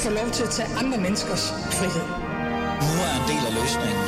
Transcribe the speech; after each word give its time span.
få 0.00 0.10
lov 0.10 0.30
til 0.30 0.42
at 0.42 0.50
tage 0.50 0.68
andre 0.78 0.98
menneskers 0.98 1.44
frihed. 1.78 2.06
Nu 2.86 2.92
er 3.06 3.12
en 3.20 3.26
del 3.30 3.42
af 3.48 3.52
løsningen. 3.60 4.06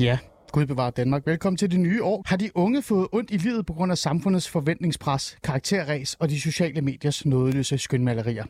Ja, 0.00 0.18
Gud 0.52 0.66
bevarer 0.66 0.90
Danmark. 0.90 1.26
Velkommen 1.26 1.56
til 1.56 1.70
det 1.70 1.80
nye 1.80 2.02
år. 2.02 2.22
Har 2.26 2.36
de 2.36 2.50
unge 2.54 2.82
fået 2.82 3.08
ondt 3.12 3.30
i 3.30 3.36
livet 3.36 3.66
på 3.66 3.72
grund 3.72 3.92
af 3.92 3.98
samfundets 3.98 4.48
forventningspres, 4.48 5.36
karakterræs 5.42 6.14
og 6.14 6.30
de 6.30 6.40
sociale 6.40 6.80
mediers 6.80 7.26
nådeløse 7.26 7.78
skønmalerier? 7.78 8.44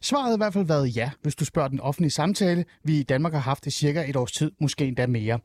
Svaret 0.00 0.26
har 0.26 0.34
i 0.34 0.36
hvert 0.36 0.52
fald 0.52 0.66
været 0.66 0.96
ja, 0.96 1.10
hvis 1.22 1.34
du 1.34 1.44
spørger 1.44 1.68
den 1.68 1.80
offentlige 1.80 2.10
samtale, 2.10 2.64
vi 2.84 3.00
i 3.00 3.02
Danmark 3.02 3.32
har 3.32 3.40
haft 3.40 3.66
i 3.66 3.70
cirka 3.70 4.04
et 4.08 4.16
års 4.16 4.32
tid, 4.32 4.50
måske 4.60 4.84
endda 4.84 5.06
mere. 5.06 5.38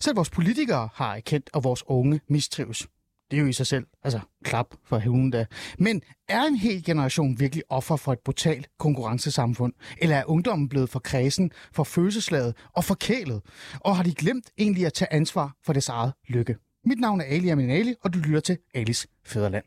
Selv 0.00 0.16
vores 0.16 0.30
politikere 0.30 0.88
har 0.94 1.14
erkendt, 1.14 1.50
at 1.54 1.64
vores 1.64 1.84
unge 1.86 2.20
mistrives. 2.28 2.86
Det 3.30 3.36
er 3.36 3.40
jo 3.40 3.46
i 3.46 3.52
sig 3.52 3.66
selv, 3.66 3.86
altså 4.02 4.20
klap 4.44 4.66
for 4.84 4.98
hunden 4.98 5.30
da. 5.30 5.46
Men 5.78 6.02
er 6.28 6.42
en 6.42 6.56
hel 6.56 6.84
generation 6.84 7.40
virkelig 7.40 7.64
offer 7.68 7.96
for 7.96 8.12
et 8.12 8.18
brutalt 8.24 8.68
konkurrencesamfund? 8.78 9.72
Eller 9.98 10.16
er 10.16 10.24
ungdommen 10.26 10.68
blevet 10.68 10.90
for 10.90 10.98
kredsen, 10.98 11.50
for 11.72 11.84
følelseslaget 11.84 12.56
og 12.72 12.84
forkælet? 12.84 13.42
Og 13.80 13.96
har 13.96 14.02
de 14.02 14.14
glemt 14.14 14.50
egentlig 14.58 14.86
at 14.86 14.92
tage 14.92 15.12
ansvar 15.12 15.56
for 15.64 15.72
deres 15.72 15.88
eget 15.88 16.12
lykke? 16.28 16.56
Mit 16.84 17.00
navn 17.00 17.20
er 17.20 17.24
Ali 17.24 17.48
Amin 17.48 17.70
Ali, 17.70 17.94
og 18.02 18.14
du 18.14 18.18
lytter 18.18 18.40
til 18.40 18.58
Alis 18.74 19.06
Fæderland. 19.26 19.64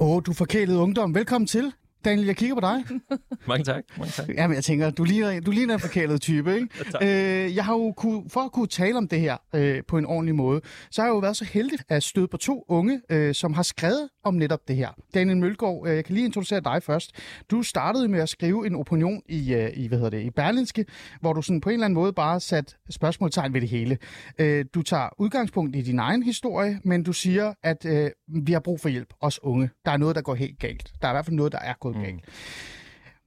Åh, 0.00 0.22
du 0.26 0.32
forkælede 0.32 0.78
ungdom. 0.78 1.14
Velkommen 1.14 1.46
til. 1.46 1.72
Daniel, 2.06 2.26
jeg 2.26 2.36
kigger 2.36 2.54
på 2.54 2.60
dig. 2.60 2.84
Mange 3.48 3.64
tak. 3.64 3.84
Mange 3.98 4.10
tak. 4.10 4.28
Jamen, 4.28 4.54
jeg 4.54 4.64
tænker, 4.64 4.90
du 4.90 5.04
ligner, 5.04 5.40
du 5.40 5.50
ligner 5.50 5.74
en 5.74 5.80
forkælet 5.80 6.20
type, 6.20 6.54
ikke? 6.54 6.68
øh, 7.46 7.56
jeg 7.56 7.64
har 7.64 7.72
jo 7.72 7.92
kunne, 7.96 8.30
for 8.30 8.40
at 8.40 8.52
kunne 8.52 8.66
tale 8.66 8.96
om 8.96 9.08
det 9.08 9.20
her 9.20 9.36
øh, 9.54 9.82
på 9.88 9.98
en 9.98 10.06
ordentlig 10.06 10.34
måde, 10.34 10.60
så 10.90 11.02
har 11.02 11.08
jeg 11.08 11.14
jo 11.14 11.18
været 11.18 11.36
så 11.36 11.44
heldig 11.44 11.78
at 11.88 12.02
støde 12.02 12.28
på 12.28 12.36
to 12.36 12.64
unge, 12.68 13.00
øh, 13.10 13.34
som 13.34 13.54
har 13.54 13.62
skrevet 13.62 14.08
om 14.24 14.34
netop 14.34 14.68
det 14.68 14.76
her. 14.76 14.88
Daniel 15.14 15.36
Mølgaard, 15.36 15.86
øh, 15.86 15.94
jeg 15.96 16.04
kan 16.04 16.14
lige 16.14 16.26
introducere 16.26 16.60
dig 16.60 16.82
først. 16.82 17.12
Du 17.50 17.62
startede 17.62 18.08
med 18.08 18.20
at 18.20 18.28
skrive 18.28 18.66
en 18.66 18.74
opinion 18.74 19.22
i, 19.28 19.54
øh, 19.54 19.70
i, 19.74 19.86
hvad 19.86 19.98
hedder 19.98 20.10
det, 20.10 20.22
i 20.22 20.30
Berlinske, 20.30 20.84
hvor 21.20 21.32
du 21.32 21.42
sådan 21.42 21.60
på 21.60 21.68
en 21.68 21.72
eller 21.72 21.84
anden 21.84 21.94
måde 21.94 22.12
bare 22.12 22.40
satte 22.40 22.74
spørgsmålstegn 22.90 23.54
ved 23.54 23.60
det 23.60 23.68
hele. 23.68 23.98
Øh, 24.38 24.64
du 24.74 24.82
tager 24.82 25.08
udgangspunkt 25.18 25.76
i 25.76 25.80
din 25.80 25.98
egen 25.98 26.22
historie, 26.22 26.80
men 26.84 27.02
du 27.02 27.12
siger, 27.12 27.54
at 27.62 27.84
øh, 27.84 28.10
vi 28.44 28.52
har 28.52 28.60
brug 28.60 28.80
for 28.80 28.88
hjælp, 28.88 29.14
os 29.20 29.42
unge. 29.42 29.70
Der 29.84 29.90
er 29.90 29.96
noget, 29.96 30.16
der 30.16 30.22
går 30.22 30.34
helt 30.34 30.58
galt. 30.58 30.92
Der 31.02 31.08
er 31.08 31.12
i 31.12 31.14
hvert 31.14 31.24
fald 31.24 31.36
noget, 31.36 31.52
der 31.52 31.58
er 31.58 31.74
gået 31.80 31.95
mm. 31.96 32.04
galt. 32.04 32.24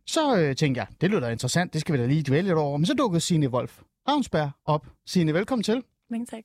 Så 0.08 0.38
øh, 0.38 0.56
tænkte 0.56 0.80
jeg, 0.80 0.88
det 1.02 1.10
lyder 1.10 1.20
da 1.20 1.30
interessant, 1.30 1.74
det 1.74 1.82
skal 1.82 1.94
vi 1.94 2.00
da 2.00 2.06
lige 2.06 2.24
dvæle 2.24 2.48
lidt 2.48 2.58
over. 2.58 2.78
Men 2.78 2.86
så 2.86 2.94
dukkede 2.94 3.22
Signe 3.22 3.50
Wolf 3.50 3.82
Ravnsberg 4.08 4.52
op. 4.66 4.88
Signe, 5.06 5.34
velkommen 5.34 5.64
til. 5.64 5.84
Mange 6.10 6.26
tak. 6.26 6.44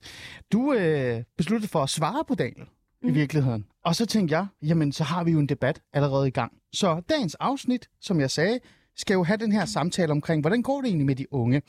Du 0.52 0.72
øh, 0.72 1.22
besluttede 1.36 1.70
for 1.70 1.82
at 1.82 1.90
svare 1.90 2.24
på 2.24 2.34
Daniel 2.34 2.66
mm. 3.02 3.08
i 3.08 3.12
virkeligheden. 3.12 3.64
Og 3.84 3.96
så 3.96 4.06
tænkte 4.06 4.36
jeg, 4.36 4.46
jamen 4.62 4.92
så 4.92 5.04
har 5.04 5.24
vi 5.24 5.30
jo 5.30 5.38
en 5.38 5.48
debat 5.48 5.82
allerede 5.92 6.28
i 6.28 6.30
gang. 6.30 6.52
Så 6.72 7.02
dagens 7.08 7.34
afsnit, 7.34 7.88
som 8.00 8.20
jeg 8.20 8.30
sagde, 8.30 8.60
skal 8.96 9.14
jo 9.14 9.22
have 9.22 9.36
den 9.36 9.52
her 9.52 9.64
samtale 9.64 10.12
omkring, 10.12 10.40
hvordan 10.40 10.62
går 10.62 10.80
det 10.80 10.88
egentlig 10.88 11.06
med 11.06 11.16
de 11.16 11.32
unge? 11.32 11.62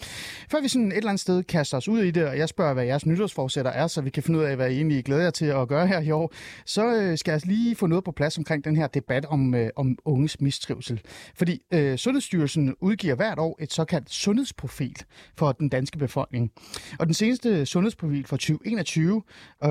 Før 0.52 0.62
vi 0.62 0.68
sådan 0.68 0.88
et 0.88 0.98
eller 0.98 1.10
andet 1.10 1.22
sted 1.22 1.44
kaster 1.44 1.78
os 1.78 1.88
ud 1.88 2.00
i 2.00 2.12
det, 2.12 2.28
og 2.28 2.38
jeg 2.38 2.50
spørger, 2.50 2.74
hvad 2.74 2.86
jeres 2.86 3.06
nytårsforsætter 3.06 3.72
er, 3.72 3.88
så 3.88 4.02
vi 4.02 4.10
kan 4.10 4.24
finde 4.24 4.40
ud 4.40 4.44
af, 4.44 4.56
hvad 4.56 4.72
I 4.72 4.76
egentlig 4.76 5.06
glæder 5.06 5.24
jer 5.24 5.30
til 5.30 5.46
at 5.46 5.68
gøre 5.68 5.88
her 5.88 6.00
i 6.02 6.12
år, 6.12 6.34
så 6.66 6.96
øh, 6.96 7.18
skal 7.18 7.32
jeg 7.32 7.46
lige 7.46 7.76
få 7.76 7.88
noget 7.88 8.04
på 8.04 8.12
plads 8.12 8.38
omkring 8.38 8.64
den 8.64 8.76
her 8.76 8.88
debat 8.88 9.26
om, 9.26 9.56
øh, 9.56 9.70
om 9.76 9.98
unges 10.06 10.42
mistrivsel. 10.42 11.02
Fordi 11.36 11.62
øh, 11.74 11.98
Sundhedsstyrelsen 11.98 12.76
udgiver 12.82 13.16
hvert 13.16 13.40
år 13.40 13.58
et 13.60 13.74
såkaldt 13.74 14.10
sundhedsprofil 14.10 14.96
for 15.38 15.52
den 15.52 15.70
danske 15.70 15.98
befolkning. 15.98 16.52
Og 17.00 17.06
den 17.06 17.14
seneste 17.14 17.66
sundhedsprofil 17.66 18.28
for 18.28 18.38
2021 18.38 19.22
øh, 19.64 19.70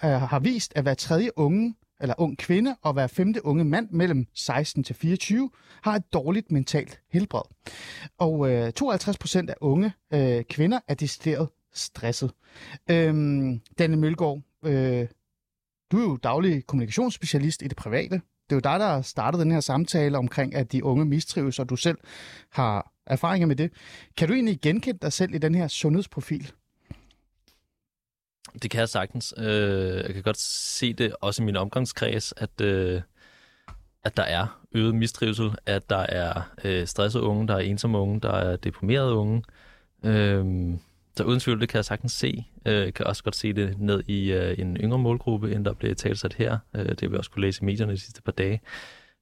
har 0.00 0.38
vist, 0.38 0.72
at 0.76 0.82
hver 0.82 0.94
tredje 0.94 1.38
unge 1.38 1.74
eller 2.00 2.14
ung 2.18 2.38
kvinde 2.38 2.76
og 2.82 2.92
hver 2.92 3.06
femte 3.06 3.44
unge 3.44 3.64
mand 3.64 3.88
mellem 3.90 4.26
16 4.34 4.84
til 4.84 4.94
24 4.94 5.50
har 5.82 5.94
et 5.94 6.12
dårligt 6.12 6.52
mentalt 6.52 7.00
helbred. 7.10 7.42
Og 8.18 8.50
øh, 8.50 8.72
52 8.72 9.18
procent 9.18 9.50
af 9.50 9.54
unge 9.60 9.92
øh, 10.12 10.44
kvinder 10.44 10.80
er 10.88 10.94
decideret 10.94 11.48
stresset. 11.74 12.30
Øhm, 12.90 13.60
Danne 13.78 13.96
Mølgaard, 13.96 14.42
øh, 14.64 15.06
du 15.92 15.98
er 15.98 16.02
jo 16.02 16.16
daglig 16.16 16.66
kommunikationsspecialist 16.66 17.62
i 17.62 17.68
det 17.68 17.76
private. 17.76 18.20
Det 18.50 18.52
er 18.52 18.56
jo 18.56 18.60
dig, 18.60 18.80
der 18.80 19.02
startede 19.02 19.42
den 19.42 19.52
her 19.52 19.60
samtale 19.60 20.18
omkring, 20.18 20.54
at 20.54 20.72
de 20.72 20.84
unge 20.84 21.04
mistrives, 21.04 21.58
og 21.58 21.68
du 21.68 21.76
selv 21.76 21.98
har 22.52 22.92
erfaringer 23.06 23.46
med 23.46 23.56
det. 23.56 23.72
Kan 24.16 24.28
du 24.28 24.34
egentlig 24.34 24.60
genkende 24.60 24.98
dig 25.02 25.12
selv 25.12 25.34
i 25.34 25.38
den 25.38 25.54
her 25.54 25.68
sundhedsprofil? 25.68 26.52
Det 28.62 28.70
kan 28.70 28.80
jeg 28.80 28.88
sagtens. 28.88 29.34
Øh, 29.38 29.96
jeg 29.96 30.14
kan 30.14 30.22
godt 30.22 30.38
se 30.38 30.92
det 30.92 31.16
også 31.20 31.42
i 31.42 31.46
min 31.46 31.56
omgangskreds, 31.56 32.34
at, 32.36 32.60
øh, 32.60 33.02
at 34.04 34.16
der 34.16 34.22
er 34.22 34.62
øget 34.72 34.94
mistrivsel, 34.94 35.50
at 35.66 35.90
der 35.90 36.06
er 36.08 36.50
øh, 36.64 36.86
stressede 36.86 37.22
unge, 37.22 37.48
der 37.48 37.54
er 37.54 37.58
ensomme 37.58 37.98
unge, 37.98 38.20
der 38.20 38.32
er 38.32 38.56
deprimerede 38.56 39.14
unge. 39.14 39.42
Øh, 40.04 40.74
så 41.16 41.24
uden 41.24 41.40
tvivl, 41.40 41.60
det 41.60 41.68
kan 41.68 41.76
jeg 41.76 41.84
sagtens 41.84 42.12
se. 42.12 42.46
Øh, 42.66 42.74
jeg 42.74 42.94
kan 42.94 43.06
også 43.06 43.24
godt 43.24 43.36
se 43.36 43.52
det 43.52 43.78
ned 43.78 44.02
i 44.06 44.32
øh, 44.32 44.58
en 44.58 44.76
yngre 44.76 44.98
målgruppe, 44.98 45.52
end 45.54 45.64
der 45.64 45.72
blev 45.72 45.96
talsat 45.96 46.34
her. 46.34 46.58
Øh, 46.74 46.88
det 46.88 47.00
har 47.00 47.08
vi 47.08 47.16
også 47.16 47.30
kunne 47.30 47.42
læse 47.42 47.62
i 47.62 47.64
medierne 47.64 47.92
de 47.92 47.98
sidste 47.98 48.22
par 48.22 48.32
dage. 48.32 48.60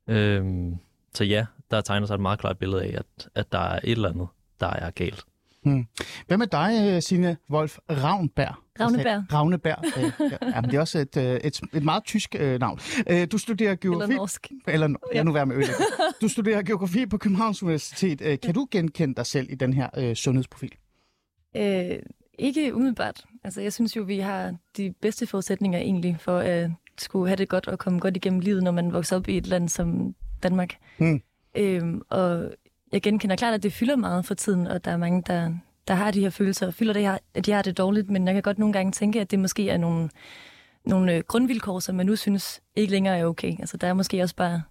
Øh, 0.08 0.72
så 1.14 1.24
ja, 1.24 1.46
der 1.70 1.80
tegner 1.80 2.06
sig 2.06 2.14
et 2.14 2.20
meget 2.20 2.38
klart 2.38 2.58
billede 2.58 2.82
af, 2.82 2.94
at, 2.98 3.28
at 3.34 3.52
der 3.52 3.58
er 3.58 3.80
et 3.84 3.90
eller 3.90 4.08
andet, 4.08 4.28
der 4.60 4.66
er 4.66 4.90
galt. 4.90 5.24
Hmm. 5.64 5.86
Hvad 6.26 6.38
med 6.38 6.46
dig, 6.46 7.02
Signe 7.02 7.36
Wolf 7.50 7.78
Ravnberg? 7.90 8.54
Ravneberg. 8.80 9.32
Ravneberg. 9.32 9.78
Øh, 9.98 10.30
ja, 10.42 10.60
men 10.60 10.70
det 10.70 10.76
er 10.76 10.80
også 10.80 10.98
et, 10.98 11.16
et, 11.16 11.60
et 11.74 11.84
meget 11.84 12.04
tysk 12.04 12.36
øh, 12.38 12.60
navn. 12.60 12.78
Øh, 13.10 13.26
du 13.32 13.38
studerer 13.38 13.74
geografi... 13.74 14.12
Eller 14.12 14.16
norsk. 14.16 14.50
Eller, 14.68 14.94
ja, 15.14 15.22
nu 15.22 15.32
være 15.32 15.46
med 15.46 15.56
øl. 15.56 15.64
Du 16.20 16.28
studerer 16.28 16.62
geografi 16.62 17.06
på 17.06 17.18
Københavns 17.18 17.62
Universitet. 17.62 18.20
Øh, 18.20 18.38
kan 18.42 18.54
du 18.54 18.66
genkende 18.70 19.14
dig 19.14 19.26
selv 19.26 19.46
i 19.50 19.54
den 19.54 19.72
her 19.72 19.88
øh, 19.96 20.14
sundhedsprofil? 20.14 20.72
Øh, 21.56 21.98
ikke 22.38 22.74
umiddelbart. 22.74 23.24
Altså, 23.44 23.60
jeg 23.60 23.72
synes 23.72 23.96
jo, 23.96 24.02
vi 24.02 24.18
har 24.18 24.54
de 24.76 24.94
bedste 25.02 25.26
forudsætninger 25.26 25.78
egentlig 25.78 26.16
for 26.20 26.38
at 26.38 26.70
skulle 26.98 27.28
have 27.28 27.36
det 27.36 27.48
godt 27.48 27.68
og 27.68 27.78
komme 27.78 27.98
godt 27.98 28.16
igennem 28.16 28.40
livet, 28.40 28.62
når 28.62 28.70
man 28.70 28.92
vokser 28.92 29.16
op 29.16 29.28
i 29.28 29.36
et 29.36 29.46
land 29.46 29.68
som 29.68 30.14
Danmark. 30.42 30.74
Hmm. 30.98 31.22
Øhm, 31.56 32.02
og 32.10 32.50
jeg 32.94 33.02
genkender 33.02 33.36
klart, 33.36 33.54
at 33.54 33.62
det 33.62 33.72
fylder 33.72 33.96
meget 33.96 34.24
for 34.24 34.34
tiden, 34.34 34.66
og 34.66 34.84
der 34.84 34.90
er 34.90 34.96
mange, 34.96 35.22
der, 35.26 35.54
der 35.88 35.94
har 35.94 36.10
de 36.10 36.20
her 36.20 36.30
følelser 36.30 36.66
og 36.66 36.74
fylder 36.74 36.92
det 36.92 37.18
at 37.34 37.46
de 37.46 37.52
har 37.52 37.62
det 37.62 37.78
dårligt, 37.78 38.10
men 38.10 38.26
jeg 38.26 38.34
kan 38.34 38.42
godt 38.42 38.58
nogle 38.58 38.72
gange 38.72 38.92
tænke, 38.92 39.20
at 39.20 39.30
det 39.30 39.38
måske 39.38 39.70
er 39.70 39.76
nogle, 39.78 40.10
nogle 40.86 41.22
grundvilkår, 41.22 41.80
som 41.80 41.94
man 41.94 42.06
nu 42.06 42.16
synes 42.16 42.60
ikke 42.76 42.90
længere 42.92 43.18
er 43.18 43.26
okay. 43.26 43.60
Altså, 43.60 43.76
der 43.76 43.86
er 43.86 43.94
måske 43.94 44.22
også 44.22 44.36
bare 44.36 44.62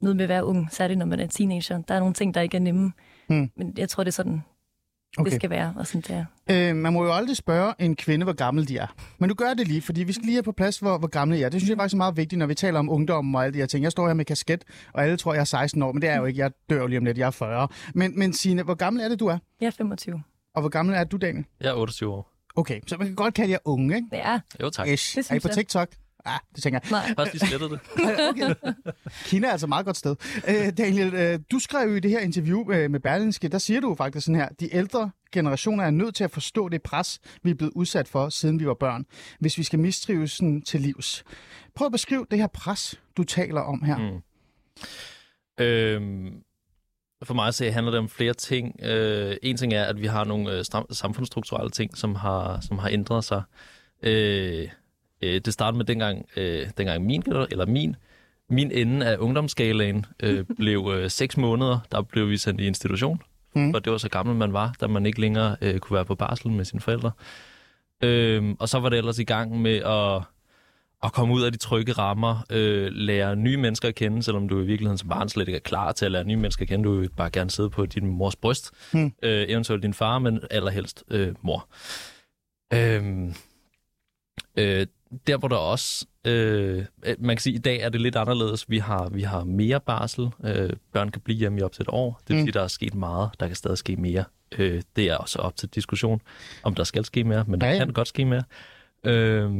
noget 0.00 0.16
med 0.16 0.24
at 0.24 0.28
være 0.28 0.44
ung, 0.44 0.68
særligt 0.72 0.98
når 0.98 1.06
man 1.06 1.20
er 1.20 1.26
teenager. 1.26 1.82
Der 1.82 1.94
er 1.94 1.98
nogle 1.98 2.14
ting, 2.14 2.34
der 2.34 2.40
ikke 2.40 2.56
er 2.56 2.60
nemme, 2.60 2.92
hmm. 3.28 3.50
men 3.56 3.74
jeg 3.78 3.88
tror, 3.88 4.04
det 4.04 4.10
er 4.10 4.12
sådan, 4.12 4.42
okay. 5.18 5.30
det 5.30 5.40
skal 5.40 5.50
være, 5.50 5.74
og 5.76 5.86
sådan 5.86 6.00
det 6.00 6.26
er. 6.48 6.70
Øh, 6.70 6.76
man 6.76 6.92
må 6.92 7.04
jo 7.04 7.12
aldrig 7.12 7.36
spørge 7.36 7.74
en 7.78 7.96
kvinde, 7.96 8.24
hvor 8.24 8.32
gammel 8.32 8.68
de 8.68 8.78
er. 8.78 8.86
Men 9.18 9.28
du 9.28 9.34
gør 9.34 9.54
det 9.54 9.68
lige, 9.68 9.82
fordi 9.82 10.02
vi 10.02 10.12
skal 10.12 10.24
lige 10.24 10.34
have 10.34 10.42
på 10.42 10.52
plads, 10.52 10.78
hvor, 10.78 10.98
hvor 10.98 11.08
gamle 11.08 11.36
de 11.36 11.44
er. 11.44 11.48
Det 11.48 11.60
synes 11.60 11.68
jeg 11.68 11.78
faktisk 11.78 11.94
er 11.94 11.98
meget 11.98 12.16
vigtigt, 12.16 12.38
når 12.38 12.46
vi 12.46 12.54
taler 12.54 12.78
om 12.78 12.90
ungdom 12.90 13.34
og 13.34 13.44
alle 13.44 13.54
de 13.54 13.58
her 13.58 13.66
ting. 13.66 13.82
Jeg 13.82 13.92
står 13.92 14.06
her 14.06 14.14
med 14.14 14.24
kasket, 14.24 14.64
og 14.92 15.04
alle 15.04 15.16
tror, 15.16 15.32
jeg 15.34 15.40
er 15.40 15.44
16 15.44 15.82
år, 15.82 15.92
men 15.92 16.02
det 16.02 16.08
er 16.08 16.12
jeg 16.12 16.20
jo 16.20 16.24
ikke. 16.24 16.40
Jeg 16.40 16.50
dør 16.70 16.86
lige 16.86 16.98
om 16.98 17.04
lidt, 17.04 17.18
jeg 17.18 17.26
er 17.26 17.30
40. 17.30 17.68
Men, 17.94 18.18
men 18.18 18.32
Signe, 18.32 18.62
hvor 18.62 18.74
gammel 18.74 19.02
er 19.02 19.08
det, 19.08 19.20
du 19.20 19.26
er? 19.26 19.38
Jeg 19.60 19.66
er 19.66 19.70
25. 19.70 20.22
Og 20.54 20.60
hvor 20.60 20.68
gammel 20.68 20.94
er 20.94 21.04
du, 21.04 21.16
Daniel? 21.16 21.44
Jeg 21.60 21.68
er 21.68 21.74
28 21.74 22.12
år. 22.12 22.32
Okay, 22.56 22.80
så 22.86 22.96
man 22.96 23.06
kan 23.06 23.16
godt 23.16 23.34
kalde 23.34 23.52
jer 23.52 23.58
unge, 23.64 23.96
ikke? 23.96 24.08
Ja. 24.12 24.40
Jo, 24.62 24.70
tak. 24.70 24.88
Ish. 24.88 25.18
Er 25.18 25.34
I 25.34 25.38
på 25.38 25.48
TikTok? 25.48 25.88
Ja, 25.90 25.96
ah, 26.24 26.38
det 26.54 26.62
tænker 26.62 26.80
jeg. 26.82 26.90
Nej. 26.90 27.14
Først 27.18 27.32
lige 27.32 27.46
slettet 27.46 27.70
det. 27.70 27.80
okay. 28.30 28.54
Kina 29.24 29.46
er 29.46 29.52
altså 29.52 29.66
et 29.66 29.68
meget 29.68 29.86
godt 29.86 29.96
sted. 29.96 30.16
Øh, 30.48 30.72
Daniel, 30.78 31.14
øh, 31.14 31.38
du 31.50 31.58
skrev 31.58 31.88
jo 31.88 31.94
i 31.96 32.00
det 32.00 32.10
her 32.10 32.20
interview 32.20 32.72
øh, 32.72 32.90
med 32.90 33.00
Berlinske, 33.00 33.48
der 33.48 33.58
siger 33.58 33.80
du 33.80 33.94
faktisk 33.94 34.26
sådan 34.26 34.40
her, 34.40 34.48
de 34.60 34.74
ældre 34.74 35.10
generationer 35.32 35.84
er 35.84 35.90
nødt 35.90 36.14
til 36.14 36.24
at 36.24 36.30
forstå 36.30 36.68
det 36.68 36.82
pres, 36.82 37.20
vi 37.42 37.50
er 37.50 37.54
blevet 37.54 37.72
udsat 37.72 38.08
for, 38.08 38.28
siden 38.28 38.60
vi 38.60 38.66
var 38.66 38.74
børn, 38.74 39.06
hvis 39.38 39.58
vi 39.58 39.62
skal 39.62 39.78
mistrives 39.78 40.32
sådan 40.32 40.62
til 40.62 40.80
livs. 40.80 41.24
Prøv 41.74 41.86
at 41.86 41.92
beskrive 41.92 42.26
det 42.30 42.38
her 42.38 42.46
pres, 42.46 43.00
du 43.16 43.24
taler 43.24 43.60
om 43.60 43.82
her. 43.82 43.96
Mm. 43.96 44.22
Øhm, 45.64 46.42
for 47.24 47.34
mig 47.34 47.48
at 47.48 47.54
se 47.54 47.72
handler 47.72 47.90
det 47.90 47.98
om 47.98 48.08
flere 48.08 48.34
ting. 48.34 48.80
Øh, 48.82 49.36
en 49.42 49.56
ting 49.56 49.72
er, 49.72 49.84
at 49.84 50.00
vi 50.00 50.06
har 50.06 50.24
nogle 50.24 50.52
øh, 50.52 50.64
samfundsstrukturelle 50.90 51.70
ting, 51.70 51.96
som 51.96 52.14
har, 52.14 52.60
som 52.60 52.78
har 52.78 52.88
ændret 52.88 53.24
sig. 53.24 53.42
Øh, 54.02 54.68
øh, 55.22 55.40
det 55.44 55.52
startede 55.52 55.76
med 55.76 55.84
dengang, 55.84 56.26
øh, 56.36 56.66
dengang 56.78 57.04
min, 57.06 57.22
eller 57.50 57.66
min, 57.66 57.96
min 58.50 58.70
ende 58.72 59.06
af 59.06 59.16
ungdomsskalaen 59.16 60.06
øh, 60.22 60.44
blev 60.58 60.92
øh, 60.94 61.10
seks 61.10 61.36
måneder, 61.36 61.78
der 61.92 62.02
blev 62.02 62.28
vi 62.28 62.36
sendt 62.36 62.60
i 62.60 62.66
institution. 62.66 63.22
Mm. 63.54 63.72
For 63.72 63.78
det 63.78 63.92
var 63.92 63.98
så 63.98 64.08
gammel 64.08 64.36
man 64.36 64.52
var, 64.52 64.74
da 64.80 64.86
man 64.86 65.06
ikke 65.06 65.20
længere 65.20 65.56
øh, 65.60 65.78
kunne 65.78 65.94
være 65.94 66.04
på 66.04 66.14
barsel 66.14 66.50
med 66.50 66.64
sine 66.64 66.80
forældre. 66.80 67.10
Øh, 68.02 68.54
og 68.58 68.68
så 68.68 68.78
var 68.80 68.88
det 68.88 68.96
ellers 68.98 69.18
i 69.18 69.24
gang 69.24 69.60
med 69.62 69.76
at, 69.76 70.22
at 71.04 71.12
komme 71.12 71.34
ud 71.34 71.42
af 71.42 71.52
de 71.52 71.58
trygge 71.58 71.92
rammer, 71.92 72.44
øh, 72.50 72.88
lære 72.92 73.36
nye 73.36 73.56
mennesker 73.56 73.88
at 73.88 73.94
kende, 73.94 74.22
selvom 74.22 74.48
du 74.48 74.60
i 74.60 74.64
virkeligheden 74.66 74.98
som 74.98 75.08
barn 75.08 75.28
slet 75.28 75.48
ikke 75.48 75.56
er 75.56 75.60
klar 75.60 75.92
til 75.92 76.04
at 76.04 76.12
lære 76.12 76.24
nye 76.24 76.36
mennesker 76.36 76.62
at 76.62 76.68
kende. 76.68 76.84
Du 76.84 76.94
vil 77.00 77.08
bare 77.16 77.30
gerne 77.30 77.50
sidde 77.50 77.70
på 77.70 77.86
din 77.86 78.06
mors 78.06 78.36
bryst, 78.36 78.70
Hmm. 78.92 79.12
øh, 79.22 79.44
eventuelt 79.48 79.82
din 79.82 79.94
far, 79.94 80.18
men 80.18 80.40
allerhelst 80.50 81.04
øh, 81.10 81.34
mor. 81.42 81.68
Øhm, 82.72 83.34
øh, 84.56 84.86
der 85.26 85.36
hvor 85.36 85.48
der 85.48 85.56
også, 85.56 86.06
øh, 86.24 86.84
man 87.18 87.36
kan 87.36 87.40
sige, 87.42 87.54
at 87.54 87.58
i 87.58 87.62
dag 87.62 87.80
er 87.80 87.88
det 87.88 88.00
lidt 88.00 88.16
anderledes. 88.16 88.70
Vi 88.70 88.78
har, 88.78 89.08
vi 89.08 89.22
har 89.22 89.44
mere 89.44 89.80
barsel. 89.80 90.28
Øh, 90.44 90.70
børn 90.92 91.08
kan 91.10 91.20
blive 91.22 91.38
hjemme 91.38 91.58
i 91.58 91.62
op 91.62 91.72
til 91.72 91.82
et 91.82 91.88
år. 91.88 92.20
Det 92.28 92.28
vil 92.36 92.36
Mm. 92.36 92.46
sige, 92.46 92.52
der 92.52 92.62
er 92.62 92.68
sket 92.68 92.94
meget. 92.94 93.30
Der 93.40 93.46
kan 93.46 93.56
stadig 93.56 93.78
ske 93.78 93.96
mere. 93.96 94.24
Øh, 94.58 94.82
det 94.96 95.04
er 95.08 95.16
også 95.16 95.38
op 95.38 95.56
til 95.56 95.68
diskussion, 95.68 96.20
om 96.62 96.74
der 96.74 96.84
skal 96.84 97.04
ske 97.04 97.24
mere, 97.24 97.44
men 97.48 97.60
der 97.60 97.66
Ja, 97.66 97.72
ja, 97.72 97.84
kan 97.84 97.92
godt 97.94 98.08
ske 98.08 98.24
mere. 98.24 98.42
Øh, 99.04 99.50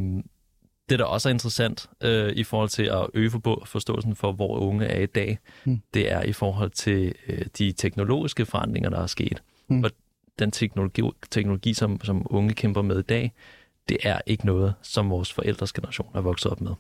det, 0.89 0.99
der 0.99 1.05
også 1.05 1.29
er 1.29 1.33
interessant 1.33 1.87
øh, 2.03 2.33
i 2.33 2.45
forhold 2.45 2.69
til 2.69 2.83
at 2.83 3.07
øge 3.15 3.31
forståelsen 3.65 4.17
for, 4.17 4.33
hvor 4.33 4.59
unge 4.59 4.87
er 4.87 5.01
i 5.01 5.07
dag, 5.07 5.39
Mm. 5.65 5.81
det 5.95 6.13
er 6.13 6.23
i 6.23 6.33
forhold 6.33 6.71
til 6.71 7.15
øh, 7.29 7.45
de 7.59 7.73
teknologiske 7.73 8.47
forandringer, 8.47 8.91
der 8.91 9.01
er 9.03 9.07
sket. 9.07 9.43
Mm. 9.69 9.85
Og 9.85 9.91
den 10.39 10.51
teknologi, 10.51 11.03
teknologi 11.31 11.75
som, 11.75 12.01
som 12.05 12.27
unge 12.31 12.55
kæmper 12.55 12.83
med 12.83 12.99
i 12.99 13.03
dag, 13.03 13.33
det 13.91 13.99
er 14.03 14.21
ikke 14.27 14.47
noget, 14.47 14.75
som 14.83 15.11
vores 15.11 15.33
forældres 15.33 15.73
generation 15.73 16.09
er 16.15 16.21
vokset 16.21 16.53
op 16.53 16.61
med. 16.61 16.71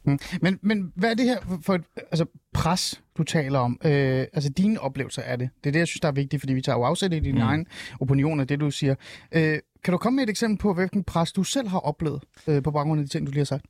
Men, 0.40 0.58
men 0.62 0.92
hvad 0.94 1.10
er 1.10 1.14
det 1.14 1.24
her 1.24 1.38
for- 1.62 1.74
et 1.74 1.82
altså, 1.96 2.26
pres, 2.52 3.02
du 3.18 3.22
taler 3.22 3.58
om? 3.58 3.80
Øh, 3.84 4.26
altså 4.32 4.50
dine 4.50 4.80
oplevelser 4.80 5.22
af 5.22 5.38
det. 5.38 5.50
Det 5.64 5.70
er 5.70 5.72
det, 5.72 5.78
jeg 5.78 5.88
synes, 5.88 6.00
der 6.00 6.08
er 6.08 6.12
vigtigt, 6.12 6.40
fordi 6.42 6.52
vi 6.52 6.62
tager 6.62 6.76
jo 6.78 6.84
afsæt 6.84 7.12
i 7.12 7.18
dine 7.20 7.32
mm. 7.32 7.38
Mm. 7.38 7.48
egne 7.48 7.64
opinioner, 8.00 8.44
det 8.44 8.60
du 8.60 8.70
siger. 8.70 8.94
Øh, 9.32 9.58
kan 9.84 9.92
du 9.92 9.98
komme 9.98 10.16
med 10.16 10.24
et 10.24 10.30
eksempel 10.30 10.58
på, 10.58 10.74
hvilken 10.74 11.04
pres 11.04 11.32
du 11.32 11.42
selv 11.42 11.68
har 11.68 11.78
oplevet 11.78 12.22
øh, 12.46 12.62
på 12.62 12.70
baggrund 12.70 13.00
af 13.00 13.06
de 13.06 13.12
ting, 13.12 13.26
du 13.26 13.30
lige 13.30 13.40
har 13.40 13.44
sagt? 13.44 13.64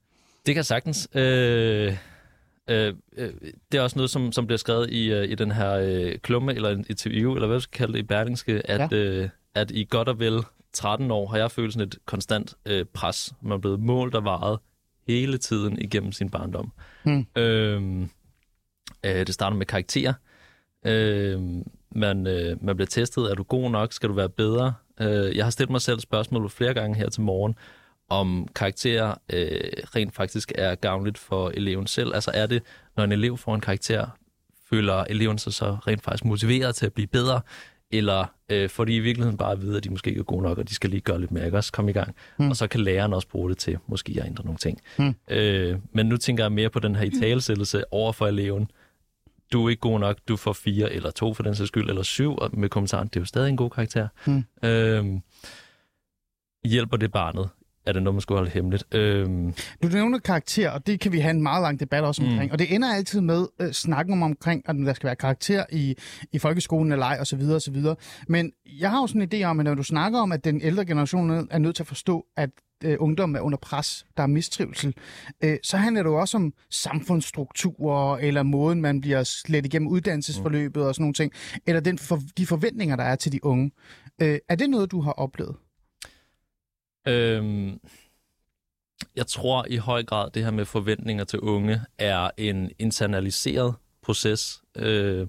Det 0.46 0.54
kan 0.54 0.64
sagtens. 0.64 1.08
Øh, 1.14 1.96
øh, 2.70 2.94
øh, 3.16 3.30
det 3.72 3.78
er 3.78 3.82
også 3.82 3.98
noget, 3.98 4.10
som, 4.10 4.32
som 4.32 4.46
bliver 4.46 4.58
skrevet 4.58 4.90
i, 4.90 5.12
øh, 5.12 5.30
i 5.30 5.34
den 5.34 5.50
her 5.50 5.72
øh, 5.72 6.18
klumme, 6.18 6.54
eller 6.54 6.70
interview, 6.70 7.34
eller 7.34 7.46
hvad 7.46 7.56
vi 7.56 7.60
skal 7.62 7.78
kalde 7.78 7.92
det 7.92 7.98
i 7.98 8.02
Berlingske, 8.02 8.62
at, 8.70 8.92
ja. 8.92 8.96
øh, 8.96 9.28
at 9.54 9.70
i 9.70 9.86
godt 9.90 10.08
og 10.08 10.18
vel 10.18 10.40
13 10.72 11.10
år 11.10 11.26
har 11.26 11.38
jeg 11.38 11.50
følt 11.50 11.72
sådan 11.72 11.88
et 11.88 11.98
konstant 12.04 12.54
øh, 12.66 12.84
pres. 12.84 13.34
Man 13.42 13.52
er 13.52 13.58
blevet 13.58 13.80
målt 13.80 14.14
og 14.14 14.24
varet 14.24 14.58
hele 15.06 15.38
tiden 15.38 15.78
igennem 15.78 16.12
sin 16.12 16.30
barndom. 16.30 16.72
Hmm. 17.02 17.26
Øh, 17.36 18.00
øh, 19.04 19.26
det 19.26 19.34
starter 19.34 19.56
med 19.56 19.66
karakterer. 19.66 20.12
Øh, 20.86 21.40
man, 21.90 22.26
øh, 22.26 22.64
man 22.64 22.76
bliver 22.76 22.88
testet. 22.88 23.30
Er 23.30 23.34
du 23.34 23.42
god 23.42 23.70
nok? 23.70 23.92
Skal 23.92 24.08
du 24.08 24.14
være 24.14 24.28
bedre? 24.28 24.74
Øh, 25.00 25.36
jeg 25.36 25.44
har 25.44 25.50
stillet 25.50 25.70
mig 25.70 25.80
selv 25.80 26.00
spørgsmål 26.00 26.50
flere 26.50 26.74
gange 26.74 26.96
her 26.96 27.08
til 27.08 27.22
morgen, 27.22 27.54
om 28.08 28.48
karakterer 28.54 29.14
øh, 29.32 29.60
rent 29.96 30.14
faktisk 30.14 30.52
er 30.54 30.74
gavnligt 30.74 31.18
for 31.18 31.48
eleven 31.48 31.86
selv. 31.86 32.14
Altså 32.14 32.30
er 32.34 32.46
det, 32.46 32.62
når 32.96 33.04
en 33.04 33.12
elev 33.12 33.38
får 33.38 33.54
en 33.54 33.60
karakter, 33.60 34.06
føler 34.70 35.04
eleven 35.04 35.38
sig 35.38 35.52
så 35.52 35.76
rent 35.86 36.02
faktisk 36.02 36.24
motiveret 36.24 36.74
til 36.74 36.86
at 36.86 36.92
blive 36.92 37.06
bedre, 37.06 37.40
eller 37.92 38.26
øh, 38.48 38.68
får 38.68 38.84
de 38.84 38.96
i 38.96 39.00
virkeligheden 39.00 39.36
bare 39.36 39.52
at 39.52 39.62
vide, 39.62 39.76
at 39.76 39.84
de 39.84 39.90
måske 39.90 40.08
ikke 40.10 40.20
er 40.20 40.24
gode 40.24 40.42
nok, 40.42 40.58
og 40.58 40.68
de 40.68 40.74
skal 40.74 40.90
lige 40.90 41.00
gøre 41.00 41.20
lidt 41.20 41.30
mere, 41.30 41.44
ikke 41.44 41.58
også? 41.58 41.72
Komme 41.72 41.90
i 41.90 41.94
gang. 41.94 42.14
Hmm. 42.36 42.44
Mm. 42.46 42.50
Og 42.50 42.56
så 42.56 42.66
kan 42.66 42.80
læreren 42.80 43.12
også 43.12 43.28
bruge 43.28 43.50
det 43.50 43.58
til 43.58 43.78
måske 43.86 44.16
at 44.20 44.26
ændre 44.26 44.44
nogle 44.44 44.58
ting. 44.58 44.80
Hmm. 44.96 45.14
Øh, 45.30 45.78
men 45.92 46.06
nu 46.06 46.16
tænker 46.16 46.44
jeg 46.44 46.52
mere 46.52 46.70
på 46.70 46.80
den 46.80 46.96
her 46.96 47.02
italesættelse 47.02 47.92
over 47.92 48.12
for 48.12 48.26
eleven. 48.26 48.70
Du 49.52 49.66
er 49.66 49.70
ikke 49.70 49.80
god 49.80 50.00
nok, 50.00 50.18
du 50.28 50.36
får 50.36 50.52
fire 50.52 50.92
eller 50.92 51.10
to 51.10 51.34
for 51.34 51.42
den 51.42 51.54
sags 51.54 51.68
skyld, 51.68 51.88
eller 51.88 52.02
syv, 52.02 52.36
og 52.36 52.50
med 52.52 52.68
kommentaren, 52.68 53.08
det 53.08 53.16
er 53.16 53.20
jo 53.20 53.24
stadig 53.24 53.48
en 53.48 53.56
god 53.56 53.70
karakter. 53.70 54.08
Hmm. 54.24 54.44
Øh, 54.62 55.20
hjælper 56.64 56.96
det 56.96 57.12
barnet? 57.12 57.48
Er 57.86 57.92
det 57.92 58.02
noget, 58.02 58.14
man 58.14 58.20
skulle 58.20 58.38
holde 58.38 58.50
hemmeligt? 58.50 58.94
Øh, 58.94 59.26
Du 59.82 59.88
nævner 59.92 60.18
karakter, 60.18 60.70
og 60.70 60.86
det 60.86 61.00
kan 61.00 61.12
vi 61.12 61.18
have 61.20 61.30
en 61.30 61.42
meget 61.42 61.62
lang 61.62 61.80
debat 61.80 62.04
også 62.04 62.22
Mm. 62.22 62.28
omkring. 62.28 62.52
Og 62.52 62.58
det 62.58 62.74
ender 62.74 62.94
altid 62.94 63.20
med 63.20 63.46
øh, 63.60 63.72
snakken 63.72 64.12
om 64.12 64.22
omkring, 64.22 64.62
at 64.68 64.74
der 64.76 64.92
skal 64.94 65.06
være 65.06 65.16
karakter 65.16 65.64
i, 65.72 65.94
i 66.32 66.38
folkeskolen 66.38 66.92
eller 66.92 67.06
ej, 67.06 67.16
og 67.20 67.26
så 67.26 67.36
videre, 67.36 67.54
og 67.56 67.62
så 67.62 67.70
videre. 67.70 67.96
Men 68.28 68.52
jeg 68.80 68.90
har 68.90 69.00
jo 69.00 69.06
sådan 69.06 69.22
en 69.22 69.28
idé 69.34 69.44
om, 69.44 69.60
at 69.60 69.64
når 69.64 69.74
du 69.74 69.82
snakker 69.82 70.18
om, 70.18 70.32
at 70.32 70.44
den 70.44 70.60
ældre 70.62 70.84
generation 70.84 71.48
er 71.50 71.58
nødt 71.58 71.76
til 71.76 71.82
at 71.82 71.86
forstå, 71.86 72.26
at 72.36 72.50
øh, 72.84 72.96
ungdom 73.00 73.34
er 73.34 73.40
under 73.40 73.58
pres, 73.58 74.06
der 74.16 74.22
er 74.22 74.26
mistrivsel, 74.26 74.94
øh, 75.44 75.56
så 75.62 75.76
handler 75.76 76.02
det 76.02 76.10
jo 76.10 76.20
også 76.20 76.36
om 76.36 76.52
samfundsstrukturer, 76.70 78.16
eller 78.16 78.42
måden, 78.42 78.80
man 78.80 79.00
bliver 79.00 79.22
slet 79.22 79.66
igennem 79.66 79.88
uddannelsesforløbet 79.88 80.86
og 80.86 80.94
sådan 80.94 81.02
nogle 81.02 81.14
ting, 81.14 81.32
eller 81.66 81.80
den 81.80 81.98
for, 81.98 82.20
de 82.36 82.46
forventninger, 82.46 82.96
der 82.96 83.04
er 83.04 83.16
til 83.16 83.32
de 83.32 83.44
unge. 83.44 83.70
Øh, 84.22 84.38
er 84.48 84.54
det 84.54 84.70
noget, 84.70 84.90
du 84.90 85.00
har 85.00 85.12
oplevet? 85.12 85.56
Øhm, 87.10 87.80
jeg 89.16 89.26
tror 89.26 89.66
i 89.70 89.76
høj 89.76 90.02
grad, 90.04 90.30
det 90.30 90.44
her 90.44 90.50
med 90.50 90.64
forventninger 90.64 91.24
til 91.24 91.40
unge 91.40 91.80
er 91.98 92.30
en 92.36 92.70
internaliseret 92.78 93.74
proces. 94.02 94.62
Øh, 94.76 95.26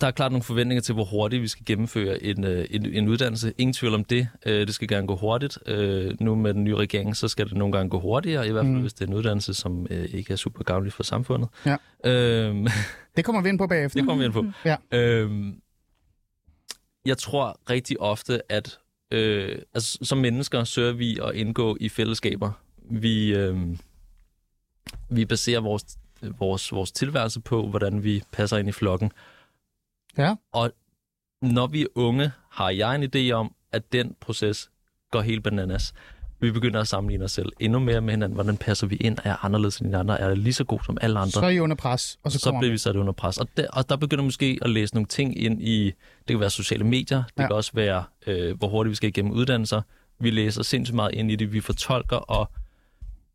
der 0.00 0.06
er 0.08 0.10
klart 0.12 0.32
nogle 0.32 0.42
forventninger 0.42 0.82
til, 0.82 0.94
hvor 0.94 1.04
hurtigt 1.04 1.42
vi 1.42 1.48
skal 1.48 1.64
gennemføre 1.66 2.22
en, 2.22 2.44
øh, 2.44 2.66
en, 2.70 2.86
en 2.86 3.08
uddannelse. 3.08 3.52
Ingen 3.58 3.72
tvivl 3.74 3.94
om 3.94 4.04
det. 4.04 4.28
Øh, 4.46 4.66
det 4.66 4.74
skal 4.74 4.88
gerne 4.88 5.06
gå 5.06 5.16
hurtigt. 5.16 5.58
Øh, 5.66 6.14
nu 6.20 6.34
med 6.34 6.54
den 6.54 6.64
nye 6.64 6.76
regering, 6.76 7.16
så 7.16 7.28
skal 7.28 7.48
det 7.48 7.56
nogle 7.56 7.72
gange 7.72 7.90
gå 7.90 8.00
hurtigere, 8.00 8.48
i 8.48 8.52
hvert 8.52 8.64
fald 8.64 8.74
Mm. 8.74 8.80
hvis 8.80 8.92
det 8.94 9.04
er 9.04 9.08
en 9.08 9.14
uddannelse, 9.14 9.54
som 9.54 9.86
øh, 9.90 10.04
ikke 10.04 10.32
er 10.32 10.36
super 10.36 10.64
gavnlig 10.64 10.92
for 10.92 11.02
samfundet. 11.02 11.48
Ja. 11.66 11.76
Øhm, 12.04 12.66
Det 13.16 13.24
kommer 13.24 13.42
vi 13.42 13.48
ind 13.48 13.58
på 13.58 13.66
bagefter. 13.66 14.00
det 14.00 14.06
kommer 14.08 14.18
vi 14.20 14.24
ind 14.24 14.32
på. 14.32 14.44
Ja. 14.64 14.76
Øhm, 14.98 15.60
jeg 17.04 17.18
tror 17.18 17.60
rigtig 17.70 18.00
ofte, 18.00 18.52
at 18.52 18.78
øh, 19.12 19.58
altså, 19.74 19.98
som 20.02 20.18
mennesker 20.18 20.64
søger 20.64 20.92
vi 20.92 21.18
at 21.22 21.34
indgå 21.34 21.76
i 21.80 21.88
fællesskaber. 21.88 22.52
Vi, 22.90 23.34
øh, 23.34 23.56
vi 25.10 25.24
baserer 25.24 25.60
vores, 25.60 25.84
vores, 26.38 26.72
vores 26.72 26.92
tilværelse 26.92 27.40
på, 27.40 27.68
hvordan 27.68 28.04
vi 28.04 28.22
passer 28.32 28.56
ind 28.56 28.68
i 28.68 28.72
flokken. 28.72 29.12
Ja. 30.18 30.34
Og 30.52 30.72
når 31.42 31.66
vi 31.66 31.82
er 31.82 31.86
unge, 31.94 32.32
har 32.50 32.70
jeg 32.70 32.94
en 32.94 33.02
idé 33.14 33.32
om, 33.32 33.54
at 33.72 33.92
den 33.92 34.16
proces 34.20 34.70
går 35.10 35.20
helt 35.20 35.44
bananas. 35.44 35.94
Vi 36.42 36.50
begynder 36.50 36.80
at 36.80 36.88
sammenligne 36.88 37.24
os 37.24 37.32
selv 37.32 37.48
endnu 37.60 37.78
mere 37.78 38.00
med 38.00 38.10
hinanden. 38.10 38.34
Hvordan 38.34 38.56
passer 38.56 38.86
vi 38.86 38.96
ind? 38.96 39.18
Er 39.18 39.22
jeg 39.24 39.36
anderledes 39.42 39.78
end 39.78 39.92
de 39.92 39.96
andre? 39.96 40.20
Er 40.20 40.28
jeg 40.28 40.36
lige 40.36 40.52
så 40.52 40.64
god 40.64 40.80
som 40.86 40.98
alle 41.00 41.18
andre? 41.18 41.30
Så 41.30 41.40
er 41.40 41.48
I 41.48 41.60
under 41.60 41.76
pres, 41.76 42.18
og 42.22 42.32
så, 42.32 42.38
så 42.38 42.56
bliver 42.58 42.72
vi 42.72 42.78
sat 42.78 42.96
under 42.96 43.12
pres. 43.12 43.38
Og 43.38 43.48
der, 43.56 43.66
og 43.72 43.88
der 43.88 43.96
begynder 43.96 44.24
måske 44.24 44.58
at 44.62 44.70
læse 44.70 44.94
nogle 44.94 45.06
ting 45.06 45.42
ind 45.42 45.62
i, 45.62 45.84
det 45.84 45.94
kan 46.28 46.40
være 46.40 46.50
sociale 46.50 46.84
medier, 46.84 47.22
det 47.22 47.42
ja. 47.42 47.46
kan 47.46 47.56
også 47.56 47.70
være, 47.74 48.04
øh, 48.26 48.58
hvor 48.58 48.68
hurtigt 48.68 48.90
vi 48.90 48.94
skal 48.96 49.08
igennem 49.08 49.32
uddannelser. 49.32 49.82
Vi 50.20 50.30
læser 50.30 50.62
sindssygt 50.62 50.94
meget 50.94 51.14
ind 51.14 51.30
i 51.30 51.36
det, 51.36 51.52
vi 51.52 51.60
fortolker, 51.60 52.16
og 52.16 52.50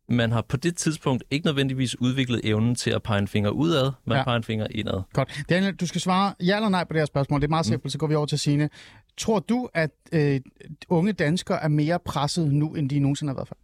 man 0.08 0.32
har 0.32 0.42
på 0.42 0.56
det 0.56 0.76
tidspunkt 0.76 1.24
ikke 1.30 1.46
nødvendigvis 1.46 2.00
udviklet 2.00 2.40
evnen 2.44 2.74
til 2.74 2.90
at 2.90 3.02
pege 3.02 3.18
en 3.18 3.28
finger 3.28 3.50
udad, 3.50 3.90
man 4.06 4.18
Ja. 4.18 4.24
peger 4.24 4.36
en 4.36 4.42
finger 4.44 4.66
indad. 4.70 5.02
Godt. 5.12 5.40
Daniel, 5.50 5.74
du 5.74 5.86
skal 5.86 6.00
svare 6.00 6.34
ja 6.42 6.56
eller 6.56 6.68
nej 6.68 6.84
på 6.84 6.92
det 6.92 7.00
her 7.00 7.06
spørgsmål. 7.06 7.40
Det 7.40 7.46
er 7.46 7.50
meget 7.50 7.66
Mm. 7.66 7.70
simpelt, 7.72 7.92
så 7.92 7.98
går 7.98 8.06
vi 8.06 8.14
over 8.14 8.26
til 8.26 8.38
Signe. 8.38 8.70
Tror 9.18 9.38
du, 9.38 9.68
at 9.74 9.90
øh, 10.12 10.40
unge 10.88 11.12
danskere 11.12 11.62
er 11.62 11.68
mere 11.68 11.98
presset 11.98 12.52
nu, 12.52 12.74
end 12.74 12.90
de 12.90 12.98
nogensinde 12.98 13.30
har 13.30 13.34
været 13.34 13.48
før? 13.48 13.54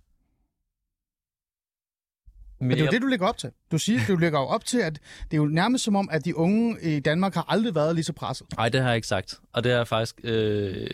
Men 2.68 2.71
det 2.71 2.80
er 2.80 2.85
jo 2.87 2.90
det, 2.90 3.02
du 3.02 3.06
lægger 3.06 3.26
op 3.26 3.38
til. 3.38 3.50
Du 3.73 3.78
siger, 3.78 4.00
du 4.09 4.16
lægger 4.16 4.40
jo 4.40 4.47
op 4.47 4.64
til, 4.64 4.78
at 4.78 4.92
det 5.30 5.33
er 5.33 5.37
jo 5.37 5.47
nærmest 5.47 5.85
som 5.85 5.97
om, 5.97 6.09
at 6.12 6.25
de 6.25 6.37
unge 6.37 6.76
i 6.83 7.00
Danmark 7.00 7.35
har 7.35 7.44
aldrig 7.49 7.75
været 7.75 7.94
lige 7.94 8.04
så 8.04 8.12
presset. 8.12 8.47
Nej, 8.56 8.68
det 8.68 8.80
har 8.80 8.88
jeg 8.88 8.97
ikke 8.97 9.09
sagt. 9.09 9.40
Og 9.52 9.64
det 9.64 9.73
har 9.73 9.78
jeg 9.78 9.88
faktisk 9.88 10.21
øh, 10.25 10.87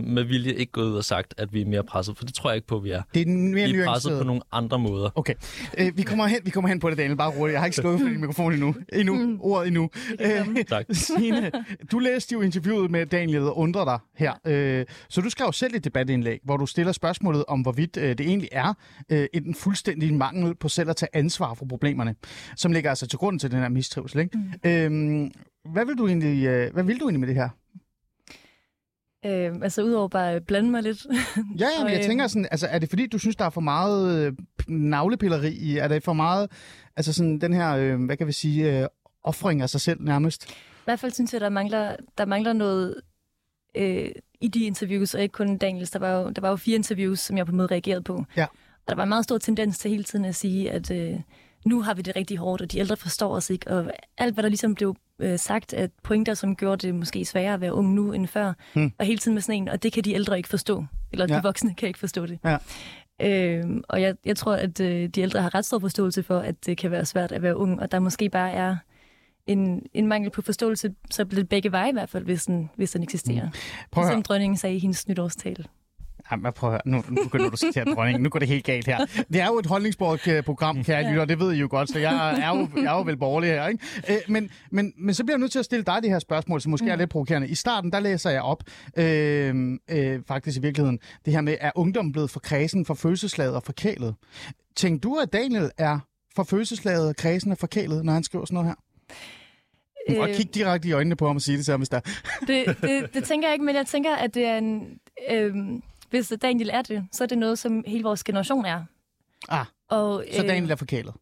med 0.00 0.24
vilje 0.24 0.52
ikke 0.52 0.72
gået 0.72 0.86
ud 0.86 0.96
og 0.96 1.04
sagt, 1.04 1.34
at 1.38 1.52
vi 1.54 1.60
er 1.60 1.66
mere 1.66 1.84
presset, 1.84 2.16
for 2.18 2.24
det 2.24 2.34
tror 2.34 2.50
jeg 2.50 2.56
ikke 2.56 2.66
på, 2.68 2.76
at 2.76 2.84
vi 2.84 2.90
er. 2.90 3.02
Det 3.14 3.22
er 3.22 3.26
mere 3.26 3.68
Vi 3.68 3.78
er 3.78 3.84
presset 3.84 4.18
på 4.18 4.24
nogle 4.24 4.42
andre 4.52 4.78
måder. 4.78 5.10
Okay, 5.14 5.34
øh, 5.78 5.96
vi, 5.96 6.02
kommer 6.02 6.26
hen, 6.26 6.40
vi 6.44 6.50
kommer 6.50 6.68
hen 6.68 6.80
på 6.80 6.90
det, 6.90 6.98
Daniel, 6.98 7.16
bare 7.16 7.30
roligt. 7.30 7.52
Jeg 7.52 7.60
har 7.60 7.66
ikke 7.66 7.76
slået 7.76 8.00
for 8.00 8.08
din 8.08 8.20
mikrofon 8.20 8.52
endnu. 8.52 8.74
endnu. 8.92 9.14
Mm. 9.14 9.40
Ordet 9.40 9.66
endnu. 9.66 9.90
Øh, 10.20 10.64
Tak. 10.68 10.86
Signe, 10.92 11.50
du 11.92 11.98
læste 11.98 12.32
jo 12.32 12.40
interviewet 12.40 12.90
med 12.90 13.06
Daniel 13.06 13.42
og 13.42 13.58
undrer 13.58 13.84
dig 13.84 13.98
her. 14.16 14.32
Øh, 14.46 14.86
så 15.08 15.20
du 15.20 15.30
skrev 15.30 15.52
selv 15.52 15.74
et 15.74 15.84
debatindlæg, 15.84 16.40
hvor 16.44 16.56
du 16.56 16.66
stiller 16.66 16.92
spørgsmålet 16.92 17.44
om, 17.48 17.60
hvorvidt 17.60 17.96
øh, 17.96 18.08
det 18.08 18.20
egentlig 18.20 18.48
er 18.52 18.74
øh, 19.12 19.26
en 19.34 19.54
fuldstændig 19.54 20.14
mangel 20.14 20.54
på 20.54 20.68
selv 20.68 20.90
at 20.90 20.96
tage 20.96 21.11
ansvar 21.12 21.54
for 21.54 21.66
problemerne, 21.66 22.14
som 22.56 22.72
ligger 22.72 22.90
altså 22.90 23.06
til 23.06 23.18
grund 23.18 23.40
til 23.40 23.50
den 23.50 23.58
her 23.58 23.68
mistrivsel. 23.68 24.20
Ikke? 24.20 24.38
Mm. 24.38 24.70
Øh, 24.70 25.30
hvad 25.72 25.86
vil 25.86 25.98
du 25.98 26.06
egentlig, 26.06 26.46
øh, 26.46 26.72
hvad 26.72 26.84
vil 26.84 27.00
du 27.00 27.04
egentlig 27.04 27.20
med 27.20 27.28
det 27.28 27.36
her? 27.36 27.48
Øh, 29.26 29.54
altså 29.62 29.82
udover 29.82 30.08
bare 30.08 30.30
at 30.30 30.46
blande 30.46 30.70
mig 30.70 30.82
lidt. 30.82 31.06
Ja, 31.60 31.66
ja, 31.78 31.84
men 31.84 31.92
jeg 31.92 32.04
tænker 32.04 32.26
sådan, 32.26 32.48
altså 32.50 32.66
er 32.66 32.78
det 32.78 32.88
fordi, 32.88 33.06
du 33.06 33.18
synes, 33.18 33.36
der 33.36 33.44
er 33.44 33.50
for 33.50 33.60
meget 33.60 34.26
øh, 34.26 34.32
navlepilleri 34.68 35.52
i? 35.52 35.78
Er 35.78 35.88
det 35.88 36.04
for 36.04 36.12
meget, 36.12 36.50
altså 36.96 37.12
sådan 37.12 37.38
den 37.40 37.52
her, 37.52 37.76
øh, 37.76 38.04
hvad 38.04 38.16
kan 38.16 38.26
vi 38.26 38.32
sige, 38.32 38.80
øh, 38.80 38.88
offring 39.24 39.62
af 39.62 39.70
sig 39.70 39.80
selv 39.80 40.02
nærmest? 40.02 40.50
I 40.50 40.84
hvert 40.84 41.00
fald 41.00 41.12
synes 41.12 41.32
jeg, 41.32 41.40
der 41.40 41.48
mangler, 41.48 41.96
der 42.18 42.24
mangler 42.24 42.52
noget 42.52 43.00
øh, 43.76 44.08
i 44.40 44.48
de 44.48 44.64
interviews, 44.64 45.14
og 45.14 45.22
ikke 45.22 45.32
kun 45.32 45.56
Daniels. 45.58 45.90
Der 45.90 45.98
var, 45.98 46.10
jo, 46.10 46.30
der 46.30 46.40
var 46.40 46.50
jo 46.50 46.56
fire 46.56 46.76
interviews, 46.76 47.20
som 47.20 47.36
jeg 47.36 47.46
på 47.46 47.50
en 47.50 47.56
måde 47.56 47.68
reagerede 47.68 48.02
på. 48.02 48.24
Ja. 48.36 48.46
Og 48.86 48.88
der 48.88 48.94
var 48.94 49.02
en 49.02 49.08
meget 49.08 49.24
stor 49.24 49.38
tendens 49.38 49.78
til 49.78 49.90
hele 49.90 50.04
tiden 50.04 50.24
at 50.24 50.34
sige, 50.34 50.70
at 50.70 50.90
øh, 50.90 51.20
nu 51.66 51.82
har 51.82 51.94
vi 51.94 52.02
det 52.02 52.16
rigtig 52.16 52.36
hårdt, 52.36 52.62
og 52.62 52.72
de 52.72 52.78
ældre 52.78 52.96
forstår 52.96 53.36
os 53.36 53.50
ikke. 53.50 53.70
Og 53.70 53.92
alt, 54.18 54.34
hvad 54.34 54.42
der 54.42 54.48
ligesom 54.48 54.74
blev 54.74 54.96
øh, 55.18 55.38
sagt, 55.38 55.72
at 55.72 55.90
pointer, 56.02 56.34
som 56.34 56.56
gjorde 56.56 56.86
det 56.86 56.94
måske 56.94 57.24
sværere 57.24 57.54
at 57.54 57.60
være 57.60 57.74
ung 57.74 57.94
nu 57.94 58.12
end 58.12 58.26
før, 58.26 58.52
Hmm. 58.74 58.92
og 58.98 59.06
hele 59.06 59.18
tiden 59.18 59.34
med 59.34 59.42
sådan 59.42 59.62
en, 59.62 59.68
og 59.68 59.82
det 59.82 59.92
kan 59.92 60.04
de 60.04 60.12
ældre 60.14 60.36
ikke 60.36 60.48
forstå. 60.48 60.84
Eller 61.12 61.26
Ja. 61.28 61.36
de 61.36 61.42
voksne 61.42 61.74
kan 61.74 61.86
ikke 61.88 61.98
forstå 61.98 62.26
det. 62.26 62.38
Ja. 62.44 62.56
Øh, 63.20 63.64
og 63.88 64.02
jeg, 64.02 64.14
jeg 64.24 64.36
tror, 64.36 64.54
at 64.54 64.80
øh, 64.80 65.08
de 65.08 65.20
ældre 65.20 65.42
har 65.42 65.54
ret 65.54 65.64
stor 65.64 65.78
forståelse 65.78 66.22
for, 66.22 66.38
at 66.38 66.66
det 66.66 66.76
kan 66.78 66.90
være 66.90 67.04
svært 67.06 67.32
at 67.32 67.42
være 67.42 67.56
ung, 67.56 67.80
og 67.80 67.92
der 67.92 67.98
måske 67.98 68.28
bare 68.28 68.50
er 68.52 68.76
en, 69.46 69.82
en 69.94 70.06
mangel 70.06 70.30
på 70.30 70.42
forståelse, 70.42 70.94
så 71.10 71.26
lidt 71.30 71.48
begge 71.48 71.72
veje 71.72 71.88
i 71.88 71.92
hvert 71.92 72.08
fald, 72.10 72.24
hvis 72.24 72.44
den, 72.44 72.70
hvis 72.76 72.90
den 72.90 73.02
eksisterer. 73.02 73.44
Mm. 73.46 73.52
Prøv 73.90 74.04
at 74.04 74.08
høre. 74.08 74.14
Som 74.16 74.22
dronningen 74.22 74.56
sagde 74.56 74.76
i 74.76 74.78
hendes 74.78 75.08
nytårstale. 75.08 75.64
Jamen, 76.30 76.52
prøv 76.52 76.70
at 76.70 76.72
høre. 76.72 76.80
Nu, 76.84 77.04
nu 77.08 77.24
begynder 77.24 77.46
du 77.46 77.52
at 77.52 77.58
citere 77.58 77.84
dronningen. 77.84 78.22
Nu 78.22 78.28
går 78.28 78.38
det 78.38 78.48
helt 78.48 78.64
galt 78.64 78.86
her. 78.86 78.98
Det 79.32 79.40
er 79.40 79.46
jo 79.46 79.58
et 79.58 79.66
holdningsprogram, 79.66 80.84
kære 80.84 81.10
lytter, 81.10 81.24
det 81.24 81.38
ved 81.40 81.52
I 81.52 81.56
jo 81.58 81.66
godt, 81.70 81.88
så 81.88 81.98
jeg 81.98 82.40
er 82.40 82.56
jo, 82.58 82.68
jeg 82.76 82.92
er 82.92 82.96
jo 82.96 83.02
vel 83.02 83.16
borgerlig 83.16 83.50
her. 83.50 83.66
Ikke? 83.68 83.84
Øh, 84.08 84.16
men, 84.28 84.50
men, 84.70 84.92
men 84.98 85.14
så 85.14 85.24
bliver 85.24 85.34
jeg 85.34 85.40
nødt 85.40 85.52
til 85.52 85.58
at 85.58 85.64
stille 85.64 85.84
dig 85.84 85.98
det 86.02 86.10
her 86.10 86.18
spørgsmål, 86.18 86.60
som 86.60 86.70
måske 86.70 86.84
mm. 86.84 86.90
er 86.90 86.96
lidt 86.96 87.10
provokerende. 87.10 87.48
I 87.48 87.54
starten, 87.54 87.92
der 87.92 88.00
læser 88.00 88.30
jeg 88.30 88.42
op, 88.42 88.62
øh, 88.96 89.78
øh, 89.90 90.20
faktisk 90.28 90.58
i 90.58 90.60
virkeligheden, 90.60 90.98
det 91.24 91.32
her 91.32 91.40
med, 91.40 91.56
er 91.60 91.70
ungdommen 91.74 92.12
blevet 92.12 92.30
for 92.30 92.40
kredsen, 92.40 92.86
for 92.86 92.94
følelsesladet 92.94 93.54
og 93.54 93.62
forkælet? 93.62 94.14
Tænk 94.76 95.02
du, 95.02 95.14
at 95.16 95.32
Daniel 95.32 95.70
er 95.78 95.98
for 96.36 96.42
følelsesladet, 96.42 97.16
kredsen 97.16 97.52
og 97.52 97.58
forkælet, 97.58 98.04
når 98.04 98.12
han 98.12 98.22
skriver 98.24 98.44
sådan 98.44 98.54
noget 98.54 98.68
her? 98.68 98.74
Du 100.10 100.20
må 100.20 100.26
Øh. 100.26 100.34
kigge 100.34 100.52
direkte 100.54 100.88
i 100.88 100.92
øjnene 100.92 101.16
på 101.16 101.26
ham 101.26 101.36
og 101.36 101.42
sige 101.42 101.56
det 101.56 101.64
til 101.64 101.72
ham, 101.72 101.80
hvis 101.80 101.88
der 101.88 102.00
Det, 102.46 102.76
det, 102.82 103.14
det 103.14 103.24
tænker 103.24 103.48
jeg 103.48 103.54
ikke, 103.54 103.64
men 103.64 103.76
jeg 103.76 103.86
tænker, 103.86 104.16
at 104.16 104.34
det 104.34 104.46
er 104.46 104.58
en... 104.58 104.82
Øh, 105.30 105.54
hvis 106.12 106.32
Daniel 106.42 106.70
er 106.72 106.82
det, 106.82 107.04
så 107.12 107.24
er 107.24 107.28
det 107.28 107.38
noget, 107.38 107.58
som 107.58 107.84
hele 107.86 108.02
vores 108.04 108.24
generation 108.24 108.64
er. 108.64 108.84
Ah, 109.48 109.66
Og, 109.88 110.24
så 110.32 110.42
Daniel 110.42 110.70
er 110.70 110.76
forkælet. 110.76 111.14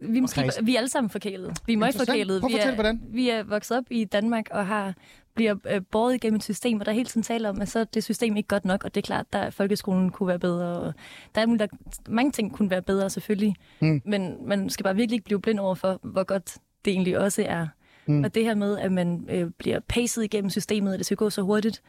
vi, 0.00 0.20
måske, 0.20 0.50
vi 0.62 0.74
er 0.74 0.78
alle 0.78 0.88
sammen 0.90 1.10
forkælede. 1.10 1.54
Vi 1.66 1.72
er 1.72 1.76
meget 1.76 2.00
at 2.00 2.14
Vi 2.14 2.56
er, 2.58 2.74
hvordan. 2.74 3.00
vi 3.08 3.28
er 3.28 3.42
vokset 3.42 3.76
op 3.76 3.84
i 3.90 4.04
Danmark 4.04 4.48
og 4.50 4.66
har 4.66 4.94
bliver 5.34 5.54
øh, 5.70 5.80
båret 5.90 6.14
igennem 6.14 6.36
et 6.36 6.42
system, 6.44 6.80
og 6.80 6.86
der 6.86 6.92
hele 6.92 7.06
tiden 7.06 7.22
taler 7.22 7.48
om, 7.48 7.60
at 7.60 7.68
så 7.68 7.78
er 7.78 7.84
det 7.84 8.04
system 8.04 8.36
ikke 8.36 8.48
godt 8.48 8.64
nok, 8.64 8.84
og 8.84 8.94
det 8.94 9.00
er 9.00 9.06
klart, 9.06 9.26
at 9.32 9.54
folkeskolen 9.54 10.10
kunne 10.10 10.26
være 10.26 10.38
bedre, 10.38 10.66
og 10.78 10.94
der 11.34 11.40
er 11.40 11.46
der, 11.46 11.66
mange 12.08 12.32
ting 12.32 12.52
kunne 12.52 12.70
være 12.70 12.82
bedre 12.82 13.10
selvfølgelig, 13.10 13.54
Mm. 13.80 14.02
men 14.04 14.36
man 14.48 14.70
skal 14.70 14.84
bare 14.84 14.96
virkelig 14.96 15.14
ikke 15.16 15.24
blive 15.24 15.40
blind 15.40 15.58
over 15.60 15.74
for, 15.74 15.98
hvor 16.02 16.24
godt 16.24 16.56
det 16.84 16.90
egentlig 16.90 17.18
også 17.18 17.44
er. 17.48 17.66
Mm. 18.06 18.24
Og 18.24 18.34
det 18.34 18.44
her 18.44 18.54
med, 18.54 18.78
at 18.78 18.92
man 18.92 19.26
øh, 19.30 19.50
bliver 19.58 19.80
pacet 19.88 20.24
igennem 20.24 20.50
systemet, 20.50 20.92
og 20.92 20.98
det 20.98 21.06
skal 21.06 21.16
gå 21.16 21.30
så 21.30 21.42
hurtigt, 21.42 21.82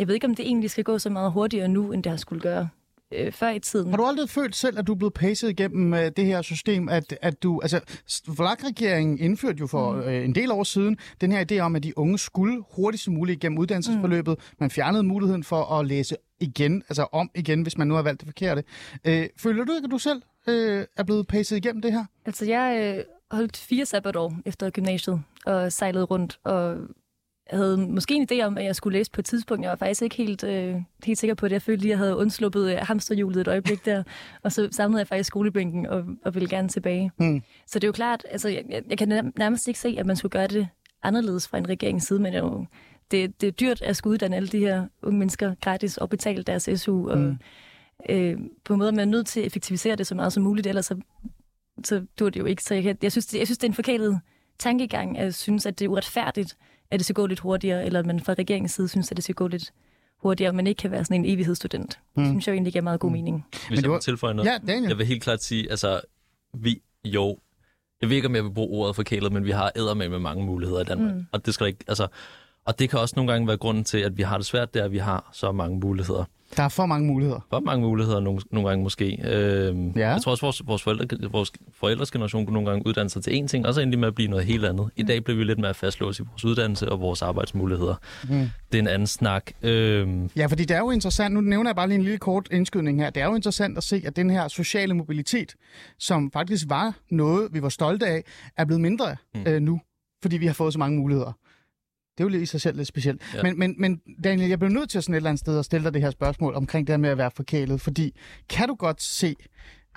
jeg 0.00 0.08
ved 0.08 0.14
ikke, 0.14 0.26
om 0.26 0.34
det 0.34 0.46
egentlig 0.46 0.70
skal 0.70 0.84
gå 0.84 0.98
så 0.98 1.10
meget 1.10 1.32
hurtigere 1.32 1.68
nu, 1.68 1.92
end 1.92 2.02
det 2.02 2.10
har 2.10 2.16
skulle 2.16 2.42
gøre 2.42 2.68
øh, 3.12 3.32
før 3.32 3.48
i 3.48 3.58
tiden. 3.58 3.90
Har 3.90 3.96
du 3.96 4.04
aldrig 4.04 4.30
følt 4.30 4.56
selv, 4.56 4.78
at 4.78 4.86
du 4.86 4.92
er 4.92 4.96
blevet 4.96 5.14
pacet 5.14 5.50
igennem 5.50 5.92
uh, 5.92 5.98
det 5.98 6.26
her 6.26 6.42
system, 6.42 6.88
at, 6.88 7.18
at 7.22 7.42
du, 7.42 7.60
altså, 7.60 7.80
Vlak-regeringen 8.36 9.18
indførte 9.18 9.58
jo 9.60 9.66
for 9.66 9.92
mm. 9.92 10.00
uh, 10.00 10.14
en 10.14 10.34
del 10.34 10.50
år 10.50 10.64
siden 10.64 10.96
den 11.20 11.32
her 11.32 11.44
idé 11.52 11.58
om, 11.58 11.76
at 11.76 11.82
de 11.82 11.98
unge 11.98 12.18
skulle 12.18 12.62
hurtigst 12.70 13.08
muligt 13.08 13.36
igennem 13.36 13.58
uddannelsesforløbet. 13.58 14.38
Mm. 14.38 14.56
Man 14.60 14.70
fjernede 14.70 15.02
muligheden 15.02 15.44
for 15.44 15.78
at 15.78 15.86
læse 15.86 16.16
igen, 16.40 16.82
altså 16.88 17.06
om 17.12 17.30
igen, 17.34 17.62
hvis 17.62 17.78
man 17.78 17.88
nu 17.88 17.94
har 17.94 18.02
valgt 18.02 18.20
det 18.20 18.28
forkerte. 18.28 18.64
Uh, 19.08 19.24
føler 19.38 19.64
du 19.64 19.72
ikke, 19.72 19.84
at 19.84 19.90
du 19.90 19.98
selv 19.98 20.22
uh, 20.48 20.54
er 20.96 21.02
blevet 21.06 21.26
pacet 21.26 21.56
igennem 21.56 21.82
det 21.82 21.92
her? 21.92 22.04
Altså, 22.26 22.44
jeg 22.44 22.94
øh, 22.98 23.04
holdt 23.30 23.56
fire 23.56 23.86
sabbatår 23.86 24.34
efter 24.46 24.70
gymnasiet 24.70 25.22
og 25.46 25.72
sejlede 25.72 26.04
rundt, 26.04 26.38
og 26.44 26.76
havde 27.52 27.76
måske 27.76 28.14
en 28.14 28.28
idé 28.32 28.42
om, 28.42 28.58
at 28.58 28.64
jeg 28.64 28.76
skulle 28.76 28.98
læse 28.98 29.10
på 29.10 29.20
et 29.20 29.24
tidspunkt. 29.24 29.62
Jeg 29.62 29.70
var 29.70 29.76
faktisk 29.76 30.02
ikke 30.02 30.16
helt, 30.16 30.44
øh, 30.44 30.74
helt 31.04 31.18
sikker 31.18 31.34
på 31.34 31.48
det. 31.48 31.52
Jeg 31.52 31.62
følte 31.62 31.82
lige, 31.82 31.92
at 31.92 31.98
jeg 31.98 31.98
havde 31.98 32.16
undsluppet 32.16 32.72
øh, 32.72 32.78
hamsterhjulet 32.82 33.40
et 33.40 33.48
øjeblik 33.48 33.84
der, 33.84 34.02
og 34.44 34.52
så 34.52 34.68
samlede 34.72 34.98
jeg 34.98 35.06
faktisk 35.08 35.26
skolebænken 35.28 35.86
og, 35.86 36.04
og 36.24 36.34
ville 36.34 36.48
gerne 36.48 36.68
tilbage. 36.68 37.10
Mm. 37.18 37.42
Så 37.66 37.78
det 37.78 37.84
er 37.84 37.88
jo 37.88 37.92
klart, 37.92 38.26
altså, 38.30 38.48
jeg, 38.48 38.82
jeg- 38.90 38.98
kan 38.98 39.12
nær- 39.12 39.32
nærmest 39.38 39.68
ikke 39.68 39.80
se, 39.80 39.94
at 39.98 40.06
man 40.06 40.16
skulle 40.16 40.30
gøre 40.32 40.46
det 40.46 40.68
anderledes 41.02 41.48
fra 41.48 41.58
en 41.58 41.68
regerings 41.68 42.06
side, 42.06 42.18
men 42.20 42.32
det 42.32 42.38
er 42.38 42.42
jo 42.44 42.66
det, 43.10 43.40
det 43.40 43.46
er 43.46 43.50
dyrt 43.50 43.82
at 43.82 43.96
skulle 43.96 44.12
uddanne 44.12 44.36
alle 44.36 44.48
de 44.48 44.58
her 44.58 44.86
unge 45.02 45.18
mennesker 45.18 45.54
gratis 45.60 45.96
og 45.96 46.08
betale 46.10 46.42
deres 46.42 46.68
SU. 46.76 47.08
Og, 47.10 47.18
Mm. 47.18 47.38
øh, 48.08 48.36
på 48.64 48.72
en 48.72 48.78
måde 48.78 48.88
er 48.90 48.94
man 48.94 49.08
nødt 49.08 49.26
til 49.26 49.40
at 49.40 49.46
effektivisere 49.46 49.96
det 49.96 50.06
så 50.06 50.14
meget 50.14 50.32
som 50.32 50.42
muligt, 50.42 50.66
ellers 50.66 50.86
så, 50.86 50.96
så 51.84 52.04
dur 52.18 52.30
det 52.30 52.40
jo 52.40 52.44
ikke. 52.44 52.62
Så 52.62 52.74
jeg, 52.74 52.96
jeg, 53.02 53.12
synes, 53.12 53.26
det, 53.26 53.38
jeg 53.38 53.46
synes, 53.46 53.58
det 53.58 53.64
er 53.66 53.70
en 53.70 53.74
forkælet 53.74 54.20
tankegang, 54.58 55.18
at 55.18 55.34
synes, 55.34 55.66
at 55.66 55.78
det 55.78 55.84
er 55.84 55.88
uretfærdigt, 55.88 56.56
at 56.90 57.00
det 57.00 57.06
skal 57.06 57.14
gå 57.14 57.26
lidt 57.26 57.40
hurtigere, 57.40 57.86
eller 57.86 58.00
at 58.00 58.06
man 58.06 58.20
fra 58.20 58.32
regeringens 58.32 58.72
side 58.72 58.88
synes, 58.88 59.10
at 59.10 59.16
det 59.16 59.24
skal 59.24 59.34
gå 59.34 59.46
lidt 59.46 59.72
hurtigere, 60.22 60.52
men 60.52 60.66
ikke 60.66 60.78
kan 60.78 60.90
være 60.90 61.04
sådan 61.04 61.24
en 61.24 61.30
evighedsstudent. 61.32 61.98
Mm. 62.16 62.22
Det 62.22 62.30
synes 62.30 62.46
jeg 62.46 62.52
jo 62.52 62.54
egentlig 62.54 62.72
giver 62.72 62.82
meget 62.82 63.00
god 63.00 63.10
mening. 63.10 63.46
Hvis 63.52 63.62
Men 63.70 63.76
jeg 63.76 63.84
du 63.84 63.88
må 63.88 63.94
har- 63.94 64.00
tilføje 64.00 64.34
noget. 64.34 64.48
Ja, 64.50 64.58
Daniel. 64.66 64.88
Jeg 64.88 64.98
vil 64.98 65.06
helt 65.06 65.22
klart 65.22 65.42
sige, 65.42 65.70
altså, 65.70 66.00
vi, 66.54 66.82
jo, 67.04 67.38
jeg 68.00 68.08
ved 68.08 68.16
ikke, 68.16 68.28
om 68.28 68.34
jeg 68.34 68.44
vil 68.44 68.50
bruge 68.54 68.78
ordet 68.82 68.96
forkælet, 68.96 69.32
men 69.32 69.44
vi 69.44 69.50
har 69.50 69.72
ædermed 69.76 70.08
med 70.08 70.18
mange 70.18 70.44
muligheder 70.46 70.80
i 70.80 70.84
Danmark. 70.84 71.14
Mm. 71.14 71.26
Og 71.32 71.46
det 71.46 71.54
skal 71.54 71.66
ikke, 71.66 71.84
altså, 71.88 72.06
og 72.64 72.78
det 72.78 72.90
kan 72.90 72.98
også 72.98 73.12
nogle 73.16 73.32
gange 73.32 73.48
være 73.48 73.56
grunden 73.56 73.84
til, 73.84 73.98
at 73.98 74.16
vi 74.16 74.22
har 74.22 74.36
det 74.36 74.46
svært, 74.46 74.74
det 74.74 74.80
er, 74.80 74.84
at 74.84 74.92
vi 74.92 74.98
har 74.98 75.30
så 75.32 75.52
mange 75.52 75.78
muligheder. 75.78 76.24
Der 76.56 76.62
er 76.62 76.68
for 76.68 76.86
mange 76.86 77.06
muligheder. 77.06 77.46
For 77.50 77.60
mange 77.60 77.86
muligheder 77.86 78.20
nogle, 78.20 78.40
nogle 78.50 78.68
gange 78.68 78.82
måske. 78.82 79.18
Øhm, 79.24 79.90
Ja. 79.96 80.10
Jeg 80.10 80.22
tror 80.22 80.30
også, 80.32 80.46
vores, 80.46 80.62
vores, 80.66 80.82
forældre, 80.82 81.28
vores 81.30 81.52
forældres 81.72 82.10
generation 82.10 82.46
kunne 82.46 82.54
nogle 82.54 82.70
gange 82.70 82.86
uddanne 82.86 83.10
sig 83.10 83.22
til 83.24 83.30
én 83.42 83.46
ting, 83.46 83.66
og 83.66 83.74
så 83.74 83.80
endelig 83.80 83.98
med 83.98 84.08
at 84.08 84.14
blive 84.14 84.28
noget 84.30 84.44
helt 84.44 84.64
andet. 84.64 84.90
I 84.96 85.02
dag 85.02 85.24
bliver 85.24 85.36
vi 85.38 85.44
lidt 85.44 85.58
mere 85.58 85.74
fastlåst 85.74 86.20
i 86.20 86.22
vores 86.22 86.44
uddannelse 86.44 86.88
og 86.88 87.00
vores 87.00 87.22
arbejdsmuligheder. 87.22 87.94
Mm. 88.28 88.50
Det 88.72 88.78
er 88.78 88.82
en 88.82 88.88
anden 88.88 89.06
snak. 89.06 89.50
Øhm, 89.62 90.30
Ja, 90.36 90.46
fordi 90.46 90.64
det 90.64 90.74
er 90.74 90.80
jo 90.80 90.90
interessant, 90.90 91.34
nu 91.34 91.40
nævner 91.40 91.70
jeg 91.70 91.76
bare 91.76 91.88
lige 91.88 91.96
en 91.98 92.02
lille 92.04 92.18
kort 92.18 92.48
indskydning 92.52 93.00
her, 93.00 93.10
det 93.10 93.22
er 93.22 93.26
jo 93.26 93.34
interessant 93.34 93.76
at 93.78 93.84
se, 93.84 94.02
at 94.06 94.16
den 94.16 94.30
her 94.30 94.48
sociale 94.48 94.94
mobilitet, 94.94 95.54
som 95.98 96.30
faktisk 96.32 96.64
var 96.68 96.94
noget, 97.10 97.48
vi 97.52 97.62
var 97.62 97.68
stolte 97.68 98.06
af, 98.06 98.22
er 98.56 98.64
blevet 98.64 98.80
mindre 98.80 99.16
mm. 99.34 99.40
øh, 99.46 99.62
nu, 99.62 99.80
fordi 100.22 100.36
vi 100.38 100.46
har 100.46 100.54
fået 100.54 100.72
så 100.72 100.78
mange 100.78 100.98
muligheder. 100.98 101.32
Det 102.20 102.24
er 102.24 102.28
jo 102.28 102.32
lidt 102.32 102.42
i 102.42 102.46
sig 102.46 102.60
selv 102.60 102.76
lidt 102.76 102.88
specielt. 102.88 103.22
Ja. 103.34 103.42
Men, 103.42 103.58
men, 103.58 103.74
men 103.78 104.00
Daniel, 104.24 104.48
jeg 104.48 104.58
bliver 104.58 104.72
nødt 104.72 104.90
til 104.90 105.02
sådan 105.02 105.14
et 105.14 105.16
eller 105.16 105.30
andet 105.30 105.40
sted 105.40 105.58
at 105.58 105.64
stille 105.64 105.84
dig 105.84 105.94
det 105.94 106.02
her 106.02 106.10
spørgsmål 106.10 106.54
omkring 106.54 106.86
det 106.86 106.92
her 106.92 106.98
med 106.98 107.10
at 107.10 107.18
være 107.18 107.30
forkælet, 107.36 107.80
fordi 107.80 108.18
kan 108.48 108.68
du 108.68 108.74
godt 108.74 109.02
se 109.02 109.34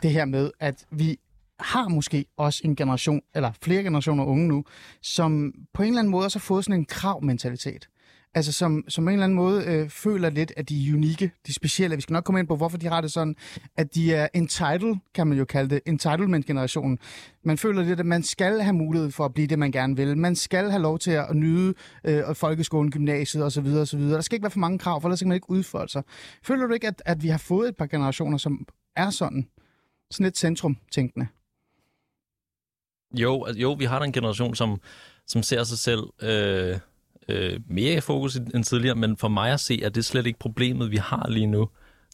det 0.02 0.12
her 0.12 0.26
med, 0.26 0.52
at 0.60 0.86
vi 0.92 1.18
har 1.60 1.88
måske 1.88 2.26
også 2.38 2.62
en 2.66 2.76
generation, 2.76 3.22
eller 3.36 3.52
flere 3.62 3.84
generationer 3.84 4.26
unge 4.26 4.48
nu, 4.48 4.64
som 5.02 5.54
på 5.74 5.82
en 5.82 5.88
eller 5.88 6.00
anden 6.00 6.12
måde 6.12 6.26
også 6.26 6.40
har 6.40 6.44
fået 6.44 6.66
sådan 6.66 6.80
en 6.80 6.86
kravmentalitet. 6.86 7.88
Altså 8.36 8.52
som, 8.52 8.84
som 8.88 9.06
på 9.06 9.10
en 9.10 9.14
eller 9.14 9.24
anden 9.24 9.36
måde 9.36 9.64
øh, 9.66 9.90
føler 9.90 10.30
lidt, 10.30 10.54
at 10.58 10.70
de 10.70 10.90
er 10.90 10.94
unikke, 10.94 11.32
de 11.48 11.54
specielle. 11.54 11.96
Vi 11.96 12.02
skal 12.02 12.14
nok 12.14 12.24
komme 12.24 12.40
ind 12.40 12.48
på, 12.48 12.56
hvorfor 12.56 12.78
de 12.78 12.88
har 12.88 13.02
det 13.02 13.12
sådan, 13.12 13.36
at 13.78 13.96
de 13.96 14.14
er 14.14 14.28
entitled, 14.34 14.96
kan 15.14 15.28
man 15.28 15.38
jo 15.38 15.46
kalde 15.46 15.70
det, 15.70 15.82
entitlement-generationen. 15.86 17.00
Man 17.44 17.58
føler 17.58 17.84
lidt, 17.84 18.00
at 18.00 18.06
man 18.06 18.24
skal 18.24 18.62
have 18.62 18.74
mulighed 18.74 19.12
for 19.12 19.26
at 19.26 19.34
blive 19.34 19.48
det, 19.48 19.60
man 19.60 19.72
gerne 19.72 19.96
vil. 19.96 20.18
Man 20.18 20.36
skal 20.36 20.70
have 20.70 20.82
lov 20.82 21.00
til 21.00 21.12
at 21.12 21.36
nyde 21.36 21.74
øh, 22.04 22.36
folkeskolen, 22.36 22.92
gymnasiet 22.92 23.44
osv. 23.44 23.68
osv. 23.68 24.00
Der 24.00 24.22
skal 24.22 24.36
ikke 24.36 24.44
være 24.44 24.52
for 24.52 24.60
mange 24.60 24.80
krav, 24.80 25.02
for 25.02 25.08
ellers 25.08 25.20
kan 25.20 25.28
man 25.28 25.36
ikke 25.36 25.50
udfolde 25.50 25.92
sig. 25.92 26.04
Føler 26.44 26.68
du 26.68 26.74
ikke, 26.74 26.88
at, 26.88 27.02
at 27.06 27.24
vi 27.24 27.28
har 27.28 27.38
fået 27.38 27.70
et 27.70 27.76
par 27.76 27.86
generationer, 27.86 28.38
som 28.38 28.68
er 28.96 29.10
sådan, 29.10 29.48
sådan 30.12 30.24
lidt 30.24 30.38
centrum-tænkende? 30.38 31.28
jo, 33.14 33.48
jo, 33.56 33.74
vi 33.74 33.86
har 33.86 34.00
da 34.00 34.06
en 34.06 34.12
generation, 34.12 34.56
som, 34.56 34.82
som 35.28 35.44
ser 35.44 35.64
sig 35.64 35.78
selv 35.78 36.04
øh, 36.22 36.80
øh, 37.30 37.60
mere 37.68 37.94
i 37.98 38.00
fokus 38.02 38.36
end 38.36 38.64
tidligere, 38.64 38.96
men 38.96 39.18
for 39.18 39.28
mig 39.28 39.52
at 39.52 39.60
se, 39.60 39.82
at 39.84 39.96
det 39.96 40.06
slet 40.06 40.26
ikke 40.26 40.40
problemet, 40.40 40.92
vi 40.92 40.98
har 40.98 41.28
lige 41.30 41.48
nu. 41.48 41.70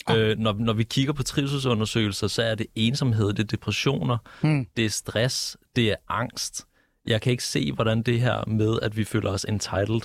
Ah. 0.07 0.17
Øh, 0.19 0.37
når, 0.37 0.53
når 0.53 0.73
vi 0.73 0.83
kigger 0.83 1.13
på 1.13 1.23
trivselsundersøgelser, 1.23 2.27
så 2.27 2.43
er 2.43 2.55
det 2.55 2.67
ensomhed, 2.75 3.27
det 3.33 3.39
er 3.39 3.47
depressioner, 3.47 4.17
Hmm. 4.41 4.67
det 4.77 4.85
er 4.85 4.89
stress, 4.89 5.57
det 5.75 5.89
er 5.91 5.95
angst. 6.09 6.65
Jeg 7.07 7.21
kan 7.21 7.31
ikke 7.31 7.43
se, 7.43 7.71
hvordan 7.71 8.01
det 8.01 8.21
her 8.21 8.45
med, 8.47 8.79
at 8.81 8.97
vi 8.97 9.03
føler 9.03 9.29
os 9.31 9.43
entitled, 9.49 10.01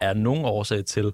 er 0.00 0.14
nogen 0.14 0.44
årsag 0.44 0.84
til, 0.84 1.12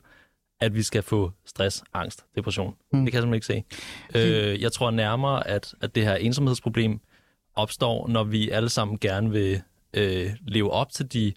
at 0.61 0.75
vi 0.75 0.83
skal 0.83 1.03
få 1.03 1.33
stress, 1.47 1.85
angst, 1.95 2.25
depression. 2.37 2.75
Hmm. 2.91 3.01
Mm. 3.01 3.05
Det 3.05 3.13
kan 3.13 3.19
jeg 3.19 3.23
simpelthen 3.23 3.57
ikke 3.57 3.67
se. 4.15 4.53
Øh, 4.53 4.63
jeg 4.63 4.73
tror 4.73 4.91
nærmere, 4.91 5.47
at, 5.49 5.75
at 5.81 5.95
det 5.95 6.03
her 6.05 6.15
ensomhedsproblem 6.15 7.01
opstår, 7.55 8.09
når 8.09 8.25
vi 8.25 8.51
alle 8.51 8.69
sammen 8.69 8.99
gerne 8.99 9.31
vil 9.31 9.63
øh, 9.95 10.31
leve 10.47 10.71
op 10.71 10.93
til 10.93 11.13
de 11.13 11.33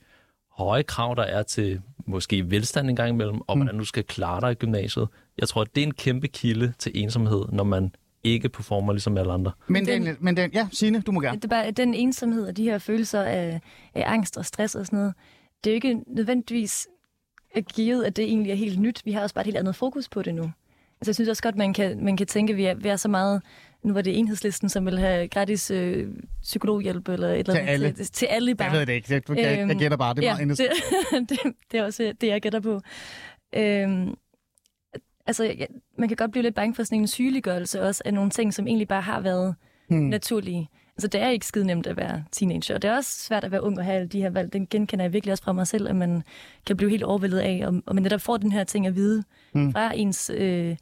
høje 0.58 0.84
krav, 0.84 1.16
der 1.16 1.24
er 1.24 1.44
til 1.44 1.82
måske 2.06 2.52
velstand 2.52 2.90
en 2.90 2.96
gang 2.96 3.10
imellem, 3.10 3.42
og 3.48 3.56
hvordan 3.56 3.78
du 3.78 3.86
skal 3.86 4.04
klare 4.04 4.42
dig 4.42 4.52
i 4.52 4.56
gymnasiet. 4.56 5.08
Jeg 5.40 5.48
tror, 5.48 5.62
at 5.62 5.68
det 5.76 5.82
er 5.82 5.86
en 5.88 5.94
kæmpe 5.94 6.28
kilde 6.28 6.74
til 6.80 6.92
ensomhed, 6.96 7.46
når 7.52 7.64
man 7.64 7.92
ikke 8.24 8.50
performer 8.50 8.94
ligesom 8.94 9.18
alle 9.18 9.34
andre. 9.34 9.52
Men, 9.68 9.86
Den- 9.86 10.18
men 10.20 10.36
Dan, 10.36 10.50
ja, 10.54 10.68
Signe, 10.72 11.02
du 11.02 11.12
må 11.12 11.20
gerne. 11.22 11.36
Det 11.38 11.44
er 11.44 11.50
bare 11.50 11.72
den 11.72 11.94
ensomhed 11.94 12.48
og 12.48 12.58
de 12.58 12.64
her 12.64 12.78
følelser 12.78 13.22
af, 13.22 13.62
af 13.96 14.04
angst 14.14 14.38
og 14.38 14.46
stress 14.46 14.76
og 14.76 14.86
sådan 14.86 15.00
noget. 15.00 15.14
Det 15.64 15.70
er 15.70 15.74
jo 15.74 15.76
ikke 15.76 16.02
nødvendigvis 16.08 16.88
givet, 17.74 18.04
at 18.04 18.16
det 18.16 18.26
egentlig 18.26 18.52
er 18.52 18.56
helt 18.56 18.80
nyt. 18.80 19.02
Vi 19.06 19.12
har 19.12 19.22
også 19.22 19.36
bare 19.36 19.42
et 19.42 19.46
helt 19.46 19.58
andet 19.58 19.76
fokus 19.76 20.10
på 20.10 20.22
det 20.22 20.36
nu. 20.36 20.44
Altså, 21.02 21.10
jeg 21.10 21.16
synes 21.16 21.30
også 21.30 21.44
godt, 21.44 21.56
man 21.56 21.74
kan, 21.74 22.04
man 22.04 22.18
kan 22.18 22.28
tænke, 22.28 22.52
at 22.52 22.58
vi 22.58 22.66
er, 22.66 22.74
vi 22.74 22.90
er 22.90 22.96
så 22.96 23.08
meget... 23.08 23.42
Nu 23.84 23.94
var 23.94 24.02
det 24.02 24.20
enhedslisten, 24.20 24.70
som 24.70 24.86
vil 24.86 25.00
have 25.00 25.28
gratis 25.28 25.72
øh, 25.72 26.08
psykologhjælp 26.42 27.08
eller 27.10 27.28
et 27.28 27.40
eller 27.40 27.54
Til 27.54 27.60
andet. 27.60 27.72
alle. 27.74 27.92
Til, 27.92 28.06
til 28.12 28.26
alle 28.26 28.56
bare. 28.56 28.70
Jeg 28.72 28.80
ved 28.80 28.86
det 28.86 28.94
ikke. 28.94 29.14
Jeg, 29.14 29.22
jeg, 29.38 29.68
jeg 29.68 29.76
gætter 29.78 29.98
bare. 29.98 30.14
Det 30.16 30.28
er 30.28 30.32
Øhm, 30.42 30.50
ja, 30.50 30.54
indest- 30.54 30.58
det, 31.20 31.30
det, 31.30 31.40
det 31.72 31.80
er 31.80 31.84
også 31.84 32.14
det, 32.22 32.28
jeg 32.28 32.42
gætter 32.42 32.60
på. 32.60 32.82
Øhm, 33.56 34.14
altså, 35.28 35.44
jeg, 35.44 35.68
man 35.98 36.08
kan 36.08 36.16
godt 36.18 36.32
blive 36.32 36.44
lidt 36.44 36.56
bange 36.56 36.76
for 36.76 36.84
sådan 36.84 37.00
en 37.00 37.08
sygeliggørelse 37.08 37.82
også 37.82 38.02
af 38.06 38.14
nogle 38.14 38.30
ting, 38.30 38.54
som 38.54 38.68
egentlig 38.68 38.88
bare 38.88 39.02
har 39.02 39.20
været 39.22 39.56
Hmm. 39.90 40.00
naturlige. 40.00 40.70
Altså, 40.98 41.08
det 41.08 41.22
er 41.22 41.30
ikke 41.30 41.46
skide 41.46 41.66
nemt 41.66 41.88
at 41.88 41.98
være 41.98 42.24
teenager, 42.32 42.76
og 42.76 42.82
det 42.82 42.90
er 42.90 42.96
også 42.96 43.20
svært 43.20 43.44
at 43.44 43.52
være 43.52 43.64
ung 43.64 43.78
og 43.80 43.86
have 43.86 43.96
alle 43.96 44.08
de 44.08 44.22
her 44.22 44.30
valg. 44.30 44.54
Den 44.54 44.68
genkender 44.68 45.06
jeg 45.06 45.14
virkelig 45.14 45.32
også 45.32 45.44
fra 45.44 45.54
mig 45.54 45.68
selv, 45.68 45.88
at 45.90 45.96
man 45.96 46.24
kan 46.66 46.78
blive 46.78 46.90
helt 46.90 47.04
overvældet 47.04 47.40
af, 47.40 47.62
og, 47.68 47.82
og 47.86 47.96
man 47.96 48.04
netop 48.04 48.22
får 48.22 48.38
den 48.38 48.52
her 48.52 48.64
ting 48.64 48.88
at 48.88 48.96
vide 48.96 49.24
Hmm. 49.54 49.72
fra 49.72 49.92
ens 49.96 50.32
øh, 50.36 50.76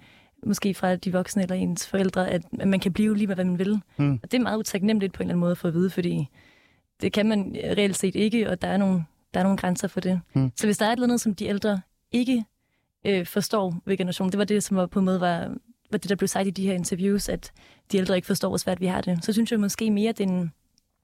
måske 0.45 0.73
fra 0.73 0.95
de 0.95 1.11
voksne 1.11 1.41
eller 1.41 1.55
ens 1.55 1.87
forældre, 1.87 2.29
at 2.29 2.41
man 2.65 2.79
kan 2.79 2.93
blive 2.93 3.17
lige 3.17 3.25
hvad 3.25 3.35
man 3.35 3.59
vil. 3.59 3.81
Mm. 3.97 4.19
Og 4.23 4.31
det 4.31 4.37
er 4.37 4.41
meget 4.41 4.57
utaknemmeligt 4.57 5.13
på 5.13 5.23
en 5.23 5.25
eller 5.25 5.33
anden 5.33 5.39
måde 5.39 5.51
at 5.51 5.57
få 5.57 5.67
at 5.67 5.73
vide, 5.73 5.89
fordi 5.89 6.29
det 7.01 7.13
kan 7.13 7.25
man 7.25 7.55
reelt 7.55 7.97
set 7.97 8.15
ikke, 8.15 8.49
og 8.49 8.61
der 8.61 8.67
er 8.67 8.77
nogle, 8.77 9.05
der 9.33 9.39
er 9.39 9.43
nogle 9.43 9.57
grænser 9.57 9.87
for 9.87 9.99
det. 9.99 10.21
Mm. 10.33 10.51
Så 10.55 10.67
hvis 10.67 10.77
der 10.77 10.85
er 10.85 10.89
et 10.89 10.93
eller 10.93 11.07
andet, 11.07 11.21
som 11.21 11.35
de 11.35 11.45
ældre 11.45 11.81
ikke 12.11 12.45
øh, 13.05 13.25
forstår 13.25 13.81
ved 13.85 13.97
generationen, 13.97 14.31
det 14.31 14.37
var 14.37 14.45
det, 14.45 14.63
som 14.63 14.77
var 14.77 14.85
på 14.85 14.99
en 14.99 15.05
måde 15.05 15.19
var, 15.19 15.55
var 15.91 15.97
det, 15.97 16.09
der 16.09 16.15
blev 16.15 16.27
sagt 16.27 16.47
i 16.47 16.51
de 16.51 16.65
her 16.65 16.73
interviews, 16.73 17.29
at 17.29 17.51
de 17.91 17.97
ældre 17.97 18.15
ikke 18.15 18.25
forstår, 18.25 18.49
hvor 18.49 18.57
svært 18.57 18.81
vi 18.81 18.85
har 18.85 19.01
det. 19.01 19.25
Så 19.25 19.33
synes 19.33 19.51
jeg 19.51 19.59
måske 19.59 19.91
mere, 19.91 20.09
at 20.09 20.17
den, 20.17 20.39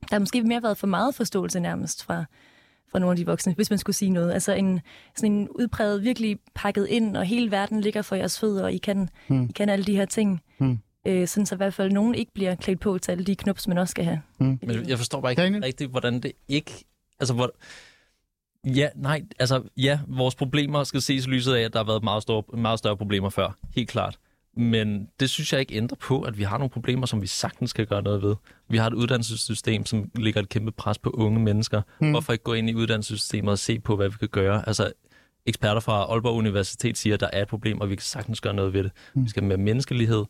der 0.02 0.16
har 0.16 0.20
måske 0.20 0.44
mere 0.44 0.64
været 0.64 0.78
for 0.78 0.88
meget 0.88 1.16
forståelse 1.16 1.60
nærmest 1.60 2.04
fra, 2.04 2.26
fra 2.92 3.00
nogle 3.00 3.12
af 3.12 3.18
de 3.18 3.26
voksne, 3.26 3.54
hvis 3.54 3.70
man 3.70 3.80
skulle 3.80 3.96
sige 3.96 4.12
noget. 4.12 4.32
Altså 4.32 4.54
en, 4.54 4.80
sådan 5.16 5.32
en 5.32 5.50
udpræget, 5.50 6.04
virkelig 6.04 6.40
pakket 6.56 6.88
ind, 6.88 7.18
og 7.18 7.26
hele 7.26 7.52
verden 7.52 7.82
ligger 7.82 8.02
for 8.02 8.16
jeres 8.16 8.40
fødder, 8.40 8.64
og 8.64 8.74
I 8.74 8.78
kan, 8.78 9.10
Hmm. 9.28 9.44
I 9.50 9.52
kan 9.52 9.70
alle 9.70 9.86
de 9.86 9.96
her 9.96 10.06
ting. 10.06 10.42
Hmm. 10.58 10.80
Øh, 11.08 11.28
sådan 11.28 11.46
så 11.46 11.56
i 11.56 11.58
hvert 11.58 11.74
fald 11.74 11.92
nogen 11.92 12.16
ikke 12.16 12.32
bliver 12.34 12.56
klædt 12.56 12.80
på 12.80 12.98
til 12.98 13.12
alle 13.12 13.24
de 13.24 13.36
knups, 13.36 13.68
man 13.68 13.78
også 13.78 13.92
skal 13.92 14.06
have. 14.06 14.22
Hmm. 14.38 14.60
Men 14.64 14.90
jeg 14.90 14.98
forstår 14.98 15.22
bare 15.22 15.32
ikke 15.32 15.42
Daniel? 15.42 15.64
rigtigt, 15.64 15.92
hvordan 15.92 16.20
det 16.20 16.32
ikke... 16.48 16.72
Altså, 17.20 17.34
hvor... 17.34 17.52
Ja, 18.66 18.88
nej, 18.96 19.22
altså, 19.40 19.64
ja, 19.78 20.00
vores 20.08 20.36
problemer 20.36 20.84
skal 20.84 21.02
ses 21.02 21.26
i 21.26 21.30
lyset 21.30 21.54
af, 21.54 21.62
at 21.62 21.74
der 21.74 21.80
har 21.80 21.86
været 21.86 22.04
meget, 22.04 22.24
store, 22.24 22.58
meget 22.58 22.80
større 22.80 22.98
problemer 22.98 23.30
før. 23.30 23.58
Helt 23.76 23.90
klart. 23.90 24.20
Men 24.58 25.08
det 25.20 25.29
synes 25.29 25.53
jeg 25.53 25.60
ikke 25.60 25.75
ændrer 25.75 25.96
på, 25.96 26.22
at 26.22 26.38
vi 26.38 26.43
har 26.43 26.58
nogle 26.58 26.70
problemer, 26.70 27.05
som 27.05 27.22
vi 27.22 27.27
sagtens 27.27 27.74
kan 27.74 27.88
gøre 27.88 28.01
noget 28.01 28.22
ved. 28.22 28.36
Vi 28.70 28.77
har 28.77 28.88
et 28.88 28.93
uddannelsessystem, 28.93 29.86
som 29.86 30.12
lægger 30.15 30.41
et 30.41 30.50
kæmpe 30.50 30.72
pres 30.72 30.98
på 30.98 31.10
unge 31.10 31.39
mennesker. 31.39 31.81
Mm. 32.01 32.12
Hvorfor 32.12 32.34
ikke 32.34 32.43
gå 32.43 32.53
ind 32.53 32.70
i 32.70 32.74
uddannelsessystemet 32.74 33.51
og 33.51 33.60
se 33.60 33.79
på, 33.79 33.96
hvad 33.96 34.10
vi 34.10 34.15
kan 34.20 34.27
gøre? 34.27 34.67
Altså, 34.67 34.91
eksperter 35.46 35.81
fra 35.81 36.03
Aalborg 36.03 36.36
Universitet 36.36 36.98
siger, 36.98 37.13
at 37.13 37.20
der 37.20 37.29
er 37.34 37.41
et 37.41 37.48
problem, 37.48 37.81
og 37.81 37.89
vi 37.89 37.96
kan 37.96 38.03
sagtens 38.03 38.41
gøre 38.41 38.53
noget 38.53 38.74
ved 38.74 38.84
det. 38.84 38.91
Mm. 39.13 39.24
Vi 39.24 39.29
skal 39.29 39.43
med 39.43 39.58
menneskelighed, 39.58 40.25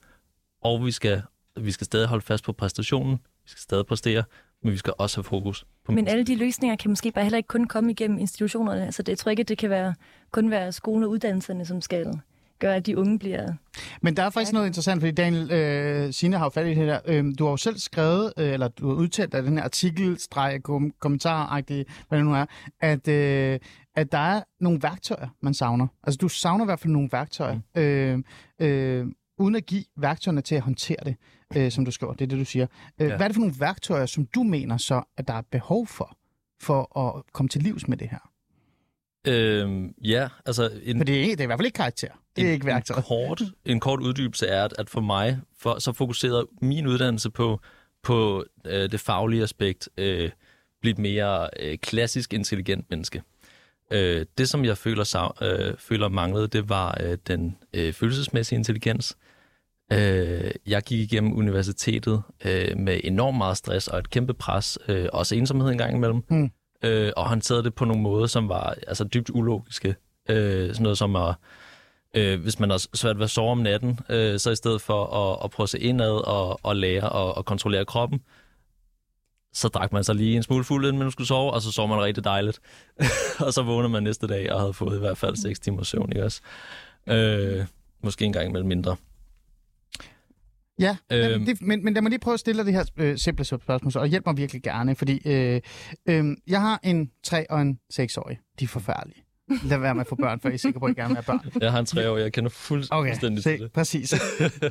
og 0.61 0.85
vi 0.85 0.91
skal, 0.91 1.21
vi 1.59 1.71
skal 1.71 1.85
stadig 1.85 2.07
holde 2.07 2.25
fast 2.25 2.43
på 2.43 2.53
præstationen. 2.53 3.19
Vi 3.43 3.49
skal 3.49 3.61
stadig 3.61 3.85
præstere, 3.85 4.23
men 4.63 4.71
vi 4.71 4.77
skal 4.77 4.93
også 4.97 5.17
have 5.17 5.23
fokus 5.23 5.65
på 5.85 5.91
Men 5.91 6.07
alle 6.07 6.23
de 6.23 6.35
løsninger 6.35 6.75
kan 6.75 6.89
måske 6.89 7.11
bare 7.11 7.23
heller 7.23 7.37
ikke 7.37 7.47
kun 7.47 7.67
komme 7.67 7.91
igennem 7.91 8.17
institutionerne. 8.17 8.85
Altså 8.85 9.03
det, 9.03 9.09
jeg 9.09 9.17
tror 9.17 9.29
ikke, 9.29 9.41
at 9.41 9.49
det 9.49 9.57
kan 9.57 9.69
være, 9.69 9.93
kun 10.31 10.51
være 10.51 10.71
skolen 10.71 11.03
og 11.03 11.09
uddannelserne, 11.09 11.65
som 11.65 11.81
skal 11.81 12.21
gøre, 12.61 12.75
at 12.75 12.85
de 12.85 12.97
unge 12.97 13.19
bliver... 13.19 13.53
Men 14.01 14.15
der 14.17 14.23
er 14.23 14.29
faktisk 14.29 14.53
noget 14.53 14.67
interessant, 14.67 15.01
fordi 15.01 15.11
Daniel 15.11 15.51
øh, 15.51 16.13
Signe 16.13 16.37
har 16.37 16.45
jo 16.45 16.49
fat 16.49 16.65
i 16.65 16.69
det 16.69 16.75
her. 16.75 16.99
Øh, 17.05 17.25
du 17.39 17.43
har 17.43 17.51
jo 17.51 17.57
selv 17.57 17.77
skrevet, 17.77 18.33
øh, 18.37 18.53
eller 18.53 18.67
du 18.67 18.87
har 18.87 18.95
udtalt 18.95 19.33
af 19.33 19.43
den 19.43 19.57
her 19.57 19.63
artikel, 19.63 20.19
streg, 20.19 20.59
kom, 20.63 20.91
kommentar 20.99 21.61
hvad 22.09 22.17
det 22.17 22.25
nu 22.25 22.33
er, 22.33 22.45
at, 22.81 23.07
øh, 23.07 23.59
at 23.95 24.11
der 24.11 24.17
er 24.17 24.41
nogle 24.59 24.79
værktøjer, 24.83 25.27
man 25.41 25.53
savner. 25.53 25.87
Altså 26.03 26.17
du 26.17 26.27
savner 26.27 26.65
i 26.65 26.67
hvert 26.67 26.79
fald 26.79 26.93
nogle 26.93 27.09
værktøjer, 27.11 27.59
mm. 27.75 27.81
øh, 27.81 28.23
øh, 28.59 29.07
uden 29.37 29.55
at 29.55 29.65
give 29.65 29.83
værktøjerne 29.97 30.41
til 30.41 30.55
at 30.55 30.61
håndtere 30.61 30.97
det, 31.05 31.15
øh, 31.55 31.71
som 31.71 31.85
du 31.85 31.91
skriver. 31.91 32.13
Det 32.13 32.21
er 32.21 32.27
det, 32.27 32.39
du 32.39 32.45
siger. 32.45 32.67
Øh, 33.01 33.07
Ja. 33.07 33.15
Hvad 33.15 33.25
er 33.25 33.27
det 33.27 33.35
for 33.35 33.41
nogle 33.41 33.55
værktøjer, 33.59 34.05
som 34.05 34.25
du 34.25 34.43
mener 34.43 34.77
så, 34.77 35.01
at 35.17 35.27
der 35.27 35.33
er 35.33 35.41
behov 35.51 35.87
for, 35.87 36.17
for 36.61 36.97
at 36.99 37.23
komme 37.33 37.49
til 37.49 37.61
livs 37.61 37.87
med 37.87 37.97
det 37.97 38.09
her? 38.09 38.30
Øhm, 39.27 39.93
ja, 40.03 40.27
altså 40.45 40.69
en, 40.83 40.97
For 40.97 41.03
det 41.05 41.21
er, 41.21 41.25
det 41.25 41.39
er 41.39 41.43
i 41.43 41.45
hvert 41.45 41.59
fald 41.59 41.65
ikke 41.65 41.75
karakter. 41.75 42.07
Det 42.35 42.41
er 42.41 42.47
en, 42.47 42.53
ikke 42.53 42.65
værktøj. 42.65 42.97
En 42.97 43.03
kort, 43.03 43.41
en 43.65 43.79
kort 43.79 43.99
uddybelse 43.99 44.47
er, 44.47 44.65
at, 44.65 44.73
at 44.77 44.89
for 44.89 45.01
mig, 45.01 45.39
for, 45.59 45.79
så 45.79 45.93
fokuserede 45.93 46.47
min 46.61 46.87
uddannelse 46.87 47.29
på, 47.29 47.59
på 48.03 48.45
øh, 48.65 48.91
det 48.91 48.99
faglige 48.99 49.43
aspekt, 49.43 49.89
øh, 49.97 50.29
blive 50.81 50.91
et 50.91 50.97
mere 50.99 51.49
øh, 51.59 51.77
klassisk 51.77 52.33
intelligent 52.33 52.85
menneske. 52.89 53.21
Øh, 53.91 54.25
det, 54.37 54.49
som 54.49 54.65
jeg 54.65 54.77
føler, 54.77 55.03
sav, 55.03 55.35
øh, 55.41 55.73
føler 55.77 56.09
manglede, 56.09 56.47
det 56.47 56.69
var 56.69 56.97
øh, 57.01 57.17
den 57.27 57.57
øh, 57.73 57.93
følelsesmæssige 57.93 58.57
intelligens. 58.57 59.17
Øh, 59.93 60.51
jeg 60.67 60.83
gik 60.83 60.99
igennem 60.99 61.37
universitetet 61.37 62.21
øh, 62.45 62.77
med 62.77 63.01
enormt 63.03 63.37
meget 63.37 63.57
stress 63.57 63.87
og 63.87 63.99
et 63.99 64.09
kæmpe 64.09 64.33
pres, 64.33 64.77
øh, 64.87 65.07
også 65.13 65.35
ensomhed 65.35 65.71
en 65.71 65.77
gang 65.77 65.95
imellem, 65.95 66.23
Hmm 66.29 66.51
øh, 66.83 67.11
og 67.17 67.29
håndterede 67.29 67.63
det 67.63 67.73
på 67.73 67.85
nogle 67.85 68.01
måder, 68.01 68.27
som 68.27 68.49
var 68.49 68.75
altså, 68.87 69.03
dybt 69.03 69.29
ulogiske. 69.33 69.95
Øh, 70.29 70.69
sådan 70.69 70.83
noget 70.83 70.97
som 70.97 71.15
at 71.15 71.35
øh, 72.13 72.41
hvis 72.41 72.59
man 72.59 72.69
har 72.69 72.87
svært 72.93 73.17
ved 73.17 73.23
at 73.23 73.29
sove 73.29 73.51
om 73.51 73.57
natten, 73.57 73.99
øh, 74.09 74.39
så 74.39 74.51
i 74.51 74.55
stedet 74.55 74.81
for 74.81 75.05
at, 75.05 75.39
at 75.43 75.51
prøve 75.51 75.65
at 75.65 75.69
se 75.69 75.79
indad 75.79 76.27
og, 76.27 76.59
og 76.63 76.75
lære 76.75 77.09
og, 77.09 77.37
og 77.37 77.45
kontrollere 77.45 77.85
kroppen, 77.85 78.21
så 79.53 79.67
drak 79.67 79.93
man 79.93 80.03
sig 80.03 80.15
lige 80.15 80.35
en 80.35 80.43
smule 80.43 80.63
fuld, 80.63 80.85
inden 80.85 80.99
man 80.99 81.11
skulle 81.11 81.27
sove, 81.27 81.53
og 81.53 81.61
så 81.61 81.71
sov 81.71 81.87
man 81.87 82.01
rigtig 82.01 82.23
dejligt. 82.23 82.59
og 83.45 83.53
så 83.53 83.63
vågner 83.63 83.89
man 83.89 84.03
næste 84.03 84.27
dag 84.27 84.53
og 84.53 84.59
havde 84.59 84.73
fået 84.73 84.95
i 84.95 84.99
hvert 84.99 85.17
fald 85.17 85.35
6 85.35 85.59
timer 85.59 85.83
søvn, 85.83 86.11
ikke 86.11 86.25
også? 86.25 86.41
Øh, 87.07 87.65
måske 88.03 88.25
en 88.25 88.33
gang 88.33 88.49
imellem 88.49 88.67
mindre. 88.67 88.95
Ja, 90.79 90.97
Øhm. 91.11 91.45
det, 91.45 91.61
men, 91.61 91.83
men 91.83 91.93
lad 91.93 92.01
mig 92.01 92.09
lige 92.09 92.19
prøve 92.19 92.33
at 92.33 92.39
stille 92.39 92.57
dig 92.59 92.65
det 92.65 92.73
her 92.73 92.85
øh, 92.97 93.17
simple 93.17 93.45
spørgsmål, 93.45 93.91
og 94.01 94.07
hjælp 94.07 94.25
mig 94.25 94.37
virkelig 94.37 94.63
gerne, 94.63 94.95
fordi 94.95 95.21
øh, 95.25 95.61
øh, 96.09 96.25
jeg 96.47 96.61
har 96.61 96.79
en 96.83 97.11
3 97.23 97.51
og 97.51 97.61
en 97.61 97.79
6-årig. 97.93 98.39
De 98.59 98.63
er 98.63 98.67
forfærdelige. 98.67 99.23
Lad 99.63 99.77
være 99.77 99.95
med 99.95 100.01
at 100.01 100.07
få 100.07 100.15
børn, 100.15 100.39
for 100.39 100.49
jeg 100.49 100.53
er 100.53 100.57
sikker 100.57 100.79
på, 100.79 100.85
at 100.85 100.91
I 100.91 100.95
gerne 100.95 101.15
vil 101.15 101.23
have 101.23 101.39
børn. 101.39 101.61
Jeg 101.61 101.71
har 101.71 101.79
en 101.79 101.85
tre 101.85 102.09
år, 102.11 102.17
jeg 102.17 102.33
kender 102.33 102.49
fuldstændig 102.49 103.43
til 103.43 103.43
se, 103.43 103.57
det. 103.57 103.71
præcis. 103.71 104.13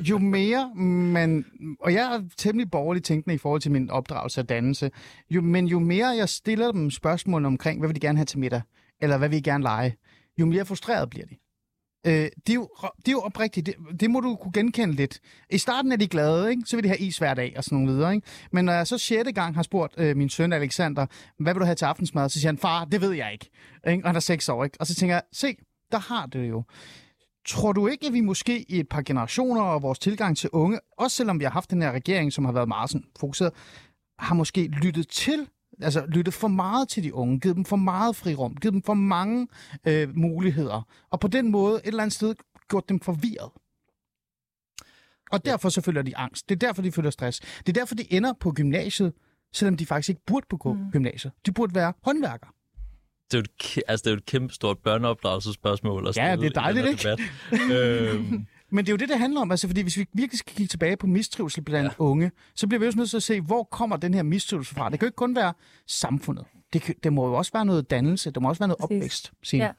Jo 0.01 0.17
mere 0.17 0.71
man, 0.75 1.45
og 1.79 1.93
jeg 1.93 2.15
er 2.15 2.21
temmelig 2.37 2.71
borgerlig 2.71 3.03
tænkende 3.03 3.35
i 3.35 3.37
forhold 3.37 3.61
til 3.61 3.71
min 3.71 3.89
opdragelse 3.89 4.41
og 4.41 4.49
dannelse, 4.49 4.91
jo, 5.29 5.41
men 5.41 5.65
jo 5.65 5.79
mere 5.79 6.07
jeg 6.07 6.29
stiller 6.29 6.71
dem 6.71 6.89
spørgsmål 6.91 7.45
omkring, 7.45 7.79
hvad 7.79 7.89
vil 7.89 7.95
de 7.95 7.99
gerne 7.99 8.17
have 8.17 8.25
til 8.25 8.39
middag, 8.39 8.61
eller 9.01 9.17
hvad 9.17 9.29
vil 9.29 9.37
I 9.37 9.41
gerne 9.41 9.63
lege, 9.63 9.95
jo 10.39 10.45
mere 10.45 10.65
frustreret 10.65 11.09
bliver 11.09 11.25
de. 11.25 11.35
Øh, 12.07 12.13
det, 12.13 12.49
er 12.49 12.53
jo, 12.53 12.69
det 12.97 13.07
er 13.07 13.11
jo 13.11 13.19
oprigtigt, 13.19 13.65
det, 13.65 13.75
det 13.99 14.11
må 14.11 14.19
du 14.19 14.35
kunne 14.35 14.51
genkende 14.51 14.93
lidt. 14.93 15.19
I 15.49 15.57
starten 15.57 15.91
er 15.91 15.95
de 15.95 16.07
glade, 16.07 16.49
ikke? 16.49 16.63
så 16.65 16.77
vil 16.77 16.83
de 16.83 16.89
have 16.89 16.99
is 16.99 17.17
hver 17.17 17.33
dag 17.33 17.53
og 17.57 17.63
sådan 17.63 17.77
nogle 17.77 17.93
videre. 17.93 18.15
Ikke? 18.15 18.27
Men 18.51 18.65
når 18.65 18.73
jeg 18.73 18.87
så 18.87 18.97
sjette 18.97 19.31
gang 19.31 19.55
har 19.55 19.63
spurgt 19.63 19.93
øh, 19.97 20.17
min 20.17 20.29
søn 20.29 20.53
Alexander, 20.53 21.05
hvad 21.39 21.53
vil 21.53 21.59
du 21.59 21.65
have 21.65 21.75
til 21.75 21.85
aftensmad, 21.85 22.29
så 22.29 22.39
siger 22.39 22.47
han, 22.47 22.57
far, 22.57 22.85
det 22.85 23.01
ved 23.01 23.11
jeg 23.11 23.33
ikke. 23.33 23.49
ikke? 23.87 24.03
Og 24.03 24.09
han 24.09 24.15
er 24.15 24.19
seks 24.19 24.49
år, 24.49 24.63
ikke? 24.63 24.77
Og 24.79 24.87
så 24.87 24.95
tænker 24.95 25.15
jeg, 25.15 25.23
se, 25.33 25.55
der 25.91 25.99
har 25.99 26.25
det 26.25 26.49
jo. 26.49 26.63
Tror 27.47 27.71
du 27.71 27.87
ikke, 27.87 28.07
at 28.07 28.13
vi 28.13 28.21
måske 28.21 28.65
i 28.71 28.79
et 28.79 28.89
par 28.89 29.01
generationer 29.01 29.61
og 29.61 29.81
vores 29.81 29.99
tilgang 29.99 30.37
til 30.37 30.49
unge, 30.53 30.79
også 30.97 31.17
selvom 31.17 31.39
vi 31.39 31.43
har 31.43 31.51
haft 31.51 31.71
den 31.71 31.81
her 31.81 31.91
regering, 31.91 32.33
som 32.33 32.45
har 32.45 32.51
været 32.51 32.67
meget 32.67 32.89
sådan 32.89 33.05
fokuseret, 33.19 33.53
har 34.19 34.35
måske 34.35 34.67
lyttet 34.67 35.07
til, 35.07 35.47
altså 35.83 36.05
lyttet 36.05 36.33
for 36.33 36.47
meget 36.47 36.89
til 36.89 37.03
de 37.03 37.13
unge, 37.13 37.39
givet 37.39 37.55
dem 37.55 37.65
for 37.65 37.75
meget 37.75 38.15
frirum, 38.15 38.55
givet 38.55 38.73
dem 38.73 38.83
for 38.83 38.93
mange 38.93 39.47
øh, 39.87 40.17
muligheder, 40.17 40.87
og 41.09 41.19
på 41.19 41.27
den 41.27 41.51
måde 41.51 41.75
et 41.75 41.87
eller 41.87 42.03
andet 42.03 42.15
sted 42.15 42.35
gjort 42.69 42.89
dem 42.89 42.99
forvirret. 42.99 43.49
Og 45.31 45.45
derfor 45.45 45.69
så 45.69 45.81
føler 45.81 46.01
de 46.01 46.17
angst. 46.17 46.49
Det 46.49 46.55
er 46.55 46.67
derfor, 46.67 46.81
de 46.81 46.91
føler 46.91 47.09
stress. 47.09 47.39
Det 47.39 47.69
er 47.69 47.73
derfor, 47.73 47.95
de 47.95 48.13
ender 48.13 48.33
på 48.39 48.51
gymnasiet, 48.51 49.13
selvom 49.53 49.77
de 49.77 49.85
faktisk 49.85 50.09
ikke 50.09 50.21
burde 50.27 50.45
på 50.49 50.73
mm. 50.73 50.91
gymnasiet. 50.91 51.33
De 51.45 51.51
burde 51.51 51.75
være 51.75 51.93
håndværkere. 52.03 52.51
Det 53.31 53.37
er 53.37 53.41
jo 53.41 53.43
et, 53.79 53.83
altså, 53.87 54.03
det 54.03 54.07
er 54.07 54.11
jo 54.11 54.17
et 54.17 54.25
kæmpe 54.25 54.53
stort 54.53 54.77
børneopdragelsesspørgsmål. 54.77 56.07
Ja, 56.15 56.35
det 56.35 56.45
er 56.45 56.49
dejligt, 56.49 56.85
i 56.85 56.89
den 56.89 56.97
her 56.97 57.15
debat. 57.51 58.13
øhm, 58.15 58.45
Men 58.71 58.85
det 58.85 58.89
er 58.89 58.93
jo 58.93 58.97
det, 58.97 59.09
det 59.09 59.19
handler 59.19 59.41
om. 59.41 59.51
Altså, 59.51 59.67
fordi 59.67 59.81
hvis 59.81 59.97
vi 59.97 60.05
virkelig 60.13 60.39
skal 60.39 60.53
kigge 60.55 60.67
tilbage 60.69 60.97
på 60.97 61.07
mistrivsel 61.07 61.63
blandt 61.63 61.91
ja. 61.99 62.03
unge, 62.03 62.31
så 62.55 62.67
bliver 62.67 62.79
vi 62.79 62.85
også 62.87 62.99
nødt 62.99 63.09
til 63.09 63.17
at 63.17 63.23
se, 63.23 63.41
hvor 63.41 63.63
kommer 63.63 63.97
den 63.97 64.13
her 64.13 64.23
mistrivsel 64.23 64.75
fra? 64.75 64.89
Det 64.89 64.99
kan 64.99 65.05
jo 65.05 65.07
ikke 65.07 65.15
kun 65.15 65.35
være 65.35 65.53
samfundet. 65.87 66.45
Det, 66.73 66.81
kan, 66.81 66.95
det 67.03 67.13
må 67.13 67.27
jo 67.27 67.33
også 67.33 67.51
være 67.53 67.65
noget 67.65 67.89
dannelse. 67.89 68.31
Det 68.31 68.41
må 68.41 68.49
også 68.49 68.59
være 68.59 68.67
noget 68.67 68.79
Præcis. 68.79 68.95
opvækst. 68.97 69.31
Signe. 69.43 69.65
Ja. 69.65 69.71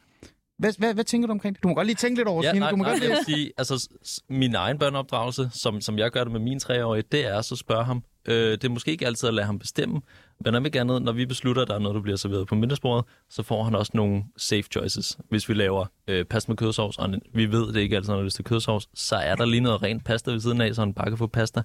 Hvad, 0.59 0.73
hvad, 0.79 0.95
hvad 0.95 1.05
tænker 1.05 1.27
du 1.27 1.33
omkring 1.33 1.55
det? 1.57 1.63
Du 1.63 1.69
må 1.69 1.75
godt 1.75 1.87
lige 1.87 1.97
tænke 1.97 2.19
lidt 2.19 2.29
over 2.29 2.43
Ja, 2.43 2.51
Signe. 2.51 2.61
nej, 2.61 2.71
Du 2.71 2.77
må 2.77 2.83
nej, 2.85 2.93
godt 2.93 3.03
jeg 3.03 3.09
lige... 3.09 3.17
vil 3.27 3.37
sige, 3.37 3.53
altså 3.59 3.89
min 4.29 4.55
egen 4.55 4.79
børneopdragelse, 4.79 5.51
som, 5.53 5.81
som 5.81 5.99
jeg 5.99 6.11
gør 6.11 6.25
det 6.25 6.33
med 6.33 6.41
min 6.41 6.59
treårige, 6.61 7.05
det 7.13 7.27
er 7.27 7.43
så 7.43 7.57
spørge 7.57 7.85
ham. 7.85 8.03
Øh, 8.29 8.35
det 8.53 8.65
er 8.65 8.69
måske 8.69 8.91
ikke 8.91 9.07
altid 9.07 9.29
at 9.29 9.35
lade 9.35 9.47
ham 9.47 9.59
bestemme, 9.59 10.01
men 10.45 10.55
om 10.55 10.67
ikke 10.67 10.81
andet, 10.81 11.03
når 11.03 11.13
vi 11.13 11.27
beslutter, 11.27 11.63
at 11.63 11.69
der 11.69 11.75
er 11.75 11.79
noget, 11.79 11.95
der 11.95 12.03
bliver 12.03 12.17
serveret 12.17 12.47
på 12.47 12.55
middagsbordet, 12.55 13.05
så 13.31 13.43
får 13.43 13.65
han 13.65 13.75
også 13.75 13.93
nogle 13.95 14.23
safe 14.37 14.63
choices. 14.73 15.19
Hvis 15.29 15.49
vi 15.49 15.55
laver 15.55 15.87
øh, 16.09 16.25
pasta 16.25 16.51
med 16.53 16.57
kødsovs, 16.57 16.99
og 16.99 17.15
vi 17.35 17.53
ved, 17.53 17.73
det 17.73 17.81
ikke 17.81 17.97
altid, 17.97 18.09
når 18.09 18.17
det 18.17 18.21
er 18.21 18.25
lyst 18.25 18.37
til 18.37 18.45
kødsovs, 18.45 18.89
så 18.95 19.17
er 19.17 19.35
der 19.35 19.45
lige 19.45 19.61
noget 19.61 19.83
rent 19.83 20.05
pasta 20.05 20.31
ved 20.31 20.41
siden 20.41 20.61
af, 20.61 20.75
så 20.75 20.81
han 20.81 20.95
bare 20.95 21.09
kan 21.09 21.19
få 21.19 21.27
pasta. 21.27 21.63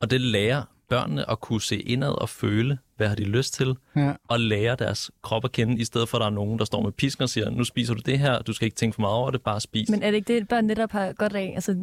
Og 0.00 0.10
det 0.10 0.20
lærer 0.20 0.62
børnene 0.88 1.30
at 1.30 1.40
kunne 1.40 1.62
se 1.62 1.80
indad 1.80 2.20
og 2.20 2.28
føle, 2.28 2.78
hvad 2.96 3.08
har 3.08 3.14
de 3.14 3.24
lyst 3.24 3.54
til, 3.54 3.76
Ja. 3.96 4.12
og 4.28 4.40
lære 4.40 4.76
deres 4.78 5.10
krop 5.22 5.44
at 5.44 5.52
kende, 5.52 5.80
i 5.80 5.84
stedet 5.84 6.08
for 6.08 6.18
at 6.18 6.20
der 6.20 6.26
er 6.26 6.30
nogen, 6.30 6.58
der 6.58 6.64
står 6.64 6.82
med 6.82 6.92
pisken 6.92 7.22
og 7.22 7.28
siger, 7.28 7.50
nu 7.50 7.64
spiser 7.64 7.94
du 7.94 8.00
det 8.06 8.18
her, 8.18 8.42
du 8.42 8.52
skal 8.52 8.64
ikke 8.66 8.74
tænke 8.76 8.94
for 8.94 9.00
meget 9.00 9.14
over 9.16 9.30
det, 9.30 9.42
bare 9.42 9.60
spis. 9.60 9.88
Men 9.90 10.02
er 10.02 10.10
det 10.10 10.16
ikke 10.16 10.34
det, 10.34 10.48
børn 10.48 10.64
netop 10.64 10.92
har 10.92 11.12
godt 11.12 11.34
af? 11.36 11.52
Altså 11.54 11.76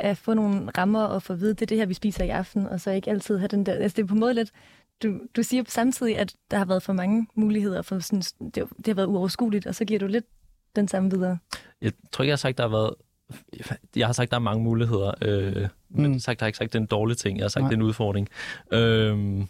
at 0.00 0.16
få 0.16 0.34
nogle 0.34 0.70
rammer 0.78 1.02
og 1.04 1.22
få 1.22 1.32
at 1.32 1.40
vide, 1.40 1.50
det 1.54 1.62
er 1.62 1.66
det 1.66 1.76
her, 1.76 1.86
vi 1.86 1.94
spiser 1.94 2.24
i 2.24 2.28
aften, 2.28 2.66
og 2.66 2.80
så 2.80 2.90
ikke 2.90 3.10
altid 3.10 3.38
have 3.38 3.48
den 3.48 3.66
der... 3.66 3.72
Altså 3.72 3.96
det 3.96 4.02
er 4.02 4.06
på 4.06 4.14
en 4.14 4.20
måde 4.20 4.34
lidt... 4.34 4.50
Du, 5.02 5.20
du 5.36 5.42
siger 5.42 5.62
samtidig, 5.68 6.18
at 6.18 6.34
der 6.50 6.58
har 6.58 6.64
været 6.64 6.82
for 6.82 6.92
mange 6.92 7.26
muligheder, 7.34 7.82
for 7.82 7.98
sådan, 7.98 8.22
det, 8.54 8.64
det 8.76 8.86
har 8.86 8.94
været 8.94 9.06
uoverskueligt, 9.06 9.66
og 9.66 9.74
så 9.74 9.84
giver 9.84 10.00
du 10.00 10.06
lidt 10.06 10.24
den 10.76 10.88
samme 10.88 11.10
videre. 11.10 11.38
Jeg 11.82 11.92
tror 12.12 12.22
ikke, 12.22 12.28
jeg 12.28 12.32
har 12.32 12.36
sagt, 12.36 12.58
der 12.58 12.64
har 12.64 12.70
været... 12.70 12.94
Jeg 13.96 14.06
har 14.06 14.12
sagt, 14.12 14.30
der 14.30 14.36
er 14.36 14.40
mange 14.40 14.64
muligheder, 14.64 15.12
øh, 15.22 15.56
men 15.56 15.68
Mm. 16.06 16.12
mm. 16.12 16.18
sagt, 16.18 16.40
jeg 16.40 16.44
har 16.44 16.48
ikke 16.48 16.58
sagt, 16.58 16.72
det 16.72 16.78
er 16.78 16.82
en 16.82 16.86
dårlig 16.86 17.16
ting. 17.16 17.38
Jeg 17.38 17.44
har 17.44 17.48
sagt, 17.48 17.62
Nej. 17.62 17.70
det 17.70 17.74
er 17.76 17.78
en 17.80 17.86
udfordring. 17.86 18.28
Øh, 18.72 19.46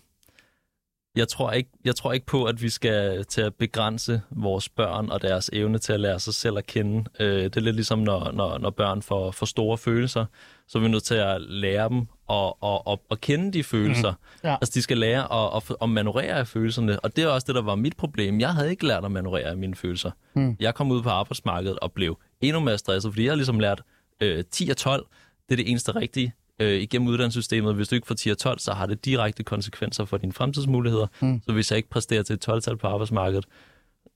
jeg 1.16 1.28
tror, 1.28 1.50
ikke, 1.52 1.70
jeg 1.84 1.96
tror 1.96 2.12
ikke 2.12 2.26
på, 2.26 2.44
at 2.44 2.62
vi 2.62 2.68
skal 2.68 3.24
til 3.24 3.40
at 3.40 3.54
begrænse 3.54 4.22
vores 4.30 4.68
børn 4.68 5.10
og 5.10 5.22
deres 5.22 5.50
evne 5.52 5.78
til 5.78 5.92
at 5.92 6.00
lære 6.00 6.20
sig 6.20 6.34
selv 6.34 6.58
at 6.58 6.66
kende. 6.66 7.04
Øh, 7.20 7.44
det 7.44 7.56
er 7.56 7.60
lidt 7.60 7.76
ligesom, 7.76 7.98
når, 7.98 8.32
når, 8.32 8.58
når 8.58 8.70
børn 8.70 9.02
får, 9.02 9.30
får 9.30 9.46
store 9.46 9.78
følelser, 9.78 10.24
så 10.68 10.78
er 10.78 10.82
vi 10.82 10.88
nødt 10.88 11.04
til 11.04 11.14
at 11.14 11.40
lære 11.40 11.88
dem 11.88 11.98
at, 12.30 12.52
at, 12.62 12.80
at, 12.86 12.98
at 13.10 13.20
kende 13.20 13.52
de 13.52 13.64
følelser. 13.64 14.14
Ja. 14.44 14.52
Altså, 14.54 14.72
de 14.74 14.82
skal 14.82 14.98
lære 14.98 15.32
at, 15.32 15.56
at, 15.56 15.76
at 15.82 15.88
manøvrere 15.88 16.32
af 16.32 16.46
følelserne, 16.46 17.00
og 17.00 17.16
det 17.16 17.24
er 17.24 17.28
også 17.28 17.44
det, 17.46 17.54
der 17.54 17.62
var 17.62 17.74
mit 17.74 17.96
problem. 17.96 18.40
Jeg 18.40 18.54
havde 18.54 18.70
ikke 18.70 18.86
lært 18.86 19.04
at 19.04 19.10
manøvrere 19.10 19.44
af 19.44 19.56
mine 19.56 19.74
følelser. 19.74 20.10
Mm. 20.34 20.56
Jeg 20.60 20.74
kom 20.74 20.90
ud 20.90 21.02
på 21.02 21.08
arbejdsmarkedet 21.08 21.78
og 21.78 21.92
blev 21.92 22.18
endnu 22.40 22.60
mere 22.60 22.78
stresset, 22.78 23.12
fordi 23.12 23.24
jeg 23.24 23.30
har 23.30 23.36
ligesom 23.36 23.60
lært 23.60 23.82
øh, 24.20 24.44
10 24.50 24.68
og 24.70 24.76
12, 24.76 25.06
det 25.48 25.54
er 25.54 25.56
det 25.56 25.70
eneste 25.70 25.94
rigtige 25.94 26.32
øh, 26.58 26.80
igennem 26.80 27.08
uddannelsessystemet. 27.08 27.74
Hvis 27.74 27.88
du 27.88 27.94
ikke 27.94 28.06
får 28.06 28.14
10 28.14 28.28
og 28.28 28.38
12, 28.38 28.58
så 28.58 28.72
har 28.72 28.86
det 28.86 29.04
direkte 29.04 29.44
konsekvenser 29.44 30.04
for 30.04 30.16
dine 30.16 30.32
fremtidsmuligheder. 30.32 31.06
Mm. 31.20 31.42
Så 31.46 31.52
hvis 31.52 31.70
jeg 31.70 31.76
ikke 31.76 31.90
præsterer 31.90 32.22
til 32.22 32.34
et 32.34 32.48
12-tal 32.48 32.76
på 32.76 32.86
arbejdsmarkedet, 32.86 33.46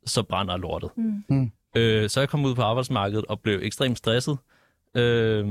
så 0.07 0.23
brænder 0.23 0.57
lortet. 0.57 0.91
Mm. 0.97 1.25
Mm. 1.29 1.53
Øh, 1.77 2.11
så 2.11 2.21
jeg 2.21 2.29
kom 2.29 2.45
ud 2.45 2.55
på 2.55 2.63
arbejdsmarkedet 2.63 3.25
og 3.25 3.41
blev 3.41 3.61
ekstremt 3.63 3.99
stresset. 3.99 4.39
Øh, 4.95 5.47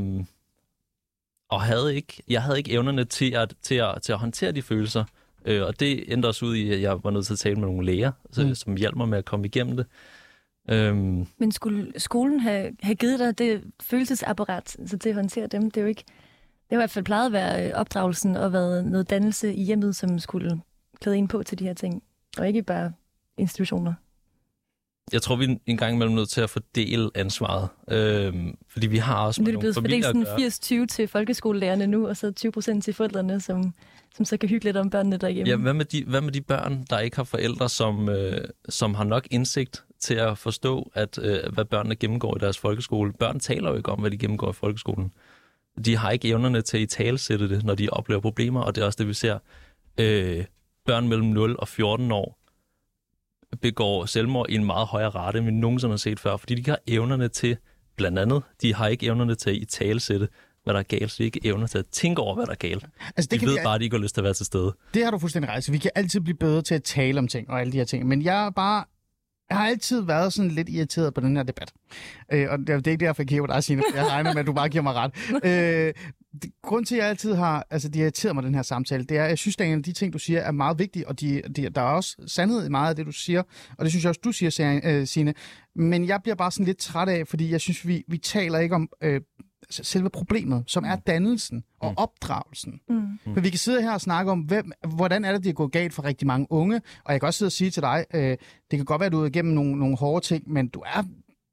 og 1.51 1.61
havde 1.61 1.95
ikke, 1.95 2.23
jeg 2.29 2.41
havde 2.43 2.57
ikke 2.57 2.71
evnerne 2.71 3.03
til 3.05 3.31
at, 3.35 3.53
til 3.61 3.75
at, 3.75 4.01
til 4.01 4.11
at 4.13 4.19
håndtere 4.19 4.51
de 4.51 4.61
følelser. 4.61 5.03
Øh, 5.45 5.61
og 5.63 5.79
det 5.79 6.13
endte 6.13 6.27
også 6.27 6.45
ud 6.45 6.55
i, 6.55 6.71
at 6.73 6.81
jeg 6.81 7.03
var 7.03 7.11
nødt 7.11 7.25
til 7.25 7.33
at 7.33 7.39
tale 7.39 7.55
med 7.55 7.67
nogle 7.67 7.85
læger, 7.85 8.11
så, 8.31 8.43
Mm. 8.45 8.55
som 8.55 8.75
hjalp 8.75 8.95
mig 8.95 9.09
med 9.09 9.17
at 9.17 9.25
komme 9.25 9.45
igennem 9.45 9.77
det. 9.77 9.85
Øhm, 10.69 11.27
Men 11.37 11.51
skulle 11.51 11.93
skolen 11.99 12.39
have, 12.39 12.71
have 12.83 12.95
givet 12.95 13.19
dig 13.19 13.37
det 13.37 13.63
følelsesapparat 13.81 14.77
så 14.85 14.97
til 14.97 15.09
at 15.09 15.15
håndtere 15.15 15.47
dem? 15.47 15.71
Det 15.71 15.77
er 15.77 15.81
jo 15.81 15.87
ikke... 15.87 16.03
Det 16.07 16.75
har 16.75 16.75
i 16.77 16.81
hvert 16.81 16.89
fald 16.91 17.05
plejet 17.05 17.25
at 17.25 17.31
være 17.31 17.67
øh, 17.67 17.73
opdragelsen 17.75 18.35
og 18.35 18.53
været 18.53 18.85
noget 18.85 19.09
dannelse 19.09 19.53
i 19.53 19.63
hjemmet, 19.63 19.95
som 19.95 20.19
skulle 20.19 20.61
klæde 21.01 21.17
ind 21.17 21.29
på 21.29 21.43
til 21.43 21.59
de 21.59 21.63
her 21.63 21.73
ting, 21.73 22.03
og 22.37 22.47
ikke 22.47 22.63
bare 22.63 22.93
institutioner. 23.37 23.93
Jeg 25.13 25.21
tror, 25.21 25.35
vi 25.35 25.45
er 25.45 25.55
en 25.65 25.77
gang 25.77 25.95
imellem 25.95 26.15
nødt 26.15 26.29
til 26.29 26.41
at 26.41 26.49
fordele 26.49 27.09
ansvaret. 27.15 27.69
Øhm, 27.91 28.57
fordi 28.69 28.87
vi 28.87 28.97
har 28.97 29.25
også 29.25 29.41
med 29.41 29.45
det 29.45 29.53
nogle 29.53 29.73
familier 29.73 29.97
at 29.97 30.15
sådan 30.59 30.71
gøre. 30.71 30.83
80-20 30.83 30.85
til 30.85 31.07
folkeskolelærerne 31.07 31.87
nu, 31.87 32.07
og 32.07 32.17
så 32.17 32.31
20 32.31 32.51
procent 32.51 32.83
til 32.83 32.93
forældrene, 32.93 33.41
som, 33.41 33.73
som 34.15 34.25
så 34.25 34.37
kan 34.37 34.49
hygge 34.49 34.65
lidt 34.65 34.77
om 34.77 34.89
børnene 34.89 35.17
derhjemme. 35.17 35.49
Ja, 35.49 35.55
hvad 35.55 35.73
med, 35.73 35.85
de, 35.85 36.03
hvad 36.03 36.21
med 36.21 36.31
de 36.31 36.41
børn, 36.41 36.85
der 36.89 36.99
ikke 36.99 37.15
har 37.17 37.23
forældre, 37.23 37.69
som, 37.69 38.09
øh, 38.09 38.43
som 38.69 38.93
har 38.93 39.03
nok 39.03 39.27
indsigt 39.31 39.83
til 39.99 40.15
at 40.15 40.37
forstå, 40.37 40.91
at 40.93 41.19
øh, 41.21 41.53
hvad 41.53 41.65
børnene 41.65 41.95
gennemgår 41.95 42.37
i 42.37 42.39
deres 42.39 42.57
folkeskole? 42.57 43.13
Børn 43.13 43.39
taler 43.39 43.69
jo 43.69 43.77
ikke 43.77 43.91
om, 43.91 43.99
hvad 43.99 44.11
de 44.11 44.17
gennemgår 44.17 44.49
i 44.49 44.53
folkeskolen. 44.53 45.13
De 45.85 45.97
har 45.97 46.11
ikke 46.11 46.27
evnerne 46.27 46.61
til 46.61 46.77
at 46.77 46.83
i 46.83 46.85
talesætte 46.85 47.49
det, 47.49 47.63
når 47.63 47.75
de 47.75 47.89
oplever 47.89 48.21
problemer, 48.21 48.61
og 48.61 48.75
det 48.75 48.81
er 48.81 48.85
også 48.85 48.97
det, 48.97 49.07
vi 49.07 49.13
ser. 49.13 49.39
Øh, 49.97 50.45
børn 50.85 51.07
mellem 51.07 51.27
0 51.27 51.55
og 51.59 51.67
14 51.67 52.11
år 52.11 52.40
begår 53.61 54.05
selvmord 54.05 54.49
i 54.49 54.55
en 54.55 54.65
meget 54.65 54.87
højere 54.87 55.09
rate, 55.09 55.37
end 55.37 55.45
vi 55.45 55.51
nogensinde 55.51 55.91
har 55.91 55.97
set 55.97 56.19
før, 56.19 56.37
fordi 56.37 56.53
de 56.53 56.59
ikke 56.59 56.69
har 56.71 56.79
evnerne 56.87 57.27
til, 57.27 57.57
blandt 57.97 58.19
andet, 58.19 58.43
de 58.61 58.73
har 58.75 58.87
ikke 58.87 59.05
evnerne 59.05 59.35
til 59.35 59.49
at 59.49 59.55
i 59.55 59.65
talesætte, 59.65 60.27
hvad 60.63 60.73
der 60.73 60.79
er 60.79 60.83
galt, 60.83 61.11
så 61.11 61.15
de 61.19 61.23
ikke 61.23 61.39
evner 61.43 61.67
til 61.67 61.77
at 61.77 61.85
tænke 61.91 62.21
over, 62.21 62.35
hvad 62.35 62.45
der 62.45 62.51
er 62.51 62.55
galt. 62.55 62.85
Altså, 63.17 63.27
De 63.27 63.31
det, 63.31 63.39
kan 63.39 63.47
ved 63.47 63.55
vi, 63.55 63.61
bare, 63.63 63.75
at 63.75 63.79
de 63.81 63.85
ikke 63.85 63.95
har 63.95 64.01
lyst 64.01 64.13
til 64.15 64.21
at 64.21 64.25
være 64.25 64.33
til 64.33 64.45
stede. 64.45 64.75
det 64.93 65.03
har 65.03 65.11
du 65.11 65.17
fuldstændig 65.19 65.51
ret. 65.51 65.63
Så 65.63 65.71
vi 65.71 65.77
kan 65.77 65.91
altid 65.95 66.19
blive 66.19 66.37
bedre 66.37 66.61
til 66.61 66.75
at 66.75 66.83
tale 66.83 67.19
om 67.19 67.27
ting 67.27 67.49
og 67.49 67.59
alle 67.61 67.71
de 67.73 67.77
her 67.77 67.85
ting. 67.85 68.07
Men 68.07 68.21
jeg 68.21 68.45
er 68.45 68.49
bare 68.49 68.83
jeg 69.51 69.59
har 69.59 69.67
altid 69.67 70.01
været 70.01 70.33
sådan 70.33 70.51
lidt 70.51 70.69
irriteret 70.69 71.13
på 71.13 71.21
den 71.21 71.35
her 71.35 71.43
debat. 71.43 71.73
Øh, 72.33 72.47
og 72.49 72.59
det 72.59 72.69
er 72.69 72.79
det 72.79 72.91
ikke 72.91 73.05
derfor, 73.05 73.21
jeg 73.21 73.27
kigger 73.27 73.47
på 73.47 73.53
dig, 73.53 73.63
Signe. 73.63 73.83
Jeg 73.95 74.07
regner 74.07 74.33
med, 74.33 74.39
at 74.39 74.47
du 74.47 74.53
bare 74.53 74.69
giver 74.69 74.83
mig 74.83 74.93
ret. 74.93 75.11
Øh, 75.49 75.93
det, 76.41 76.51
grund 76.63 76.85
til, 76.85 76.95
at 76.95 77.01
jeg 77.01 77.09
altid 77.09 77.33
har 77.33 77.67
altså, 77.69 77.89
de 77.89 77.99
har 77.99 78.03
irriteret 78.03 78.35
mig 78.35 78.43
den 78.43 78.55
her 78.55 78.61
samtale, 78.61 79.03
det 79.03 79.17
er, 79.17 79.23
at 79.23 79.29
jeg 79.29 79.37
synes, 79.37 79.57
at 79.59 79.85
de 79.85 79.93
ting, 79.93 80.13
du 80.13 80.19
siger, 80.19 80.39
er 80.39 80.51
meget 80.51 80.79
vigtige, 80.79 81.07
og 81.07 81.19
de, 81.19 81.41
de, 81.55 81.69
der 81.69 81.81
er 81.81 81.85
også 81.85 82.15
sandhed 82.27 82.65
i 82.65 82.69
meget 82.69 82.89
af 82.89 82.95
det, 82.95 83.05
du 83.05 83.11
siger, 83.11 83.43
og 83.77 83.85
det 83.85 83.91
synes 83.91 84.03
jeg 84.03 84.09
også, 84.09 84.21
du 84.23 84.31
siger, 84.31 84.79
øh, 84.83 85.07
Signe. 85.07 85.33
Men 85.75 86.07
jeg 86.07 86.19
bliver 86.23 86.35
bare 86.35 86.51
sådan 86.51 86.65
lidt 86.65 86.77
træt 86.77 87.09
af, 87.09 87.27
fordi 87.27 87.51
jeg 87.51 87.61
synes, 87.61 87.87
vi, 87.87 88.03
vi 88.07 88.17
taler 88.17 88.59
ikke 88.59 88.75
om 88.75 88.89
øh, 89.03 89.21
selve 89.69 90.09
problemet, 90.09 90.63
som 90.67 90.83
er 90.83 90.95
dannelsen 90.95 91.63
og 91.79 91.93
opdragelsen. 91.97 92.81
Mm. 92.89 93.33
For 93.33 93.41
vi 93.41 93.49
kan 93.49 93.59
sidde 93.59 93.81
her 93.81 93.91
og 93.91 94.01
snakke 94.01 94.31
om, 94.31 94.39
hvem, 94.39 94.71
hvordan 94.95 95.25
er 95.25 95.31
det, 95.31 95.43
det 95.43 95.49
er 95.49 95.53
gået 95.53 95.71
galt 95.71 95.93
for 95.93 96.03
rigtig 96.03 96.27
mange 96.27 96.47
unge. 96.49 96.81
Og 97.03 97.13
jeg 97.13 97.21
kan 97.21 97.27
også 97.27 97.37
sidde 97.37 97.47
og 97.47 97.51
sige 97.51 97.71
til 97.71 97.81
dig, 97.81 98.05
øh, 98.13 98.37
det 98.71 98.79
kan 98.79 98.85
godt 98.85 98.99
være, 98.99 99.05
at 99.05 99.11
du 99.11 99.21
er 99.21 99.25
igennem 99.25 99.53
nogle, 99.53 99.79
nogle 99.79 99.97
hårde 99.97 100.25
ting, 100.25 100.51
men 100.51 100.67
du 100.67 100.79
er 100.79 101.03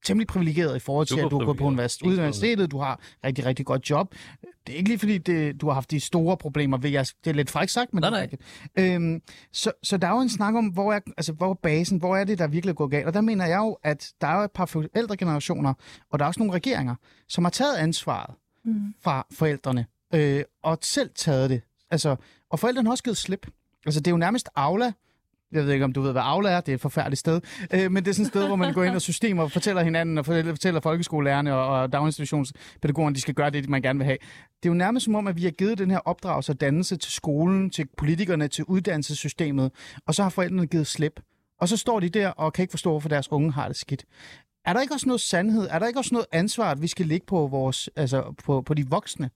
temmelig 0.05 0.27
privilegeret 0.27 0.77
i 0.77 0.79
forhold 0.79 1.07
til, 1.07 1.15
at 1.21 1.31
du 1.31 1.39
gået 1.39 1.47
på 1.47 1.53
privilegeret. 1.53 1.73
univers- 1.81 1.99
Helt 2.05 2.19
universitetet, 2.19 2.71
du 2.71 2.79
har 2.79 3.01
rigtig, 3.25 3.47
rigtig 3.47 3.67
godt 3.67 3.91
job. 3.91 4.15
Det 4.67 4.73
er 4.73 4.77
ikke 4.77 4.89
lige 4.89 4.99
fordi, 4.99 5.19
det, 5.19 5.61
du 5.61 5.67
har 5.67 5.75
haft 5.75 5.91
de 5.91 6.01
store 6.01 6.37
problemer 6.37 6.77
ved 6.79 6.91
jeg, 6.91 7.07
Det 7.25 7.31
er 7.31 7.35
lidt 7.35 7.51
frækt 7.51 7.71
sagt, 7.71 7.95
men 7.95 8.01
Nej, 8.01 8.11
det 8.11 8.17
er 8.17 8.21
nej. 8.21 8.23
rigtigt. 8.23 8.43
Øhm, 8.95 9.23
så, 9.53 9.73
så 9.83 9.97
der 9.97 10.09
er 10.09 10.13
jo 10.13 10.21
en 10.21 10.29
snak 10.29 10.55
om, 10.55 10.67
hvor 10.67 10.93
er, 10.93 11.01
altså, 11.17 11.33
hvor 11.33 11.51
er 11.51 11.55
basen, 11.55 11.99
hvor 11.99 12.17
er 12.17 12.25
det, 12.25 12.39
der 12.39 12.47
virkelig 12.47 12.75
gået 12.77 12.91
galt. 12.91 13.07
Og 13.07 13.15
der 13.15 13.21
mener 13.21 13.47
jeg 13.47 13.59
jo, 13.59 13.79
at 13.83 14.13
der 14.21 14.27
er 14.27 14.45
et 14.45 14.51
par 14.51 14.67
forældregenerationer, 14.67 15.75
og 16.11 16.19
der 16.19 16.25
er 16.25 16.27
også 16.27 16.41
nogle 16.41 16.55
regeringer, 16.55 16.95
som 17.29 17.45
har 17.45 17.51
taget 17.51 17.77
ansvaret 17.77 18.35
Mm. 18.65 18.95
fra 19.03 19.27
forældrene, 19.33 19.87
øh, 20.15 20.43
og 20.63 20.79
selv 20.83 21.11
taget 21.15 21.51
det. 21.51 21.61
Altså, 21.91 22.17
og 22.51 22.59
forældrene 22.59 22.87
har 22.87 22.91
også 22.91 23.05
givet 23.05 23.17
slip. 23.17 23.47
Altså, 23.87 24.01
det 24.01 24.07
er 24.07 24.11
jo 24.11 24.17
nærmest 24.17 24.49
Aula. 24.57 24.93
Jeg 25.53 25.65
ved 25.65 25.73
ikke, 25.73 25.85
om 25.85 25.93
du 25.93 26.01
ved, 26.01 26.13
hvad 26.13 26.23
Aula 26.25 26.51
er. 26.51 26.61
Det 26.61 26.73
er 26.73 26.75
et 26.75 26.81
forfærdeligt 26.81 27.21
sted. 27.21 27.41
Øh, 27.75 27.93
men 27.93 28.05
det 28.05 28.11
er 28.11 28.15
sådan 28.15 28.25
et 28.25 28.29
sted, 28.29 28.47
hvor 28.47 28.57
man 28.57 28.75
går 28.75 28.85
ind 28.85 28.95
og 28.95 29.03
systemer 29.03 29.43
og 29.43 29.53
fortæller 29.53 29.83
hinanden, 29.83 30.19
og 30.19 30.27
fortæller 30.27 30.81
folkeskolelærerne 30.81 31.55
og, 31.55 31.81
og 31.81 31.93
daginstitutionspædagogerne, 31.93 33.15
de 33.15 33.21
skal 33.21 33.35
gøre 33.35 33.51
det, 33.51 33.69
man 33.69 33.83
gerne 33.83 33.99
vil 33.99 34.05
have. 34.05 34.19
Det 34.63 34.69
er 34.69 34.73
jo 34.73 34.75
nærmest 34.75 35.05
som 35.05 35.15
om, 35.15 35.27
at 35.27 35.37
vi 35.37 35.45
har 35.45 35.51
givet 35.51 35.79
den 35.79 35.91
her 35.91 35.99
opdragelse 35.99 36.53
og 36.53 36.61
dannelse 36.61 36.97
til 36.97 37.13
skolen, 37.13 37.71
til 37.71 37.89
politikerne, 37.97 38.49
til 38.49 38.65
uddannelsessystemet, 38.65 39.73
og 40.07 40.15
så 40.15 40.23
har 40.23 40.31
forældrene 40.31 40.67
givet 40.67 40.87
slip. 40.87 41.21
Og 41.61 41.69
så 41.69 41.77
står 41.77 42.01
de 42.01 42.09
der 42.09 42.29
og 42.29 42.53
kan 42.53 42.63
ikke 42.63 42.73
forstå, 42.73 42.91
hvorfor 42.91 43.09
deres 43.09 43.33
unge 43.33 43.53
har 43.53 43.69
det 43.69 43.77
skidt. 43.77 44.05
Er 44.65 44.73
der 44.73 44.81
ikke 44.81 44.95
også 44.95 45.07
noget 45.07 45.21
sandhed? 45.21 45.69
Er 45.71 45.79
der 45.79 45.87
ikke 45.87 46.01
også 46.01 46.15
noget 46.15 46.27
ansvar, 46.33 46.71
at 46.71 46.83
vi 46.83 46.87
skal 46.87 47.07
ligge 47.07 47.27
på, 47.27 47.47
vores, 47.47 47.91
altså 47.97 48.35
på, 48.45 48.63
på 48.63 48.75
de 48.75 48.89
voksne? 48.89 49.31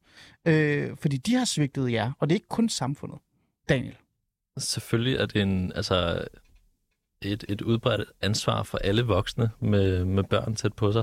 Øh, 0.45 0.91
fordi 0.97 1.17
de 1.17 1.35
har 1.35 1.45
svigtet 1.45 1.93
jer, 1.93 2.13
og 2.21 2.29
det 2.29 2.35
er 2.35 2.37
ikke 2.37 2.49
kun 2.49 2.69
samfundet. 2.69 3.19
Daniel. 3.69 3.97
Selvfølgelig 4.59 5.17
er 5.17 5.27
det 5.27 5.43
en, 5.43 5.73
altså, 5.75 6.25
et, 7.23 7.45
et 7.49 7.61
udbredt 7.61 8.05
ansvar 8.21 8.63
for 8.63 8.79
alle 8.79 9.03
voksne 9.03 9.51
med, 9.61 10.05
med 10.05 10.25
børn 10.25 10.55
tæt 10.55 10.73
på 10.73 10.93
sig. 10.93 11.03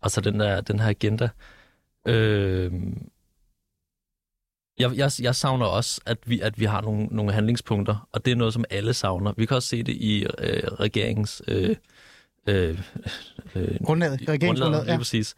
Og 0.00 0.10
så 0.10 0.20
den, 0.20 0.40
der, 0.40 0.60
den 0.60 0.80
her 0.80 0.88
agenda. 0.88 1.28
Øh, 2.06 2.72
jeg, 4.78 4.96
jeg, 4.96 5.10
jeg 5.20 5.34
savner 5.34 5.66
også, 5.66 6.00
at 6.06 6.18
vi, 6.26 6.40
at 6.40 6.60
vi 6.60 6.64
har 6.64 6.80
nogle, 6.80 7.06
nogle 7.06 7.32
handlingspunkter, 7.32 8.08
og 8.12 8.24
det 8.24 8.30
er 8.30 8.36
noget, 8.36 8.54
som 8.54 8.64
alle 8.70 8.94
savner. 8.94 9.32
Vi 9.36 9.46
kan 9.46 9.56
også 9.56 9.68
se 9.68 9.82
det 9.82 9.92
i 9.92 10.24
øh, 10.24 10.62
regeringens... 10.62 11.42
Øh, 11.48 11.76
øh, 12.46 12.80
øh, 13.54 13.78
Grundlaget, 13.84 14.20
regeringsgrundlaget, 14.20 14.58
Grundlaget, 14.58 14.84
lige 14.84 14.92
ja. 14.92 14.98
præcis. 14.98 15.34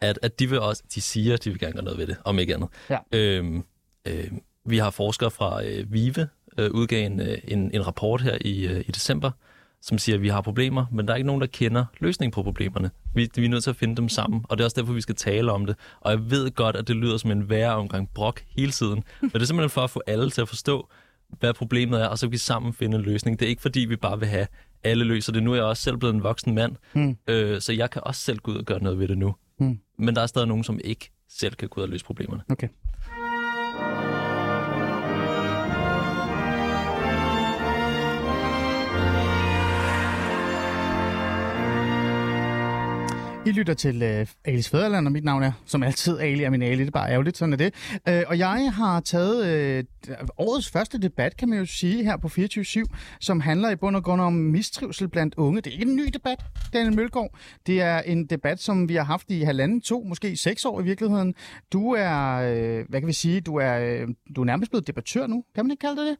At, 0.00 0.18
at 0.22 0.38
de 0.38 0.50
vil 0.50 0.60
også, 0.60 0.82
de 0.94 1.00
siger, 1.00 1.34
at 1.34 1.44
de 1.44 1.50
vil 1.50 1.58
gerne 1.58 1.72
gøre 1.72 1.84
noget 1.84 1.98
ved 1.98 2.06
det, 2.06 2.16
om 2.24 2.38
ikke 2.38 2.54
andet. 2.54 2.68
Ja. 2.90 2.98
Øhm, 3.12 3.64
øh, 4.04 4.30
vi 4.64 4.78
har 4.78 4.90
forskere 4.90 5.30
fra 5.30 5.64
øh, 5.64 5.92
VIVE, 5.92 6.28
øh, 6.58 6.70
udgav 6.70 7.06
en, 7.06 7.20
øh, 7.20 7.38
en, 7.48 7.70
en 7.74 7.86
rapport 7.86 8.20
her 8.20 8.38
i, 8.40 8.66
øh, 8.66 8.80
i 8.80 8.90
december, 8.90 9.30
som 9.82 9.98
siger, 9.98 10.16
at 10.16 10.22
vi 10.22 10.28
har 10.28 10.40
problemer, 10.40 10.86
men 10.92 11.06
der 11.06 11.12
er 11.12 11.16
ikke 11.16 11.26
nogen, 11.26 11.40
der 11.40 11.46
kender 11.46 11.84
løsningen 12.00 12.32
på 12.32 12.42
problemerne. 12.42 12.90
Vi, 13.14 13.28
vi 13.36 13.44
er 13.44 13.48
nødt 13.48 13.62
til 13.62 13.70
at 13.70 13.76
finde 13.76 13.96
dem 13.96 14.08
sammen, 14.08 14.44
og 14.48 14.58
det 14.58 14.62
er 14.62 14.66
også 14.66 14.80
derfor, 14.80 14.92
vi 14.92 15.00
skal 15.00 15.14
tale 15.14 15.52
om 15.52 15.66
det. 15.66 15.76
Og 16.00 16.10
jeg 16.12 16.30
ved 16.30 16.50
godt, 16.50 16.76
at 16.76 16.88
det 16.88 16.96
lyder 16.96 17.16
som 17.16 17.30
en 17.30 17.50
værre 17.50 17.74
omgang 17.74 18.08
brok 18.14 18.42
hele 18.56 18.72
tiden, 18.72 19.04
men 19.20 19.30
det 19.30 19.42
er 19.42 19.46
simpelthen 19.46 19.70
for 19.70 19.80
at 19.80 19.90
få 19.90 20.02
alle 20.06 20.30
til 20.30 20.40
at 20.42 20.48
forstå, 20.48 20.88
hvad 21.40 21.54
problemet 21.54 22.00
er, 22.00 22.06
og 22.06 22.18
så 22.18 22.26
kan 22.26 22.32
vi 22.32 22.36
sammen 22.36 22.72
finde 22.72 22.96
en 22.96 23.02
løsning. 23.02 23.40
Det 23.40 23.46
er 23.46 23.50
ikke 23.50 23.62
fordi, 23.62 23.80
vi 23.80 23.96
bare 23.96 24.18
vil 24.18 24.28
have 24.28 24.46
alle 24.84 25.04
løser 25.04 25.32
det. 25.32 25.42
Nu 25.42 25.50
er 25.52 25.56
jeg 25.56 25.64
også 25.64 25.82
selv 25.82 25.96
blevet 25.96 26.14
en 26.14 26.22
voksen 26.22 26.54
mand, 26.54 26.76
Mm. 26.94 27.16
øh, 27.28 27.60
så 27.60 27.72
jeg 27.72 27.90
kan 27.90 28.02
også 28.04 28.20
selv 28.20 28.38
gå 28.38 28.50
ud 28.50 28.56
og 28.56 28.64
gøre 28.64 28.82
noget 28.82 28.98
ved 28.98 29.08
det 29.08 29.18
nu. 29.18 29.34
Mm. 29.58 29.78
Men 29.98 30.16
der 30.16 30.22
er 30.22 30.26
stadig 30.26 30.48
nogen, 30.48 30.64
som 30.64 30.80
ikke 30.84 31.10
selv 31.28 31.54
kan 31.54 31.68
gå 31.68 31.80
ud 31.80 31.82
og 31.82 31.88
løse 31.90 32.04
problemerne. 32.04 32.42
Okay. 32.50 32.68
I 43.46 43.50
lytter 43.50 43.74
til 43.74 44.02
øh, 44.02 44.26
Alis 44.44 44.68
Fæderland, 44.68 45.06
og 45.06 45.12
mit 45.12 45.24
navn 45.24 45.42
er 45.42 45.52
som 45.66 45.82
altid 45.82 46.18
Ali 46.18 46.42
er 46.42 46.50
min 46.50 46.62
Ali. 46.62 46.80
Det 46.80 46.86
er 46.86 46.90
bare 46.90 47.10
ærgerligt, 47.10 47.36
sådan 47.36 47.52
er 47.52 47.56
det. 47.56 47.74
Øh, 48.08 48.22
og 48.26 48.38
jeg 48.38 48.72
har 48.74 49.00
taget 49.00 49.46
øh, 49.46 49.84
årets 50.38 50.70
første 50.70 50.98
debat, 50.98 51.36
kan 51.36 51.48
man 51.48 51.58
jo 51.58 51.66
sige, 51.66 52.04
her 52.04 52.16
på 52.16 52.28
24-7, 52.28 52.84
som 53.20 53.40
handler 53.40 53.70
i 53.70 53.76
bund 53.76 53.96
og 53.96 54.04
grund 54.04 54.20
om 54.20 54.32
mistrivsel 54.32 55.08
blandt 55.08 55.34
unge. 55.34 55.60
Det 55.60 55.66
er 55.66 55.72
ikke 55.72 55.90
en 55.90 55.96
ny 55.96 56.06
debat, 56.14 56.38
Daniel 56.72 56.96
Mølgaard. 56.96 57.34
Det 57.66 57.80
er 57.80 57.98
en 57.98 58.26
debat, 58.26 58.60
som 58.60 58.88
vi 58.88 58.94
har 58.94 59.04
haft 59.04 59.30
i 59.30 59.40
halvanden, 59.40 59.80
to, 59.80 60.04
måske 60.08 60.36
seks 60.36 60.64
år 60.64 60.80
i 60.80 60.84
virkeligheden. 60.84 61.34
Du 61.72 61.92
er, 61.92 62.34
øh, 62.34 62.84
hvad 62.88 63.00
kan 63.00 63.06
vi 63.06 63.12
sige, 63.12 63.40
du 63.40 63.56
er, 63.56 63.78
øh, 63.78 64.08
du 64.36 64.40
er 64.40 64.44
nærmest 64.44 64.70
blevet 64.70 64.86
debattør 64.86 65.26
nu. 65.26 65.44
Kan 65.54 65.64
man 65.64 65.70
ikke 65.70 65.80
kalde 65.80 66.00
det 66.00 66.06
det? 66.08 66.16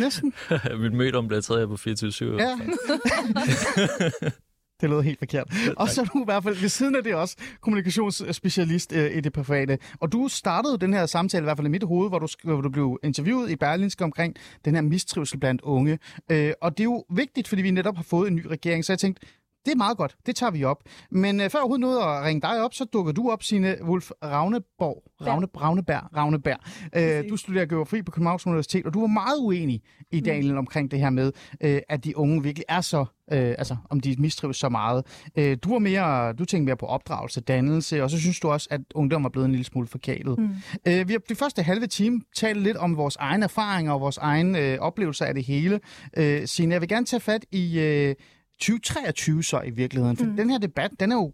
Næsten. 0.00 0.34
Mit 0.82 0.92
møde 0.92 1.14
om 1.14 1.28
bliver 1.28 1.40
taget 1.40 1.60
her 1.60 1.66
på 1.66 1.76
24 1.76 2.42
Ja. 2.42 2.58
Det 4.80 4.90
lød 4.90 5.02
helt 5.02 5.18
forkert. 5.18 5.52
Og 5.76 5.88
så 5.88 6.00
er 6.00 6.04
du 6.04 6.20
i 6.20 6.24
hvert 6.24 6.42
fald 6.42 6.56
ved 6.56 6.68
siden 6.68 6.96
af 6.96 7.04
det 7.04 7.14
også 7.14 7.36
kommunikationsspecialist 7.60 8.92
øh, 8.92 9.16
i 9.16 9.20
det 9.20 9.32
private. 9.32 9.78
Og 10.00 10.12
du 10.12 10.28
startede 10.28 10.78
den 10.78 10.92
her 10.92 11.06
samtale, 11.06 11.42
i 11.42 11.44
hvert 11.44 11.56
fald 11.56 11.66
i 11.66 11.70
mit 11.70 11.82
hoved, 11.82 12.08
hvor 12.08 12.18
du, 12.18 12.28
hvor 12.44 12.60
du 12.60 12.68
blev 12.70 12.98
interviewet 13.02 13.50
i 13.50 13.56
Berlinske 13.56 14.04
omkring 14.04 14.36
den 14.64 14.74
her 14.74 14.82
mistrivsel 14.82 15.38
blandt 15.38 15.62
unge. 15.62 15.98
Øh, 16.30 16.52
og 16.60 16.78
det 16.78 16.80
er 16.80 16.84
jo 16.84 17.04
vigtigt, 17.10 17.48
fordi 17.48 17.62
vi 17.62 17.70
netop 17.70 17.96
har 17.96 18.02
fået 18.02 18.28
en 18.28 18.36
ny 18.36 18.46
regering, 18.46 18.84
så 18.84 18.92
jeg 18.92 18.98
tænkte, 18.98 19.26
det 19.68 19.74
er 19.74 19.78
meget 19.78 19.96
godt, 19.96 20.16
det 20.26 20.36
tager 20.36 20.50
vi 20.50 20.64
op. 20.64 20.82
Men 21.10 21.40
øh, 21.40 21.50
før 21.50 21.58
overhovedet 21.58 21.80
nåede 21.80 22.02
at 22.02 22.24
ringe 22.24 22.40
dig 22.40 22.62
op, 22.62 22.74
så 22.74 22.84
dukker 22.84 23.12
du 23.12 23.30
op, 23.30 23.42
Signe 23.42 23.76
Wolf 23.82 24.10
Ravneborg. 24.24 25.02
Ravne, 25.26 25.46
Ravneberg. 25.60 26.16
Ravneberg. 26.16 26.58
Øh, 26.96 27.30
du 27.30 27.36
studerer 27.36 27.66
geografi 27.66 28.02
på 28.02 28.10
Københavns 28.10 28.46
Universitet, 28.46 28.86
og 28.86 28.94
du 28.94 29.00
var 29.00 29.06
meget 29.06 29.38
uenig 29.38 29.82
i 30.10 30.20
Daniel 30.20 30.52
mm. 30.52 30.58
omkring 30.58 30.90
det 30.90 30.98
her 30.98 31.10
med, 31.10 31.32
øh, 31.60 31.80
at 31.88 32.04
de 32.04 32.16
unge 32.16 32.42
virkelig 32.42 32.64
er 32.68 32.80
så, 32.80 33.04
øh, 33.32 33.54
altså 33.58 33.76
om 33.90 34.00
de 34.00 34.16
mistrives 34.18 34.56
så 34.56 34.68
meget. 34.68 35.06
Øh, 35.38 35.56
du 35.62 35.72
var 35.72 35.78
mere, 35.78 36.32
du 36.32 36.44
tænkte 36.44 36.64
mere 36.64 36.76
på 36.76 36.86
opdragelse, 36.86 37.40
dannelse, 37.40 38.02
og 38.02 38.10
så 38.10 38.20
synes 38.20 38.40
du 38.40 38.48
også, 38.50 38.68
at 38.70 38.80
ungdom 38.94 39.24
er 39.24 39.28
blevet 39.28 39.44
en 39.44 39.52
lille 39.52 39.64
smule 39.64 39.86
forkælet. 39.86 40.38
Mm. 40.38 40.48
Øh, 40.86 41.08
vi 41.08 41.12
har 41.12 41.20
de 41.28 41.34
første 41.34 41.62
halve 41.62 41.86
time 41.86 42.20
talt 42.36 42.62
lidt 42.62 42.76
om 42.76 42.96
vores 42.96 43.16
egne 43.16 43.44
erfaringer 43.44 43.92
og 43.92 44.00
vores 44.00 44.18
egen 44.18 44.56
øh, 44.56 44.78
oplevelser 44.78 45.24
af 45.24 45.34
det 45.34 45.44
hele. 45.44 45.80
Øh, 46.16 46.46
Signe, 46.46 46.72
jeg 46.72 46.80
vil 46.80 46.88
gerne 46.88 47.06
tage 47.06 47.20
fat 47.20 47.44
i... 47.52 47.80
Øh, 47.80 48.14
2023 48.60 49.42
så 49.42 49.60
i 49.60 49.70
virkeligheden. 49.70 50.16
For 50.16 50.24
mm. 50.24 50.36
den 50.36 50.50
her 50.50 50.58
debat, 50.58 50.90
den 51.00 51.12
er 51.12 51.16
jo, 51.16 51.32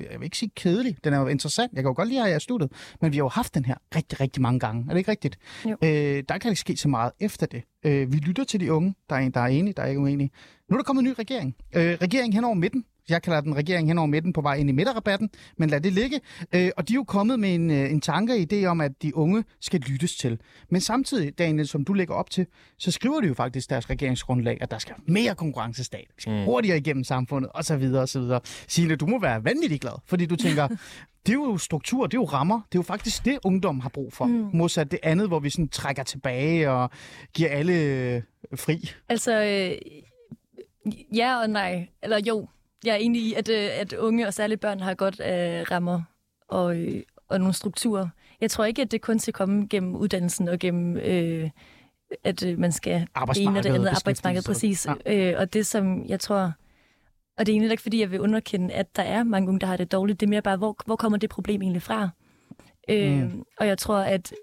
jeg 0.00 0.20
vil 0.20 0.24
ikke 0.24 0.38
sige 0.38 0.50
kedelig, 0.56 0.96
den 1.04 1.12
er 1.12 1.18
jo 1.20 1.26
interessant. 1.26 1.72
Jeg 1.72 1.82
kan 1.82 1.88
jo 1.88 1.94
godt 1.96 2.08
lide, 2.08 2.22
at 2.22 2.28
jeg 2.28 2.34
er 2.34 2.38
studiet, 2.38 2.72
men 3.00 3.12
vi 3.12 3.16
har 3.16 3.24
jo 3.24 3.28
haft 3.28 3.54
den 3.54 3.64
her 3.64 3.74
rigtig, 3.96 4.20
rigtig 4.20 4.42
mange 4.42 4.60
gange. 4.60 4.84
Er 4.88 4.88
det 4.88 4.98
ikke 4.98 5.10
rigtigt? 5.10 5.38
Jo. 5.64 5.76
Øh, 5.84 6.24
der 6.28 6.38
kan 6.38 6.50
ikke 6.50 6.60
ske 6.60 6.76
så 6.76 6.88
meget 6.88 7.12
efter 7.20 7.46
det. 7.46 7.62
Øh, 7.84 8.12
vi 8.12 8.16
lytter 8.16 8.44
til 8.44 8.60
de 8.60 8.72
unge, 8.72 8.94
der 9.10 9.16
er, 9.16 9.20
en, 9.20 9.30
der 9.30 9.40
er 9.40 9.46
enige, 9.46 9.74
der 9.74 9.82
er 9.82 9.86
ikke 9.86 10.00
uenige. 10.00 10.30
Nu 10.68 10.74
er 10.74 10.78
der 10.78 10.84
kommet 10.84 11.02
en 11.02 11.08
ny 11.08 11.14
regering. 11.18 11.56
Øh, 11.76 11.98
regering 12.02 12.34
hen 12.34 12.44
over 12.44 12.54
midten. 12.54 12.84
Jeg 13.10 13.22
kalder 13.22 13.40
den 13.40 13.56
regering 13.56 13.88
hen 13.88 13.98
over 13.98 14.06
midten 14.06 14.32
på 14.32 14.40
vej 14.40 14.54
ind 14.54 14.68
i 14.68 14.72
midterrabatten, 14.72 15.30
men 15.56 15.70
lad 15.70 15.80
det 15.80 15.92
ligge. 15.92 16.20
Øh, 16.54 16.70
og 16.76 16.88
de 16.88 16.92
er 16.92 16.94
jo 16.94 17.04
kommet 17.04 17.40
med 17.40 17.54
en, 17.54 17.70
øh, 17.70 17.90
en 17.90 18.00
tanke 18.00 18.32
og 18.32 18.38
idé 18.52 18.64
om, 18.64 18.80
at 18.80 19.02
de 19.02 19.16
unge 19.16 19.44
skal 19.60 19.80
lyttes 19.80 20.16
til. 20.16 20.40
Men 20.70 20.80
samtidig, 20.80 21.38
Daniel, 21.38 21.68
som 21.68 21.84
du 21.84 21.92
lægger 21.92 22.14
op 22.14 22.30
til, 22.30 22.46
så 22.78 22.90
skriver 22.90 23.20
de 23.20 23.26
jo 23.26 23.34
faktisk 23.34 23.70
deres 23.70 23.90
regeringsgrundlag, 23.90 24.58
at 24.60 24.70
der 24.70 24.78
skal 24.78 24.94
mere 25.06 25.34
konkurrencestat, 25.34 26.04
vi 26.16 26.20
skal 26.22 26.32
mm. 26.32 26.44
hurtigere 26.44 26.78
igennem 26.78 27.04
samfundet, 27.04 27.50
osv. 27.54 27.94
osv. 27.94 28.22
Signe, 28.68 28.96
du 28.96 29.06
må 29.06 29.18
være 29.18 29.44
vanvittigt 29.44 29.80
glad, 29.80 30.00
fordi 30.06 30.26
du 30.26 30.36
tænker, 30.36 30.68
det 31.26 31.32
er 31.32 31.34
jo 31.34 31.58
struktur, 31.58 32.06
det 32.06 32.16
er 32.16 32.20
jo 32.20 32.24
rammer, 32.24 32.60
det 32.72 32.78
er 32.78 32.78
jo 32.78 32.82
faktisk 32.82 33.24
det, 33.24 33.38
ungdom 33.44 33.80
har 33.80 33.88
brug 33.88 34.12
for. 34.12 34.24
Mm. 34.24 34.50
Modsat 34.52 34.90
det 34.90 34.98
andet, 35.02 35.28
hvor 35.28 35.38
vi 35.38 35.50
sådan 35.50 35.68
trækker 35.68 36.02
tilbage 36.02 36.70
og 36.70 36.90
giver 37.34 37.50
alle 37.50 37.72
øh, 37.72 38.22
fri. 38.54 38.90
Altså, 39.08 39.42
øh, 39.42 39.78
ja 41.14 41.40
og 41.40 41.50
nej. 41.50 41.88
Eller 42.02 42.20
jo, 42.26 42.48
jeg 42.84 42.92
er 42.92 42.96
enig 42.96 43.22
i, 43.22 43.34
at, 43.34 43.48
øh, 43.48 43.68
at 43.80 43.92
unge 43.92 44.26
og 44.26 44.34
særligt 44.34 44.60
børn 44.60 44.80
har 44.80 44.94
godt 44.94 45.20
af 45.20 45.70
rammer 45.70 46.02
og, 46.48 46.76
øh, 46.76 47.02
og 47.28 47.38
nogle 47.38 47.54
strukturer. 47.54 48.08
Jeg 48.40 48.50
tror 48.50 48.64
ikke, 48.64 48.82
at 48.82 48.90
det 48.90 49.00
kun 49.00 49.18
skal 49.18 49.32
komme 49.34 49.66
gennem 49.70 49.94
uddannelsen 49.96 50.48
og 50.48 50.58
gennem, 50.58 50.96
øh, 50.96 51.50
at 52.24 52.46
øh, 52.46 52.58
man 52.58 52.72
skal 52.72 53.06
det 53.34 53.42
ene 53.42 53.58
og 53.58 53.64
det 53.64 53.74
andet 53.74 53.88
arbejdsmarked, 53.88 54.42
præcis. 54.42 54.86
Ja. 55.06 55.32
Øh, 55.32 55.40
og 55.40 55.52
det, 55.52 55.66
som 55.66 56.06
jeg 56.06 56.20
tror... 56.20 56.52
Og 57.38 57.46
det 57.46 57.52
er 57.52 57.54
egentlig 57.54 57.70
ikke, 57.70 57.82
fordi 57.82 58.00
jeg 58.00 58.10
vil 58.10 58.20
underkende, 58.20 58.74
at 58.74 58.96
der 58.96 59.02
er 59.02 59.24
mange 59.24 59.48
unge, 59.48 59.60
der 59.60 59.66
har 59.66 59.76
det 59.76 59.92
dårligt. 59.92 60.20
Det 60.20 60.26
er 60.26 60.30
mere 60.30 60.42
bare, 60.42 60.56
hvor, 60.56 60.76
hvor 60.86 60.96
kommer 60.96 61.18
det 61.18 61.30
problem 61.30 61.62
egentlig 61.62 61.82
fra? 61.82 62.08
Øh, 62.90 63.22
Mm. 63.22 63.44
Og 63.58 63.66
jeg 63.66 63.78
tror, 63.78 63.96
at, 63.98 64.34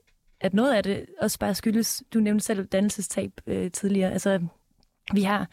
at 0.41 0.53
noget 0.53 0.73
af 0.73 0.83
det 0.83 1.05
også 1.21 1.39
bare 1.39 1.55
skyldes, 1.55 2.03
du 2.13 2.19
nævnte 2.19 2.45
selv 2.45 2.65
dannelsestab 2.65 3.31
øh, 3.47 3.71
tidligere. 3.71 4.11
Altså, 4.11 4.39
vi 5.13 5.23
har 5.23 5.47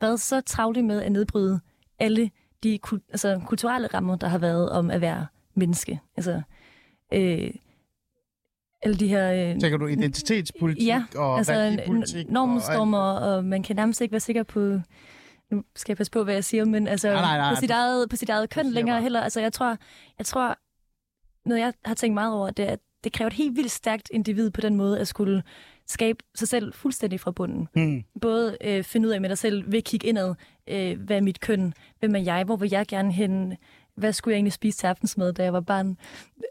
været 0.00 0.20
så 0.20 0.40
travle 0.40 0.82
med 0.82 1.02
at 1.02 1.12
nedbryde 1.12 1.60
alle 2.02 2.30
de 2.62 2.78
altså, 3.10 3.40
kulturelle 3.46 3.86
rammer, 3.94 4.16
der 4.16 4.28
har 4.28 4.38
været 4.38 4.70
om 4.70 4.90
at 4.90 5.00
være 5.00 5.26
menneske. 5.54 6.00
Altså, 6.16 6.42
øh, 7.12 7.50
alle 8.82 8.96
de 8.98 9.08
her... 9.08 9.32
Øh, 9.52 9.60
Tænker 9.60 9.78
du 9.78 9.86
identitetspolitik 9.86 10.86
Ja, 10.86 11.04
og 11.16 11.38
altså 11.38 11.52
værdipolitik? 11.52 12.26
og 12.26 12.32
normstormer, 12.32 12.98
og, 12.98 13.34
og 13.36 13.44
man 13.44 13.62
kan 13.62 13.76
nærmest 13.76 14.00
ikke 14.00 14.12
være 14.12 14.20
sikker 14.20 14.42
på... 14.42 14.78
Nu 15.50 15.62
skal 15.76 15.92
jeg 15.92 15.96
passe 15.96 16.10
på, 16.12 16.24
hvad 16.24 16.34
jeg 16.34 16.44
siger, 16.44 16.64
men 16.64 16.88
altså 16.88 17.08
Nej, 17.12 17.20
nej, 17.20 17.38
nej. 17.38 17.54
på, 17.54 17.60
sit 17.60 17.70
eget, 17.70 18.10
på 18.10 18.16
sit 18.16 18.28
eget 18.28 18.50
køn 18.50 18.66
længere 18.70 18.94
bare. 18.94 19.02
heller. 19.02 19.20
Altså 19.20 19.40
jeg 19.40 19.52
tror, 19.52 19.76
jeg 20.18 20.26
tror, 20.26 20.56
noget 21.48 21.60
jeg 21.60 21.72
har 21.84 21.94
tænkt 21.94 22.14
meget 22.14 22.34
over, 22.34 22.50
det 22.50 22.68
er, 22.68 22.72
at 22.72 22.78
det 23.04 23.12
kræver 23.12 23.26
et 23.26 23.32
helt 23.32 23.56
vildt 23.56 23.70
stærkt 23.70 24.08
individ 24.12 24.50
på 24.50 24.60
den 24.60 24.76
måde 24.76 25.00
at 25.00 25.08
skulle 25.08 25.42
skabe 25.86 26.18
sig 26.34 26.48
selv 26.48 26.72
fuldstændig 26.74 27.20
fra 27.20 27.30
bunden. 27.30 27.68
Mm. 27.74 28.02
Både 28.20 28.56
øh, 28.64 28.84
finde 28.84 29.08
ud 29.08 29.12
af 29.12 29.20
med 29.20 29.28
dig 29.28 29.38
selv, 29.38 29.72
ved 29.72 29.78
at 29.78 29.84
kigge 29.84 30.08
indad, 30.08 30.34
øh, 30.66 31.00
hvad 31.00 31.16
er 31.16 31.20
mit 31.20 31.40
køn, 31.40 31.74
hvem 31.98 32.14
er 32.14 32.20
jeg, 32.20 32.44
hvor 32.44 32.56
vil 32.56 32.70
jeg 32.70 32.86
gerne 32.86 33.12
hen, 33.12 33.56
hvad 33.94 34.12
skulle 34.12 34.32
jeg 34.32 34.36
egentlig 34.36 34.52
spise 34.52 34.78
til 34.78 34.86
aftensmad, 34.86 35.32
da 35.32 35.42
jeg 35.42 35.52
var 35.52 35.60
barn. 35.60 35.96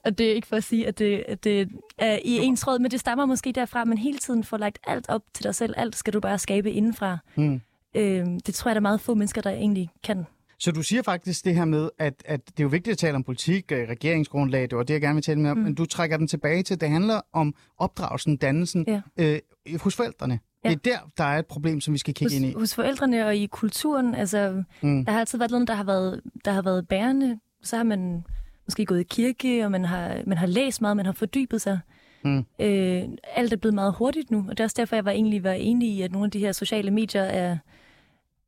Og 0.06 0.18
det 0.18 0.32
er 0.32 0.36
ikke 0.36 0.48
for 0.48 0.56
at 0.56 0.64
sige, 0.64 0.88
at 0.88 1.00
det, 1.00 1.24
at 1.28 1.44
det 1.44 1.70
er 1.98 2.20
i 2.26 2.38
ens 2.38 2.68
råd, 2.68 2.80
men 2.80 2.92
det 2.92 3.00
stammer 3.00 3.26
måske 3.26 3.52
derfra, 3.52 3.86
men 3.86 3.98
hele 3.98 4.18
tiden 4.18 4.44
får 4.44 4.58
lagt 4.58 4.80
alt 4.88 5.10
op 5.10 5.24
til 5.34 5.44
dig 5.44 5.56
selv. 5.56 5.74
Alt 5.78 5.96
skal 5.96 6.14
du 6.14 6.20
bare 6.20 6.40
skabe 6.40 6.72
indenfra. 6.72 7.18
Mm. 7.36 7.62
Øh, 7.96 8.26
det 8.46 8.56
tror 8.56 8.70
jeg, 8.70 8.76
der 8.76 8.80
er 8.80 8.82
meget 8.82 9.02
få 9.02 9.14
mennesker, 9.14 9.42
der 9.42 9.50
egentlig 9.50 9.90
kan. 10.04 10.26
Så 10.62 10.72
du 10.72 10.84
siger 10.84 11.02
faktisk 11.04 11.46
det 11.46 11.56
her 11.56 11.66
med, 11.66 11.90
at, 12.00 12.14
at 12.26 12.48
det 12.48 12.60
er 12.60 12.64
jo 12.64 12.68
vigtigt 12.70 12.92
at 12.92 12.98
tale 12.98 13.16
om 13.16 13.24
politik, 13.24 13.72
øh, 13.72 13.90
regeringsgrundlag, 13.90 14.62
det 14.62 14.78
var 14.78 14.84
det, 14.84 14.94
jeg 14.94 15.02
gerne 15.02 15.14
vil 15.14 15.24
tale 15.24 15.40
med 15.40 15.52
om, 15.52 15.58
mm. 15.58 15.64
men 15.64 15.76
du 15.76 15.86
trækker 15.86 16.18
den 16.18 16.28
tilbage 16.28 16.64
til, 16.64 16.74
at 16.74 16.82
det 16.82 16.90
handler 16.90 17.22
om 17.34 17.56
opdragelsen, 17.78 18.38
dannelsen 18.38 18.86
Ja. 18.88 19.02
øh, 19.18 19.40
hos 19.82 19.96
forældrene. 19.96 20.40
Ja. 20.66 20.70
Det 20.70 20.76
er 20.76 20.80
der, 20.92 20.98
der 21.18 21.24
er 21.24 21.40
et 21.40 21.46
problem, 21.46 21.82
som 21.82 21.94
vi 21.94 21.98
skal 22.00 22.14
kigge 22.14 22.36
Hos, 22.36 22.42
ind 22.42 22.46
i. 22.46 22.54
hos 22.54 22.76
forældrene 22.76 23.26
og 23.28 23.36
i 23.36 23.46
kulturen, 23.46 24.16
altså, 24.16 24.64
Mm. 24.82 25.06
der 25.06 25.12
har 25.12 25.20
altid 25.20 25.38
været 25.38 25.52
noget, 25.52 25.68
der 25.68 25.74
har 25.74 25.84
været, 25.84 26.22
der 26.46 26.52
har 26.52 26.62
været 26.62 26.88
bærende. 26.88 27.40
Så 27.64 27.76
har 27.78 27.84
man 27.84 28.24
måske 28.68 28.86
gået 28.86 29.00
i 29.00 29.04
kirke, 29.04 29.66
og 29.66 29.72
man 29.72 29.86
har, 29.86 30.18
man 30.28 30.38
har 30.38 30.48
læst 30.48 30.82
meget, 30.82 30.98
man 30.98 31.06
har 31.06 31.14
fordybet 31.14 31.62
sig. 31.62 31.80
Mm. 32.24 32.38
Øh, 32.62 33.04
alt 33.36 33.54
er 33.54 33.58
blevet 33.58 33.74
meget 33.76 33.94
hurtigt 33.98 34.32
nu, 34.32 34.38
og 34.50 34.58
det 34.58 34.60
er 34.60 34.64
også 34.64 34.76
derfor, 34.80 34.96
jeg 34.96 35.06
var 35.06 35.12
egentlig 35.12 35.44
var 35.44 35.52
enig 35.52 35.90
i, 35.90 36.02
at 36.02 36.12
nogle 36.12 36.26
af 36.26 36.32
de 36.32 36.40
her 36.40 36.52
sociale 36.52 36.92
medier 36.92 37.22
er, 37.24 37.58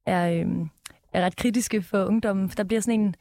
er, 0.06 0.30
øh, 0.32 0.46
er 1.14 1.26
ret 1.26 1.36
kritiske 1.36 1.82
for 1.82 2.06
ungdommen. 2.06 2.50
For 2.50 2.56
der 2.56 2.64
bliver 2.64 2.82
sådan 2.82 3.00
en, 3.00 3.16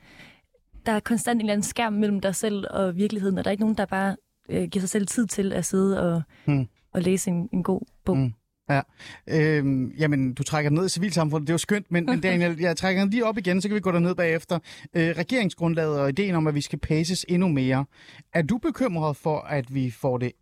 der 0.87 0.93
er 0.93 1.01
konstant 1.01 1.37
en 1.37 1.41
eller 1.41 1.53
anden 1.53 1.63
skærm 1.65 1.93
mellem 1.93 2.21
dig 2.21 2.35
selv 2.35 2.65
og 2.71 2.97
virkeligheden, 2.97 3.39
og 3.39 3.45
der 3.45 3.49
er 3.49 3.53
ikke 3.53 3.63
nogen, 3.63 3.77
der 3.77 3.87
bare 3.87 4.17
øh, 4.51 4.69
giver 4.69 4.81
sig 4.81 4.89
selv 4.91 5.07
tid 5.07 5.27
til 5.27 5.53
at 5.53 5.65
sidde 5.65 6.01
og, 6.15 6.23
Mm. 6.47 6.67
og 6.95 7.03
læse 7.03 7.31
en, 7.31 7.49
en 7.53 7.63
god 7.63 7.81
bog. 8.05 8.17
Mm. 8.19 8.33
Ja. 8.71 8.81
Øhm, 9.29 9.91
jamen, 9.91 10.35
du 10.35 10.43
trækker 10.43 10.71
ned 10.71 10.87
i 10.87 10.89
civilsamfundet. 10.89 11.47
Det 11.47 11.53
er 11.53 11.55
jo 11.55 11.59
skønt, 11.59 11.91
men, 11.91 12.07
men 12.07 12.21
Daniel, 12.21 12.59
jeg 12.61 12.77
trækker 12.77 13.03
den 13.03 13.11
lige 13.11 13.27
op 13.27 13.39
igen, 13.39 13.61
så 13.63 13.69
kan 13.69 13.75
vi 13.75 13.81
gå 13.81 13.93
derned 13.93 14.15
bagefter. 14.15 14.59
Øh, 14.97 15.09
regeringsgrundlaget 15.09 16.01
og 16.01 16.09
ideen 16.09 16.35
om, 16.35 16.47
at 16.47 16.55
vi 16.55 16.61
skal 16.61 16.79
paces 16.79 17.27
endnu 17.29 17.49
mere. 17.49 17.85
Er 18.33 18.43
du 18.43 18.59
bekymret 18.59 19.17
for, 19.17 19.39
at 19.41 19.75
vi 19.75 19.91
får 19.91 20.19
det 20.19 20.33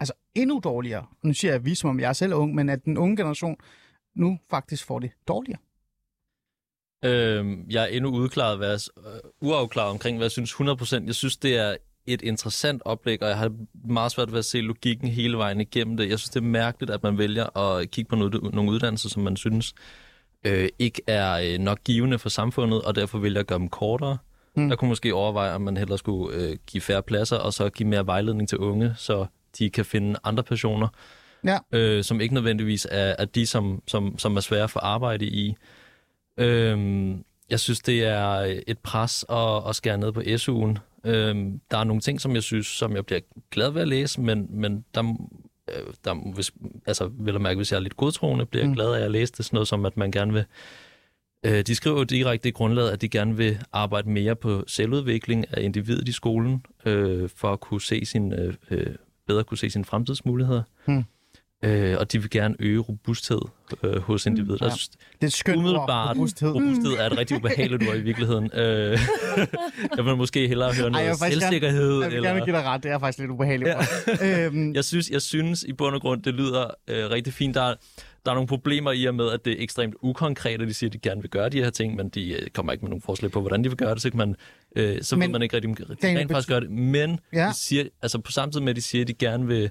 altså 0.00 0.12
endnu 0.34 0.60
dårligere? 0.64 1.06
Nu 1.24 1.32
siger 1.32 1.52
jeg 1.52 1.64
vi, 1.64 1.74
som 1.74 1.90
om 1.90 2.00
jeg 2.00 2.08
er 2.08 2.12
selv 2.12 2.32
er 2.32 2.36
ung, 2.36 2.54
men 2.54 2.68
at 2.68 2.84
den 2.84 2.98
unge 2.98 3.16
generation 3.16 3.56
nu 4.16 4.38
faktisk 4.50 4.86
får 4.86 4.98
det 4.98 5.10
dårligere? 5.28 5.58
Øhm, 7.04 7.66
jeg 7.70 7.82
er 7.82 7.86
endnu 7.86 8.10
udklaret, 8.10 8.58
hvad 8.58 8.78
øh, 8.98 9.02
uafklaret 9.40 9.90
omkring, 9.90 10.16
hvad 10.16 10.24
jeg 10.24 10.30
synes 10.30 10.52
100%. 10.52 11.06
Jeg 11.06 11.14
synes, 11.14 11.36
det 11.36 11.56
er 11.56 11.76
et 12.06 12.22
interessant 12.22 12.82
oplæg, 12.84 13.22
og 13.22 13.28
jeg 13.28 13.38
har 13.38 13.52
meget 13.88 14.12
svært 14.12 14.32
ved 14.32 14.38
at 14.38 14.44
se 14.44 14.60
logikken 14.60 15.08
hele 15.08 15.36
vejen 15.36 15.60
igennem 15.60 15.96
det. 15.96 16.08
Jeg 16.08 16.18
synes, 16.18 16.30
det 16.30 16.36
er 16.40 16.44
mærkeligt, 16.44 16.90
at 16.90 17.02
man 17.02 17.18
vælger 17.18 17.56
at 17.58 17.90
kigge 17.90 18.08
på 18.08 18.16
noget, 18.16 18.54
nogle 18.54 18.70
uddannelser, 18.70 19.08
som 19.08 19.22
man 19.22 19.36
synes 19.36 19.74
øh, 20.44 20.68
ikke 20.78 21.02
er 21.06 21.52
øh, 21.52 21.58
nok 21.58 21.78
givende 21.84 22.18
for 22.18 22.28
samfundet, 22.28 22.82
og 22.82 22.94
derfor 22.94 23.18
vælger 23.18 23.40
at 23.40 23.46
gøre 23.46 23.58
dem 23.58 23.68
kortere. 23.68 24.18
Mm. 24.56 24.68
Der 24.68 24.76
kunne 24.76 24.88
måske 24.88 25.14
overveje, 25.14 25.54
om 25.54 25.60
man 25.60 25.76
hellere 25.76 25.98
skulle 25.98 26.36
øh, 26.36 26.56
give 26.66 26.80
færre 26.80 27.02
pladser, 27.02 27.36
og 27.36 27.52
så 27.52 27.68
give 27.70 27.88
mere 27.88 28.06
vejledning 28.06 28.48
til 28.48 28.58
unge, 28.58 28.94
så 28.96 29.26
de 29.58 29.70
kan 29.70 29.84
finde 29.84 30.18
andre 30.24 30.42
personer, 30.42 30.88
Ja. 31.44 31.58
øh, 31.72 32.04
som 32.04 32.20
ikke 32.20 32.34
nødvendigvis 32.34 32.86
er, 32.90 33.14
er 33.18 33.24
de, 33.24 33.46
som, 33.46 33.82
som, 33.86 34.18
som 34.18 34.36
er 34.36 34.40
svære 34.40 34.62
at 34.62 34.70
få 34.70 34.78
arbejde 34.78 35.24
i. 35.26 35.54
Øhm, 36.38 37.24
jeg 37.50 37.60
synes, 37.60 37.80
det 37.80 38.04
er 38.04 38.60
et 38.66 38.78
pres 38.78 39.24
at, 39.28 39.68
at 39.68 39.76
skære 39.76 39.98
ned 39.98 40.12
på 40.12 40.20
SU'en. 40.20 40.78
Øhm, 41.10 41.60
der 41.70 41.78
er 41.78 41.84
nogle 41.84 42.00
ting, 42.00 42.20
som 42.20 42.34
jeg 42.34 42.42
synes, 42.42 42.66
som 42.66 42.96
jeg 42.96 43.06
bliver 43.06 43.20
glad 43.50 43.70
ved 43.70 43.82
at 43.82 43.88
læse, 43.88 44.20
men, 44.20 44.46
men 44.50 44.84
der, 44.94 45.14
øh, 45.68 45.94
der 46.04 46.32
hvis, 46.34 46.52
altså, 46.86 47.10
vil 47.18 47.32
jeg 47.32 47.40
mærke, 47.40 47.56
hvis 47.56 47.72
jeg 47.72 47.76
er 47.78 47.82
lidt 47.82 47.96
godtroende, 47.96 48.46
bliver 48.46 48.62
jeg 48.62 48.68
Mm. 48.68 48.74
glad 48.74 48.92
af 48.94 49.04
at 49.04 49.10
læse 49.10 49.32
det. 49.36 49.44
Sådan 49.44 49.56
noget 49.56 49.68
som, 49.68 49.86
at 49.86 49.96
man 49.96 50.10
gerne 50.10 50.32
vil... 50.32 50.44
Øh, 51.46 51.62
de 51.62 51.74
skriver 51.74 51.98
jo 51.98 52.04
direkte 52.04 52.48
i 52.48 52.52
grundlaget, 52.52 52.90
at 52.90 53.00
de 53.00 53.08
gerne 53.08 53.36
vil 53.36 53.58
arbejde 53.72 54.10
mere 54.10 54.36
på 54.36 54.64
selvudvikling 54.66 55.44
af 55.56 55.62
individet 55.62 56.08
i 56.08 56.12
skolen, 56.12 56.66
øh, 56.86 57.28
for 57.36 57.52
at 57.52 57.60
kunne 57.60 57.80
se 57.80 58.04
sin, 58.04 58.32
øh, 58.32 58.54
øh, 58.70 58.86
bedre 59.26 59.44
kunne 59.44 59.58
se 59.58 59.70
sine 59.70 59.84
fremtidsmuligheder. 59.84 60.62
Mm. 60.86 61.04
Øh, 61.64 61.96
og 62.00 62.12
de 62.12 62.18
vil 62.20 62.30
gerne 62.30 62.54
øge 62.58 62.78
robusthed 62.80 63.38
øh, 63.82 64.00
hos 64.00 64.26
individet. 64.26 64.60
Ja. 64.60 64.68
Synes, 64.70 64.88
Det 64.88 64.98
er 65.22 65.26
et 65.26 65.32
skønt 65.32 65.56
Umiddelbart. 65.58 66.16
robusthed. 66.16 66.48
robusthed 66.48 66.92
er 66.92 67.06
et 67.06 67.18
rigtig 67.18 67.36
ubehageligt 67.36 67.88
ord 67.88 67.96
i 67.96 68.00
virkeligheden. 68.00 68.50
Øh, 68.54 68.98
jeg 69.96 70.04
vil 70.04 70.16
måske 70.16 70.48
hellere 70.48 70.72
høre 70.74 70.86
Ej, 70.86 70.90
noget 71.04 71.18
faktisk 71.18 71.40
selvsikkerhed. 71.40 72.00
Jeg 72.00 72.10
vil 72.10 72.16
eller... 72.16 72.28
gerne 72.30 72.44
give 72.44 72.56
dig 72.56 72.64
ret, 72.64 72.82
det 72.82 72.90
er 72.90 72.98
faktisk 72.98 73.18
lidt 73.18 73.30
ubehageligt. 73.30 73.70
Ja. 74.20 74.46
øhm, 74.46 74.72
Jeg 74.78 74.84
synes, 74.84 75.10
jeg 75.10 75.22
synes 75.22 75.62
i 75.62 75.72
bund 75.72 75.94
og 75.94 76.00
grund, 76.00 76.22
det 76.22 76.34
lyder 76.34 76.64
øh, 76.88 77.10
rigtig 77.10 77.32
fint. 77.32 77.54
Der 77.54 77.62
er, 77.62 77.74
der 78.24 78.30
er 78.30 78.34
nogle 78.34 78.48
problemer 78.48 78.92
i 78.92 79.04
og 79.04 79.14
med, 79.14 79.30
at 79.30 79.44
det 79.44 79.52
er 79.52 79.56
ekstremt 79.62 79.94
ukonkret, 80.02 80.60
og 80.60 80.66
de 80.66 80.74
siger, 80.74 80.88
at 80.88 80.92
de 80.92 80.98
gerne 80.98 81.20
vil 81.20 81.30
gøre 81.30 81.48
de 81.48 81.62
her 81.62 81.70
ting, 81.70 81.96
men 81.96 82.08
de 82.08 82.32
øh, 82.32 82.48
kommer 82.54 82.72
ikke 82.72 82.82
med 82.84 82.90
nogen 82.90 83.02
forslag 83.02 83.30
på, 83.30 83.40
hvordan 83.40 83.64
de 83.64 83.68
vil 83.68 83.76
gøre 83.78 83.94
det, 83.94 84.02
så, 84.02 84.10
kan 84.10 84.18
man, 84.18 84.36
øh, 84.76 85.02
så 85.02 85.16
Men- 85.16 85.22
ved 85.28 85.32
man 85.32 85.42
ikke 85.42 85.56
rigtig, 85.56 85.68
om 85.70 85.74
de 85.76 85.84
rent 86.18 86.30
faktisk 86.32 86.48
gør 86.48 86.60
det. 86.60 86.70
Men 86.70 87.18
Ja. 87.32 87.48
de 87.48 87.54
siger, 87.58 87.84
altså 88.02 88.18
på 88.18 88.32
samme 88.32 88.52
tid 88.52 88.60
med, 88.60 88.68
at 88.70 88.76
de 88.76 88.82
siger, 88.82 89.02
at 89.02 89.08
de 89.08 89.14
gerne 89.14 89.46
vil, 89.46 89.70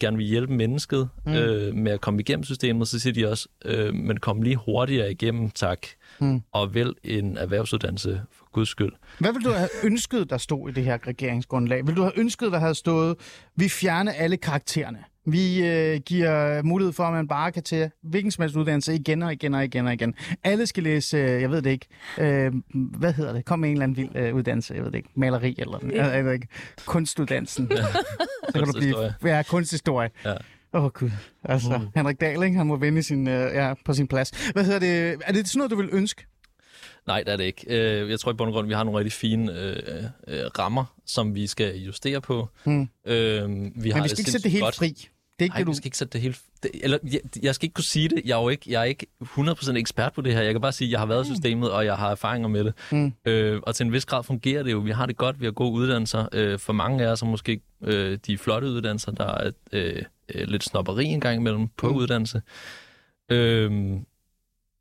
gerne 0.00 0.16
vil 0.16 0.26
hjælpe 0.26 0.52
mennesket 0.52 1.08
mm. 1.26 1.32
øh, 1.32 1.74
med 1.74 1.92
at 1.92 2.00
komme 2.00 2.20
igennem 2.20 2.44
systemet, 2.44 2.88
så 2.88 2.98
siger 2.98 3.12
de 3.12 3.30
også, 3.30 3.48
øh, 3.64 3.94
men 3.94 4.16
kom 4.16 4.42
lige 4.42 4.56
hurtigere 4.56 5.10
igennem, 5.10 5.50
tak, 5.50 5.86
mm. 6.20 6.42
og 6.52 6.74
vælg 6.74 6.92
en 7.04 7.36
erhvervsuddannelse 7.36 8.22
for 8.32 8.48
guds 8.52 8.68
skyld. 8.68 8.92
Hvad 9.18 9.32
vil 9.32 9.44
du 9.44 9.50
have 9.50 9.68
ønsket, 9.84 10.30
der 10.30 10.38
stod 10.38 10.68
i 10.68 10.72
det 10.72 10.84
her 10.84 10.98
regeringsgrundlag? 11.06 11.86
Vil 11.86 11.96
du 11.96 12.02
have 12.02 12.18
ønsket, 12.18 12.52
der 12.52 12.58
havde 12.58 12.74
stået, 12.74 13.16
vi 13.56 13.68
fjerner 13.68 14.12
alle 14.12 14.36
karaktererne. 14.36 14.98
Vi 15.26 15.66
øh, 15.66 16.00
giver 16.00 16.62
mulighed 16.62 16.92
for, 16.92 17.04
at 17.04 17.12
man 17.12 17.28
bare 17.28 17.52
kan 17.52 17.62
tage 17.62 17.90
hvilken 18.02 18.30
som 18.30 18.42
helst 18.42 18.56
uddannelse 18.56 18.94
igen 18.94 19.22
og 19.22 19.32
igen 19.32 19.54
og 19.54 19.64
igen 19.64 19.86
og 19.86 19.92
igen. 19.92 20.14
Alle 20.44 20.66
skal 20.66 20.82
læse, 20.82 21.16
øh, 21.16 21.42
jeg 21.42 21.50
ved 21.50 21.62
det 21.62 21.70
ikke, 21.70 21.86
øh, 22.18 22.52
hvad 22.74 23.12
hedder 23.12 23.32
det? 23.32 23.44
Kom 23.44 23.58
med 23.58 23.68
en 23.68 23.72
eller 23.74 23.82
anden 23.84 23.96
vild 23.96 24.16
øh, 24.16 24.34
uddannelse, 24.34 24.74
jeg 24.74 24.84
ved 24.84 24.90
det 24.90 24.98
ikke, 24.98 25.08
maleri 25.14 25.54
eller 25.58 25.78
jeg, 25.82 26.14
jeg 26.14 26.24
ved 26.24 26.32
ikke, 26.32 26.48
kunstuddannelsen. 26.86 27.70
Så 28.48 28.52
kan 28.54 28.64
du 28.66 28.72
blive, 28.72 29.14
ja, 29.24 29.42
kunsthistorie. 29.42 30.10
Ja. 30.24 30.34
Åh 30.74 30.84
oh, 30.84 30.90
gud, 30.90 31.10
altså 31.44 31.78
mm. 31.78 31.86
Henrik 31.96 32.20
Dahl, 32.20 32.42
ikke? 32.42 32.56
han 32.56 32.66
må 32.66 32.76
vinde 32.76 33.02
sin, 33.02 33.28
øh, 33.28 33.54
ja, 33.54 33.74
på 33.84 33.94
sin 33.94 34.08
plads. 34.08 34.50
Hvad 34.52 34.64
hedder 34.64 34.78
det? 34.78 35.22
Er 35.26 35.32
det 35.32 35.48
sådan 35.48 35.58
noget, 35.58 35.70
du 35.70 35.76
vil 35.76 35.88
ønske? 35.92 36.26
Nej, 37.06 37.22
det 37.22 37.32
er 37.32 37.36
det 37.36 37.44
ikke. 37.44 37.64
Øh, 37.68 38.10
Jeg 38.10 38.20
tror 38.20 38.32
i 38.32 38.34
bund 38.34 38.48
og 38.48 38.54
grund, 38.54 38.66
vi 38.66 38.72
har 38.74 38.84
nogle 38.84 38.98
rigtig 38.98 39.12
fine 39.12 39.52
øh, 39.60 39.76
øh, 40.28 40.40
rammer, 40.58 40.84
som 41.06 41.34
vi 41.34 41.46
skal 41.46 41.76
justere 41.76 42.20
på. 42.20 42.48
Hmm. 42.64 42.80
Øh, 42.80 42.86
vi 43.14 43.90
har 43.90 43.96
Men 43.96 44.04
vi 44.04 44.08
skal 44.08 44.18
ikke 44.18 44.30
sætte 44.30 44.42
det 44.44 44.50
helt 44.50 44.64
godt. 44.64 44.74
fri. 44.74 45.08
Er 45.42 45.44
ikke 45.44 45.52
Nej, 45.52 45.58
det, 45.58 45.66
du... 45.66 45.70
vi 45.72 45.76
skal 45.76 45.86
ikke 45.86 45.98
sætte 45.98 46.12
det 46.12 46.20
helt... 46.20 46.40
Det, 46.62 46.70
eller, 46.82 46.98
jeg, 47.12 47.20
jeg 47.42 47.54
skal 47.54 47.66
ikke 47.66 47.74
kunne 47.74 47.84
sige 47.84 48.08
det. 48.08 48.22
Jeg 48.24 48.38
er 48.38 48.42
jo 48.42 48.48
ikke, 48.48 48.72
jeg 48.72 48.80
er 48.80 48.84
ikke 48.84 49.06
100% 49.22 49.76
ekspert 49.76 50.12
på 50.12 50.20
det 50.20 50.34
her. 50.34 50.42
Jeg 50.42 50.54
kan 50.54 50.60
bare 50.60 50.72
sige, 50.72 50.88
at 50.88 50.92
jeg 50.92 50.98
har 51.00 51.06
været 51.06 51.26
i 51.26 51.34
systemet, 51.34 51.70
og 51.70 51.84
jeg 51.84 51.96
har 51.96 52.10
erfaringer 52.10 52.48
med 52.48 52.64
det. 52.64 52.74
Mm. 52.92 53.12
Øh, 53.24 53.60
og 53.62 53.74
til 53.74 53.86
en 53.86 53.92
vis 53.92 54.04
grad 54.06 54.22
fungerer 54.22 54.62
det 54.62 54.72
jo. 54.72 54.78
Vi 54.78 54.90
har 54.90 55.06
det 55.06 55.16
godt, 55.16 55.40
vi 55.40 55.44
har 55.44 55.52
gode 55.52 55.72
uddannelser. 55.72 56.26
Øh, 56.32 56.58
for 56.58 56.72
mange 56.72 57.04
af 57.04 57.08
os 57.08 57.22
er 57.22 57.26
måske 57.26 57.60
øh, 57.84 58.18
de 58.26 58.38
flotte 58.38 58.68
uddannelser, 58.68 59.12
der 59.12 59.24
er 59.26 59.50
øh, 59.72 60.02
øh, 60.34 60.48
lidt 60.48 60.64
snopperi 60.64 61.04
en 61.04 61.20
gang 61.20 61.36
imellem 61.36 61.68
på 61.76 61.86
Mm. 61.86 61.92
mm. 61.92 61.98
uddannelse. 61.98 62.42
Øh, 63.30 63.72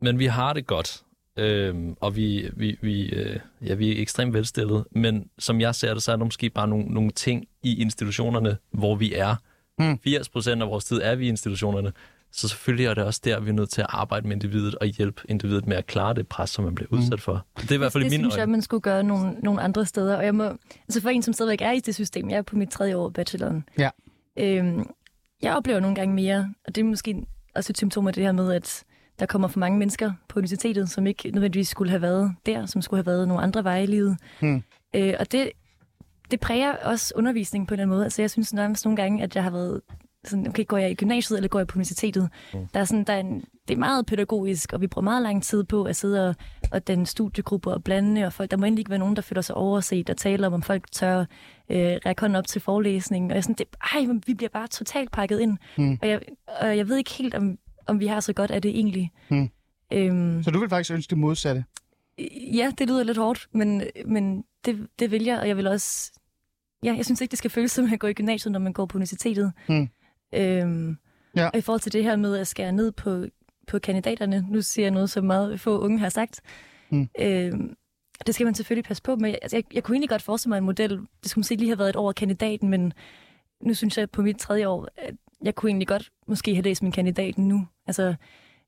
men 0.02 0.20
vi 0.20 0.26
har 0.26 0.54
det 0.54 0.68
godt. 0.68 1.02
Øhm, 1.38 1.96
og 2.00 2.16
vi, 2.16 2.50
vi, 2.54 2.78
vi, 2.82 3.02
øh, 3.10 3.40
ja, 3.66 3.74
vi 3.74 3.98
er 3.98 4.02
ekstremt 4.02 4.34
velstillet, 4.34 4.86
men 4.92 5.30
som 5.40 5.62
jeg 5.62 5.76
ser 5.76 5.94
det, 5.94 6.04
så 6.04 6.12
er 6.12 6.16
der 6.16 6.24
måske 6.26 6.50
bare 6.50 6.68
nogle, 6.68 6.86
nogle 6.86 7.12
ting 7.12 7.46
i 7.64 7.82
institutionerne, 7.82 8.58
hvor 8.72 8.96
vi 8.96 9.14
er. 9.14 9.36
Mm. 9.80 10.00
80 10.04 10.30
procent 10.30 10.62
af 10.62 10.68
vores 10.68 10.86
tid 10.86 11.02
er 11.04 11.16
vi 11.16 11.26
i 11.26 11.30
institutionerne, 11.30 11.92
så 12.32 12.48
selvfølgelig 12.48 12.86
er 12.86 12.94
det 12.94 13.04
også 13.04 13.22
der, 13.24 13.40
vi 13.40 13.50
er 13.50 13.54
nødt 13.54 13.70
til 13.70 13.82
at 13.82 13.88
arbejde 13.90 14.28
med 14.28 14.36
individet 14.36 14.76
og 14.76 14.88
hjælpe 14.88 15.22
individet 15.30 15.68
med 15.68 15.78
at 15.78 15.86
klare 15.86 16.14
det 16.14 16.28
pres, 16.28 16.50
som 16.50 16.64
man 16.66 16.76
bliver 16.76 16.88
udsat 16.92 17.22
for. 17.22 17.46
Det 17.62 17.72
er 17.72 17.76
i 17.76 17.78
hvert 17.78 17.92
fald 17.92 18.04
det 18.04 18.10
i 18.10 18.18
mine 18.18 18.24
synes 18.24 18.36
jeg, 18.36 18.42
øjne. 18.42 18.52
man 18.52 18.62
skulle 18.62 18.82
gøre 18.82 19.04
nogle, 19.04 19.32
nogle 19.32 19.62
andre 19.62 19.86
steder. 19.86 20.18
Og 20.18 20.26
jeg 20.26 20.36
må, 20.36 20.44
altså 20.88 21.02
for 21.02 21.10
en, 21.10 21.24
som 21.24 21.34
stadigvæk 21.34 21.62
er 21.62 21.72
i 21.72 21.80
det 21.80 21.96
system, 21.96 22.30
jeg 22.30 22.38
er 22.38 22.42
på 22.42 22.56
mit 22.56 22.70
tredje 22.70 22.96
år 22.96 23.06
af 23.06 23.14
bacheloren. 23.14 23.64
Ja. 23.78 23.90
Øhm, 24.40 24.90
jeg 25.42 25.56
oplever 25.56 25.80
nogle 25.80 25.96
gange 25.96 26.16
mere, 26.16 26.54
og 26.68 26.76
det 26.76 26.82
er 26.82 26.86
måske 26.86 27.26
også 27.56 27.72
et 27.72 27.78
symptom 27.78 28.08
af 28.08 28.14
det 28.14 28.24
her 28.24 28.32
med, 28.32 28.54
at 28.54 28.84
der 29.20 29.26
kommer 29.26 29.48
for 29.48 29.60
mange 29.60 29.80
mennesker 29.80 30.12
på 30.30 30.40
universitetet, 30.40 30.90
som 30.90 31.08
ikke 31.08 31.32
nødvendigvis 31.32 31.68
skulle 31.68 31.90
have 31.90 32.02
været 32.02 32.32
der, 32.46 32.66
som 32.66 32.82
skulle 32.82 32.98
have 32.98 33.06
været 33.06 33.28
nogle 33.28 33.44
andre 33.44 33.64
veje 33.64 33.84
i 33.84 33.86
livet. 33.86 34.18
Hmm. 34.40 34.64
Øh, 34.96 35.14
og 35.20 35.32
det, 35.32 35.52
det 36.32 36.40
præger 36.40 36.76
også 36.76 37.14
undervisningen 37.16 37.68
på 37.68 37.74
en 37.74 37.80
eller 37.80 37.84
anden 37.84 37.96
måde. 37.96 38.04
Altså 38.04 38.22
jeg 38.22 38.30
synes 38.32 38.54
nærmest 38.54 38.86
nogle 38.86 38.98
gange, 38.98 39.24
at 39.24 39.36
jeg 39.36 39.44
har 39.44 39.52
været 39.52 39.82
sådan, 40.26 40.48
okay, 40.48 40.66
går 40.68 40.78
jeg 40.78 40.92
i 40.92 40.94
gymnasiet, 40.94 41.38
eller 41.38 41.48
går 41.48 41.60
jeg 41.60 41.68
på 41.68 41.76
universitetet? 41.76 42.30
Mm. 42.54 42.68
Der 42.74 42.80
er 42.80 42.86
sådan, 42.86 43.04
der 43.04 43.14
er 43.14 43.20
en, 43.20 43.44
det 43.68 43.74
er 43.74 43.80
meget 43.80 44.06
pædagogisk, 44.06 44.74
og 44.74 44.82
vi 44.82 44.88
bruger 44.88 45.04
meget 45.04 45.24
lang 45.24 45.44
tid 45.44 45.64
på 45.64 45.84
at 45.84 45.96
sidde 45.96 46.30
og, 46.30 46.36
og 46.72 46.88
den 46.88 47.06
studiegruppe 47.06 47.74
og 47.74 47.84
blande, 47.84 48.26
og 48.26 48.34
folk, 48.34 48.52
der 48.52 48.58
må 48.58 48.66
endelig 48.66 48.82
ikke 48.82 48.90
være 48.90 49.00
nogen, 49.00 49.16
der 49.16 49.22
føler 49.22 49.42
sig 49.42 49.56
overset 49.56 50.10
og 50.10 50.18
taler 50.18 50.48
om, 50.48 50.54
om 50.54 50.62
folk 50.62 50.92
tør 50.92 51.20
øh, 51.70 51.98
række 52.06 52.22
hånden 52.22 52.36
op 52.36 52.48
til 52.48 52.62
forelæsningen. 52.62 53.32
Og 53.32 53.36
jeg 53.36 53.44
sådan, 53.44 53.56
det, 53.56 53.68
ej, 53.94 54.06
vi 54.26 54.34
bliver 54.34 54.50
bare 54.50 54.68
totalt 54.68 55.12
pakket 55.12 55.40
ind. 55.40 55.58
Mm. 55.78 55.98
Og, 56.02 56.08
jeg, 56.10 56.22
og 56.62 56.78
jeg 56.78 56.88
ved 56.88 56.98
ikke 56.98 57.12
helt, 57.12 57.36
om, 57.36 57.58
om 57.88 58.00
vi 58.00 58.08
har 58.08 58.20
så 58.20 58.34
godt 58.34 58.52
af 58.52 58.62
det 58.62 58.70
egentlig. 58.72 59.12
Mm. 59.30 59.50
Øhm, 59.94 60.44
Så 60.44 60.52
du 60.52 60.60
vil 60.60 60.70
faktisk 60.70 60.92
ønske 60.92 61.10
det 61.10 61.18
modsatte? 61.18 61.64
ja, 62.54 62.72
det 62.78 62.88
lyder 62.90 63.04
lidt 63.04 63.18
hårdt, 63.18 63.48
men, 63.54 63.84
men 64.06 64.44
det, 64.66 64.88
det 65.00 65.12
vil 65.12 65.24
jeg, 65.24 65.40
og 65.40 65.48
jeg 65.48 65.58
vil 65.58 65.68
også... 65.68 66.12
Ja, 66.84 66.94
jeg 66.98 67.06
synes 67.06 67.22
ikke, 67.22 67.32
det 67.32 67.38
skal 67.38 67.52
føles 67.52 67.72
som 67.72 67.94
at 67.94 68.00
gå 68.00 68.08
i 68.08 68.14
gymnasiet, 68.14 68.52
når 68.52 68.60
man 68.60 68.74
går 68.74 68.86
på 68.86 68.98
universitetet. 68.98 69.54
Mm. 69.70 69.90
Øhm, 70.36 70.98
Ja. 71.36 71.46
Og 71.48 71.58
i 71.58 71.62
forhold 71.62 71.80
til 71.82 71.94
det 71.94 72.04
her 72.04 72.16
med 72.16 72.38
at 72.38 72.48
skære 72.48 72.72
ned 72.72 72.92
på, 72.92 73.26
på 73.68 73.80
kandidaterne, 73.80 74.46
nu 74.50 74.62
siger 74.62 74.84
jeg 74.86 74.92
noget, 74.92 75.10
som 75.10 75.26
meget 75.26 75.60
få 75.60 75.80
unge 75.80 76.00
har 76.00 76.10
sagt. 76.10 76.42
Mm. 76.90 77.10
Øhm, 77.20 77.76
det 78.28 78.36
skal 78.36 78.46
man 78.46 78.56
selvfølgelig 78.56 78.86
passe 78.86 79.04
på 79.04 79.16
med. 79.16 79.36
Altså, 79.42 79.58
jeg, 79.58 79.64
jeg 79.74 79.84
kunne 79.84 79.96
egentlig 79.96 80.10
godt 80.10 80.22
forestille 80.22 80.50
mig 80.50 80.58
en 80.58 80.64
model. 80.64 80.90
Det 81.24 81.32
skulle 81.32 81.40
måske 81.40 81.56
lige 81.56 81.70
have 81.70 81.80
været 81.80 81.90
et 81.90 81.96
år 81.96 82.10
af 82.10 82.16
kandidaten, 82.16 82.70
men 82.70 82.94
nu 83.62 83.74
synes 83.74 83.98
jeg 83.98 84.10
på 84.10 84.22
mit 84.22 84.38
tredje 84.38 84.68
år, 84.68 84.88
at 84.98 85.16
jeg 85.44 85.56
kunne 85.56 85.70
egentlig 85.70 85.88
godt 85.88 86.12
måske 86.28 86.56
have 86.56 86.64
læst 86.64 86.84
min 86.84 86.92
kandidat 86.92 87.38
nu. 87.38 87.68
Altså, 87.88 88.16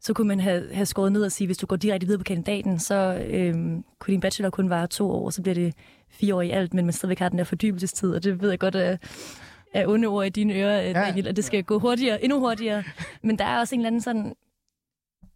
så 0.03 0.13
kunne 0.13 0.27
man 0.27 0.39
have, 0.39 0.73
have 0.73 0.85
skåret 0.85 1.11
ned 1.11 1.23
og 1.23 1.31
sige, 1.31 1.45
hvis 1.45 1.57
du 1.57 1.65
går 1.65 1.75
direkte 1.75 2.07
videre 2.07 2.19
på 2.19 2.23
kandidaten, 2.23 2.79
så 2.79 3.25
øhm, 3.27 3.83
kunne 3.99 4.11
din 4.11 4.21
bachelor 4.21 4.49
kun 4.49 4.69
vare 4.69 4.87
to 4.87 5.11
år, 5.11 5.25
og 5.25 5.33
så 5.33 5.41
bliver 5.41 5.55
det 5.55 5.73
fire 6.09 6.35
år 6.35 6.41
i 6.41 6.49
alt, 6.49 6.73
men 6.73 6.85
man 6.85 6.93
stadigvæk 6.93 7.19
har 7.19 7.29
den 7.29 7.37
der 7.37 7.43
fordybelsestid, 7.43 8.11
og 8.15 8.23
det 8.23 8.41
ved 8.41 8.49
jeg 8.49 8.59
godt 8.59 8.75
er, 8.75 8.97
er 9.73 9.87
onde 9.87 10.07
ord 10.07 10.25
i 10.25 10.29
dine 10.29 10.53
ører, 10.53 10.81
ja. 10.81 10.93
Daniel, 10.93 11.27
at 11.27 11.35
det 11.35 11.45
skal 11.45 11.63
gå 11.63 11.79
hurtigere, 11.79 12.23
endnu 12.23 12.39
hurtigere. 12.39 12.83
Men 13.23 13.37
der 13.37 13.45
er 13.45 13.59
også 13.59 13.75
en 13.75 13.81
eller 13.81 13.87
anden 13.87 14.01
sådan... 14.01 14.33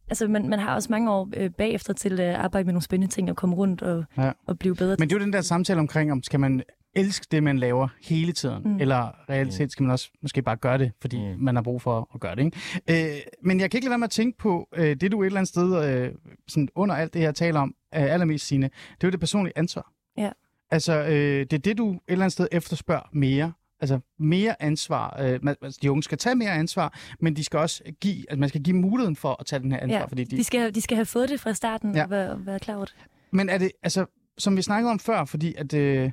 Altså, 0.10 0.28
man, 0.28 0.50
man 0.50 0.60
har 0.60 0.76
også 0.76 0.88
mange 0.92 1.12
år 1.12 1.30
øh, 1.38 1.50
bagefter 1.50 1.94
til 1.94 2.20
at 2.20 2.36
arbejde 2.36 2.66
med 2.66 2.74
nogle 2.74 2.84
spændende 2.84 3.14
ting 3.14 3.30
og 3.30 3.36
komme 3.36 3.56
rundt 3.56 3.82
og, 3.82 4.06
ja. 4.18 4.32
og 4.48 4.60
blive 4.60 4.76
bedre. 4.76 4.96
Men 5.00 5.10
det 5.10 5.16
er 5.16 5.20
jo 5.20 5.26
den 5.26 5.34
der 5.34 5.42
samtale 5.42 5.80
omkring, 5.80 6.12
om 6.12 6.24
skal 6.24 6.40
man 6.40 6.64
elske 6.98 7.28
det, 7.32 7.44
man 7.44 7.60
laver 7.60 7.88
hele 8.02 8.32
tiden, 8.32 8.64
mm. 8.64 8.70
Mm. 8.72 8.80
eller 8.82 9.30
reelt 9.30 9.54
set 9.54 9.72
skal 9.72 9.84
man 9.84 9.92
også 9.92 10.10
måske 10.22 10.42
bare 10.42 10.56
gøre 10.56 10.78
det, 10.78 10.92
fordi 11.02 11.18
mm. 11.18 11.32
Mm. 11.38 11.44
man 11.44 11.56
har 11.56 11.62
brug 11.64 11.82
for 11.82 12.10
at 12.14 12.20
gøre 12.20 12.36
det. 12.36 12.46
Ikke? 12.88 13.14
Øh, 13.16 13.22
men 13.44 13.60
jeg 13.60 13.72
kan 13.72 13.78
ikke 13.78 13.86
lade 13.86 13.92
være 13.92 13.98
med 14.00 14.08
at 14.08 14.12
tænke 14.12 14.38
på, 14.38 14.68
øh, 14.76 14.96
det 14.96 15.12
du 15.12 15.22
et 15.22 15.26
eller 15.26 15.40
andet 15.40 15.50
sted 15.50 15.90
øh, 15.90 16.12
sådan 16.48 16.70
under 16.76 16.96
alt 16.96 17.14
det 17.14 17.22
her 17.22 17.32
taler 17.32 17.60
om, 17.60 17.76
øh, 17.96 18.02
allermest 18.14 18.48
sine, 18.48 18.64
det 18.64 19.04
er 19.04 19.08
jo 19.08 19.12
det 19.12 19.20
personlige 19.20 19.58
ansvar. 19.58 19.92
Ja. 20.18 20.30
Altså, 20.72 20.94
øh, 20.94 21.40
det 21.40 21.54
er 21.54 21.58
det, 21.58 21.78
du 21.78 21.92
et 21.92 22.00
eller 22.08 22.26
andet 22.26 22.34
sted 22.34 22.48
efterspørger 22.52 23.10
mere. 23.14 23.54
Altså 23.82 24.00
mere 24.20 24.62
ansvar. 24.62 25.22
Øh, 25.22 25.40
man, 25.44 25.56
altså, 25.62 25.80
de 25.82 25.92
unge 25.92 26.04
skal 26.04 26.18
tage 26.18 26.36
mere 26.36 26.52
ansvar, 26.52 27.00
men 27.20 27.36
de 27.36 27.44
skal 27.44 27.60
også 27.60 27.84
give, 28.02 28.16
altså, 28.30 28.40
man 28.40 28.50
skal 28.50 28.64
give 28.64 28.76
muligheden 28.76 29.16
for 29.16 29.36
at 29.40 29.46
tage 29.46 29.60
den 29.60 29.72
her 29.72 29.80
ansvar. 29.80 29.98
Ja, 30.00 30.06
fordi 30.06 30.24
de, 30.24 30.44
skal, 30.44 30.76
de 30.76 30.82
skal 30.82 30.96
have 30.96 31.06
fået 31.06 31.30
det 31.30 31.40
fra 31.40 31.54
starten 31.54 31.96
Ja. 31.96 32.04
og 32.04 32.10
være, 32.10 32.32
og 32.32 32.46
være 32.46 32.60
klar 32.60 32.76
over 32.76 32.86
det. 32.86 32.96
Men 33.32 33.50
er 33.50 33.58
det, 33.58 33.72
altså, 33.84 34.06
som 34.38 34.58
vi 34.58 34.62
snakkede 34.62 34.92
om 34.92 35.00
før, 35.00 35.26
fordi 35.26 35.54
at, 35.58 35.74
øh, 35.74 36.04
at 36.06 36.12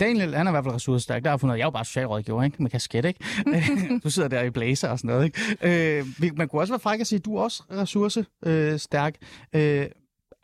Daniel, 0.00 0.34
han 0.34 0.46
er 0.46 0.50
i 0.50 0.52
hvert 0.52 0.64
fald 0.64 0.74
ressourcestærk. 0.74 1.22
Der 1.22 1.30
har 1.30 1.34
jeg 1.34 1.40
fundet, 1.40 1.56
jeg 1.56 1.62
er 1.62 1.66
jo 1.66 1.70
bare 1.70 1.84
socialrådgiver, 1.84 2.42
ikke? 2.42 2.62
Med 2.62 2.70
kasket, 2.70 3.04
ikke? 3.04 3.20
du 4.04 4.10
sidder 4.10 4.28
der 4.28 4.42
i 4.42 4.50
blazer 4.50 4.88
og 4.88 4.98
sådan 4.98 5.08
noget, 5.08 5.24
ikke? 5.24 5.98
Øh, 5.98 6.36
man 6.36 6.48
kunne 6.48 6.62
også 6.62 6.72
være 6.72 6.80
fræk 6.80 7.00
at 7.00 7.06
sige, 7.06 7.16
at 7.18 7.24
du 7.24 7.36
er 7.36 7.42
også 7.42 7.62
ressourcestærk. 7.70 9.14
Øh, 9.52 9.86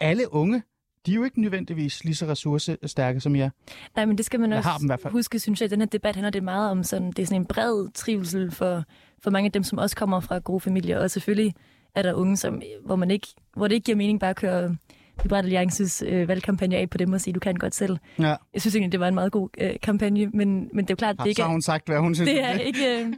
alle 0.01 0.33
unge, 0.35 0.63
de 1.07 1.11
er 1.11 1.15
jo 1.15 1.25
ikke 1.25 1.41
nødvendigvis 1.41 2.05
lige 2.05 2.15
så 2.15 2.27
ressourcestærke 2.27 3.21
som 3.21 3.37
jer. 3.37 3.51
Nej, 3.97 4.05
men 4.05 4.19
det 4.19 4.27
skal 4.27 4.41
man 4.41 4.51
Jeg 4.51 4.59
også 4.59 4.69
har 4.69 4.79
dem 4.79 4.87
i 4.87 4.89
hvert 4.89 5.01
fald. 5.01 5.13
huske, 5.13 5.41
synes 5.41 5.61
jeg, 5.61 5.67
i 5.67 5.71
den 5.71 5.81
her 5.81 5.87
debat 5.87 6.17
handler 6.17 6.31
det 6.31 6.43
meget 6.43 6.71
om 6.71 6.83
sådan, 6.83 7.09
det 7.13 7.19
er 7.19 7.27
sådan 7.27 7.41
en 7.41 7.47
bred 7.47 7.93
trivsel 7.95 8.51
for, 8.51 8.85
for 9.23 9.31
mange 9.31 9.47
af 9.47 9.53
dem, 9.53 9.63
som 9.63 9.79
også 9.79 9.97
kommer 9.97 10.21
fra 10.21 10.39
gode 10.39 10.61
familier. 10.61 10.99
Og 10.99 11.11
selvfølgelig 11.11 11.55
er 11.95 12.03
der 12.03 12.15
unge, 12.15 12.37
som, 12.37 12.63
hvor, 12.85 12.97
man 12.97 13.11
ikke, 13.11 13.27
hvor 13.57 13.69
det 13.69 13.75
ikke 13.75 13.85
giver 13.85 13.97
mening 13.97 14.21
bare 14.21 14.31
at 14.31 14.37
køre 14.37 14.77
Liberal 15.23 15.45
Alliances 15.45 16.03
øh, 16.07 16.29
valgkampagne 16.29 16.77
af 16.77 16.91
på 16.91 16.99
dem 16.99 17.13
og 17.13 17.21
sige, 17.21 17.35
du 17.35 17.41
kan 17.41 17.55
godt 17.55 17.75
selv. 17.75 17.97
Ja. 18.19 18.37
Jeg 18.55 18.61
synes 18.61 18.75
egentlig, 18.75 18.93
det 18.93 19.01
var 19.01 19.09
en 19.09 19.15
meget 19.15 19.33
god 19.33 19.49
øh, 19.61 19.71
kampagne, 19.83 20.27
men, 20.27 20.71
men 20.73 20.85
det 20.85 20.91
er 20.91 20.95
jo 20.95 20.97
klart, 20.97 21.17
det 21.19 21.27
ikke 21.27 21.37
Så 21.39 21.43
har 21.43 21.51
hun 21.51 21.63
sagt, 21.63 21.87
hvad 21.87 21.99
hun 21.99 22.15
synes. 22.15 22.31
det 22.31 22.43
er 22.45 22.53
ikke, 22.53 23.01
øh, 23.05 23.13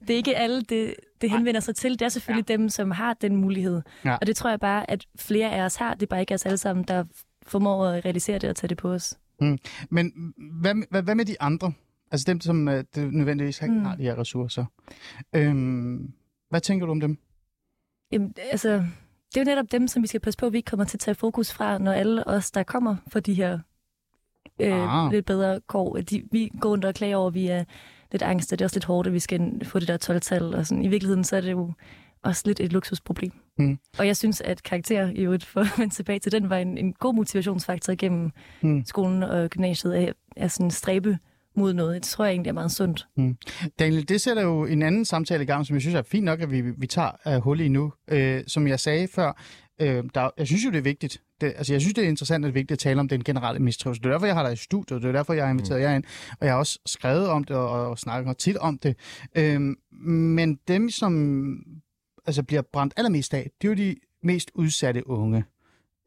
det 0.00 0.10
er 0.10 0.16
ikke 0.16 0.36
alle, 0.36 0.62
det, 0.62 0.94
det 1.20 1.30
henvender 1.30 1.60
sig 1.60 1.76
til. 1.76 1.92
Det 1.92 2.02
er 2.02 2.08
selvfølgelig 2.08 2.48
ja. 2.50 2.56
dem, 2.56 2.68
som 2.68 2.90
har 2.90 3.14
den 3.14 3.36
mulighed. 3.36 3.82
Ja. 4.04 4.16
Og 4.16 4.26
det 4.26 4.36
tror 4.36 4.50
jeg 4.50 4.60
bare, 4.60 4.90
at 4.90 5.06
flere 5.18 5.50
af 5.52 5.62
os 5.64 5.76
har. 5.76 5.94
Det 5.94 6.02
er 6.02 6.06
bare 6.06 6.20
ikke 6.20 6.34
os 6.34 6.46
alle 6.46 6.58
sammen, 6.58 6.84
der 6.88 7.04
formår 7.46 7.86
at 7.86 8.04
realisere 8.04 8.38
det 8.38 8.50
og 8.50 8.56
tage 8.56 8.68
det 8.68 8.76
på 8.76 8.92
os. 8.92 9.18
Men 9.90 10.12
hvad, 10.60 10.74
hvad, 10.90 11.02
hvad 11.02 11.14
med 11.14 11.24
de 11.24 11.36
andre? 11.40 11.72
Altså 12.10 12.24
dem, 12.28 12.40
som 12.40 12.68
øh, 12.68 12.84
det 12.94 13.12
nødvendigvis 13.12 13.62
ikke 13.62 13.74
Mm. 13.74 13.84
har 13.84 13.96
de 13.96 14.02
her 14.02 14.18
ressourcer. 14.18 14.64
Øhm, 15.36 16.12
hvad 16.50 16.60
tænker 16.60 16.86
du 16.86 16.92
om 16.92 17.00
dem? 17.00 17.18
Jamen, 18.12 18.34
altså, 18.50 18.84
det 19.34 19.40
er 19.40 19.44
jo 19.44 19.50
netop 19.50 19.72
dem, 19.72 19.88
som 19.88 20.02
vi 20.02 20.06
skal 20.06 20.20
passe 20.20 20.38
på, 20.38 20.46
at 20.46 20.52
vi 20.52 20.58
ikke 20.58 20.70
kommer 20.70 20.84
til 20.84 20.96
at 20.96 21.00
tage 21.00 21.14
fokus 21.14 21.52
fra, 21.52 21.78
når 21.78 21.92
alle 21.92 22.26
os, 22.26 22.50
der 22.50 22.62
kommer 22.62 22.96
for 23.08 23.20
de 23.20 23.34
her 23.34 23.58
Ah. 24.60 25.06
øh, 25.06 25.12
lidt 25.12 25.26
bedre 25.26 25.60
kår, 25.66 25.96
de, 25.96 26.22
vi 26.32 26.50
går 26.60 26.70
rundt 26.70 26.84
og 26.84 26.94
klager 26.94 27.16
over, 27.16 27.28
at 27.28 27.34
vi 27.34 27.46
er 27.46 27.64
lidt 28.12 28.22
angst, 28.22 28.52
og 28.52 28.58
det 28.58 28.64
er 28.64 28.66
også 28.66 28.76
lidt 28.76 28.84
hårdt, 28.84 29.06
at 29.06 29.12
vi 29.12 29.18
skal 29.18 29.64
få 29.64 29.78
det 29.78 29.88
der 29.88 30.12
12-tal, 30.12 30.54
og 30.54 30.66
sådan. 30.66 30.84
I 30.84 30.88
virkeligheden, 30.88 31.24
så 31.24 31.36
er 31.36 31.40
det 31.40 31.50
jo 31.50 31.72
også 32.22 32.42
lidt 32.46 32.60
et 32.60 32.72
luksusproblem. 32.72 33.32
Mm. 33.58 33.78
Og 33.98 34.06
jeg 34.06 34.16
synes, 34.16 34.40
at 34.40 34.62
karakter, 34.62 35.10
i 35.14 35.20
øvrigt, 35.20 35.44
for 35.44 35.60
at 35.60 35.66
vende 35.78 35.94
tilbage 35.94 36.18
til 36.18 36.32
den, 36.32 36.50
var 36.50 36.56
en, 36.56 36.78
en 36.78 36.92
god 36.92 37.14
motivationsfaktor 37.14 37.94
gennem 37.94 38.30
mm. 38.62 38.84
skolen 38.84 39.22
og 39.22 39.50
gymnasiet, 39.50 39.92
af, 39.92 40.12
af 40.36 40.50
sådan 40.50 40.70
stræbe 40.70 41.18
mod 41.56 41.72
noget. 41.72 41.94
Det 41.94 42.02
tror 42.02 42.24
jeg 42.24 42.32
egentlig 42.32 42.48
er 42.48 42.54
meget 42.54 42.72
sundt. 42.72 43.06
Daniel, 43.78 44.08
det 44.08 44.20
sætter 44.20 44.42
jo 44.42 44.64
en 44.64 44.82
anden 44.82 45.04
samtale 45.04 45.42
i 45.42 45.46
gang, 45.46 45.66
som 45.66 45.74
jeg 45.74 45.80
synes 45.80 45.94
er 45.94 46.02
fint 46.02 46.24
nok, 46.24 46.40
at 46.40 46.50
vi, 46.50 46.60
vi 46.60 46.86
tager 46.86 47.36
uh, 47.36 47.42
hul 47.42 47.60
i 47.60 47.68
nu. 47.68 47.92
Uh, 48.12 48.18
som 48.46 48.66
jeg 48.66 48.80
sagde 48.80 49.08
før, 49.08 49.42
uh, 49.82 49.86
der, 49.86 50.30
jeg 50.38 50.46
synes 50.46 50.64
jo, 50.64 50.70
det 50.70 50.78
er 50.78 50.82
vigtigt. 50.82 51.22
Det, 51.40 51.46
altså, 51.56 51.72
jeg 51.74 51.80
synes, 51.80 51.94
det 51.94 52.04
er 52.04 52.08
interessant 52.08 52.44
og 52.44 52.54
vigtigt 52.54 52.72
at 52.72 52.78
tale 52.78 53.00
om 53.00 53.08
den 53.08 53.24
generelle 53.24 53.60
mistrivsel. 53.60 54.02
Det 54.02 54.08
er 54.08 54.12
derfor, 54.12 54.26
jeg 54.26 54.34
har 54.34 54.42
dig 54.42 54.52
i 54.52 54.56
studiet. 54.56 55.02
Det 55.02 55.08
er 55.08 55.12
derfor, 55.12 55.32
jeg 55.32 55.44
har 55.44 55.50
inviteret 55.50 55.80
mm. 55.80 55.82
jer 55.82 55.94
ind. 55.94 56.04
Og 56.40 56.46
jeg 56.46 56.52
har 56.54 56.58
også 56.58 56.78
skrevet 56.86 57.28
om 57.28 57.44
det 57.44 57.56
og, 57.56 57.88
og 57.90 57.98
snakket 57.98 58.38
tit 58.38 58.56
om 58.56 58.78
det. 58.78 58.96
Uh, 59.38 59.74
men 60.08 60.58
dem, 60.68 60.90
som 60.90 61.56
altså, 62.26 62.42
bliver 62.42 62.62
brændt 62.72 62.94
allermest 62.96 63.34
af, 63.34 63.50
det 63.62 63.68
er 63.68 63.72
jo 63.72 63.76
de 63.76 63.96
mest 64.22 64.50
udsatte 64.54 65.08
unge. 65.08 65.44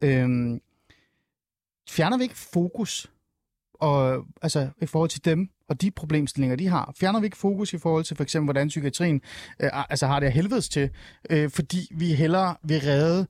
Uh, 0.04 0.58
fjerner 1.88 2.16
vi 2.16 2.22
ikke 2.22 2.38
fokus 2.52 3.10
og, 3.80 4.24
altså, 4.42 4.68
i 4.82 4.86
forhold 4.86 5.10
til 5.10 5.24
dem 5.24 5.48
og 5.68 5.80
de 5.82 5.90
problemstillinger, 5.90 6.56
de 6.56 6.68
har? 6.68 6.92
Fjerner 7.00 7.20
vi 7.20 7.24
ikke 7.26 7.36
fokus 7.36 7.72
i 7.72 7.78
forhold 7.78 8.04
til 8.04 8.16
for 8.16 8.22
eksempel, 8.22 8.44
hvordan 8.46 8.68
psykiatrien 8.68 9.20
øh, 9.60 9.90
altså, 9.90 10.06
har 10.06 10.20
det 10.20 10.26
af 10.26 10.32
helvedes 10.32 10.68
til, 10.68 10.90
øh, 11.30 11.50
fordi 11.50 11.88
vi 11.94 12.12
hellere 12.14 12.54
vil 12.62 12.80
redde 12.80 13.26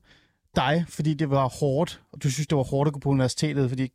dig, 0.55 0.85
fordi 0.89 1.13
det 1.13 1.29
var 1.29 1.47
hårdt, 1.59 2.01
og 2.13 2.23
du 2.23 2.31
synes, 2.31 2.47
det 2.47 2.55
var 2.57 2.63
hårdt 2.63 2.87
at 2.87 2.93
gå 2.93 2.99
på 2.99 3.09
universitetet, 3.09 3.69
fordi 3.69 3.91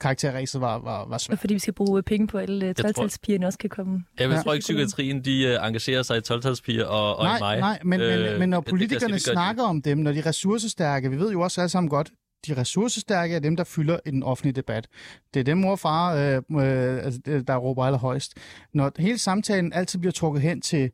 karakterræset 0.00 0.60
var, 0.60 0.78
var, 0.78 0.98
var 1.06 1.14
Og 1.14 1.20
svært. 1.20 1.38
fordi 1.38 1.54
vi 1.54 1.58
skal 1.60 1.72
bruge 1.74 2.02
penge 2.02 2.26
på, 2.26 2.38
at 2.38 2.42
alle 2.50 2.74
tror- 2.74 2.92
12 2.92 3.44
også 3.44 3.58
kan 3.58 3.70
komme. 3.70 4.04
Jeg 4.18 4.30
Ja. 4.30 4.42
tror 4.42 4.52
ikke, 4.52 4.62
psykiatrien 4.62 5.24
de 5.24 5.56
uh, 5.60 5.66
engagerer 5.68 6.02
sig 6.02 6.18
i 6.18 6.20
12 6.20 6.42
og, 6.86 7.16
og 7.16 7.24
nej, 7.24 7.36
i 7.36 7.40
mig. 7.40 7.58
nej, 7.60 7.78
men, 7.84 8.00
øh, 8.00 8.30
men, 8.30 8.38
men 8.38 8.48
når 8.48 8.58
det- 8.60 8.66
det- 8.66 8.70
politikerne 8.70 9.00
det 9.14 9.24
gør 9.24 9.32
de 9.32 9.36
snakker 9.36 9.62
om 9.62 9.82
dem, 9.82 9.98
når 9.98 10.12
de 10.12 10.18
er 10.18 10.26
ressourcestærke, 10.26 11.10
vi 11.10 11.18
ved 11.18 11.32
jo 11.32 11.40
også 11.40 11.60
alle 11.60 11.68
sammen 11.68 11.90
godt, 11.90 12.10
de 12.46 12.56
ressourcestærke 12.56 13.34
er 13.34 13.38
dem, 13.38 13.56
der 13.56 13.64
fylder 13.64 13.98
i 14.06 14.10
den 14.10 14.22
offentlige 14.22 14.52
debat. 14.52 14.88
Det 15.34 15.40
er 15.40 15.44
dem, 15.44 15.58
mor 15.58 15.70
og 15.70 15.78
far, 15.78 16.14
øh, 16.14 16.36
øh, 16.36 17.04
altså, 17.04 17.20
der 17.46 17.56
råber 17.56 17.84
allerhøjst. 17.84 18.34
Når 18.72 18.92
hele 18.98 19.18
samtalen 19.18 19.72
altid 19.72 19.98
bliver 19.98 20.12
trukket 20.12 20.42
hen 20.42 20.60
til 20.60 20.90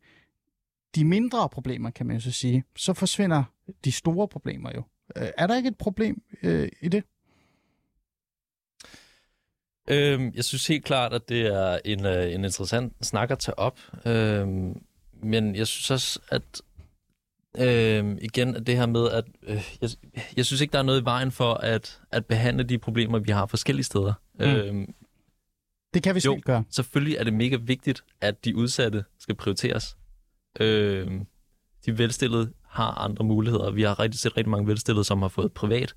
de 0.94 1.04
mindre 1.04 1.48
problemer, 1.48 1.90
kan 1.90 2.06
man 2.06 2.16
jo 2.16 2.20
så 2.20 2.32
sige, 2.32 2.64
så 2.76 2.94
forsvinder 2.94 3.44
de 3.84 3.92
store 3.92 4.28
problemer 4.28 4.70
jo. 4.74 4.82
Øh, 5.16 5.28
er 5.38 5.46
der 5.46 5.56
ikke 5.56 5.68
et 5.68 5.78
problem 5.78 6.22
øh, 6.42 6.68
i 6.80 6.88
det? 6.88 7.04
Øhm, 9.88 10.32
jeg 10.34 10.44
synes 10.44 10.66
helt 10.66 10.84
klart, 10.84 11.12
at 11.12 11.28
det 11.28 11.46
er 11.46 11.78
en, 11.84 12.06
øh, 12.06 12.34
en 12.34 12.44
interessant 12.44 12.92
snak 13.02 13.30
at 13.30 13.38
tage 13.38 13.58
op. 13.58 13.80
Øhm, 14.06 14.82
men 15.22 15.56
jeg 15.56 15.66
synes 15.66 15.90
også, 15.90 16.20
at 16.28 16.62
øhm, 17.58 18.18
igen, 18.22 18.66
det 18.66 18.76
her 18.76 18.86
med, 18.86 19.10
at 19.10 19.24
øh, 19.42 19.78
jeg, 19.82 19.90
jeg 20.36 20.46
synes 20.46 20.60
ikke, 20.60 20.72
der 20.72 20.78
er 20.78 20.82
noget 20.82 21.00
i 21.00 21.04
vejen 21.04 21.30
for 21.30 21.54
at, 21.54 22.00
at 22.10 22.26
behandle 22.26 22.64
de 22.64 22.78
problemer, 22.78 23.18
vi 23.18 23.32
har 23.32 23.46
forskellige 23.46 23.84
steder. 23.84 24.12
Mm. 24.38 24.44
Øhm, 24.44 24.94
Det 25.94 26.02
kan 26.02 26.14
vi 26.14 26.20
Jo. 26.24 26.40
gøre. 26.44 26.64
selvfølgelig 26.70 27.16
er 27.16 27.24
det 27.24 27.32
mega 27.32 27.56
vigtigt, 27.56 28.04
at 28.20 28.44
de 28.44 28.56
udsatte 28.56 29.04
skal 29.18 29.34
prioriteres. 29.34 29.96
Øhm, 30.60 31.26
de 31.86 31.98
velstillede 31.98 32.52
har 32.68 32.90
andre 32.90 33.24
muligheder. 33.24 33.70
Vi 33.70 33.82
har 33.82 34.00
rigtig 34.00 34.20
set 34.20 34.36
rigtig 34.36 34.50
mange 34.50 34.66
velstillede, 34.66 35.04
som 35.04 35.22
har 35.22 35.28
fået 35.28 35.52
privat 35.52 35.94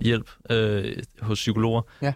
hjælp 0.00 0.30
øh, 0.50 1.02
hos 1.20 1.38
psykologer. 1.38 1.82
Ja. 2.02 2.12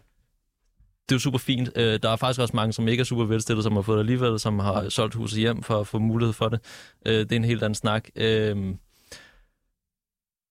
Det 1.12 1.16
er 1.16 1.20
jo 1.20 1.20
super 1.20 1.38
fint. 1.38 1.70
Øh, 1.76 1.98
der 2.02 2.10
er 2.10 2.16
faktisk 2.16 2.40
også 2.40 2.56
mange, 2.56 2.72
som 2.72 2.88
ikke 2.88 3.00
er 3.00 3.04
super 3.04 3.24
velstillede, 3.24 3.62
som 3.62 3.72
har 3.72 3.82
fået 3.82 3.96
det 3.96 4.02
alligevel, 4.02 4.40
som 4.40 4.58
har 4.58 4.88
solgt 4.88 5.14
huset 5.14 5.38
hjem 5.38 5.62
for 5.62 5.80
at 5.80 5.86
få 5.86 5.98
mulighed 5.98 6.32
for 6.32 6.48
det. 6.48 6.60
Øh, 7.06 7.14
det 7.14 7.32
er 7.32 7.36
en 7.36 7.44
helt 7.44 7.62
anden 7.62 7.74
snak. 7.74 8.08
Øh, 8.16 8.56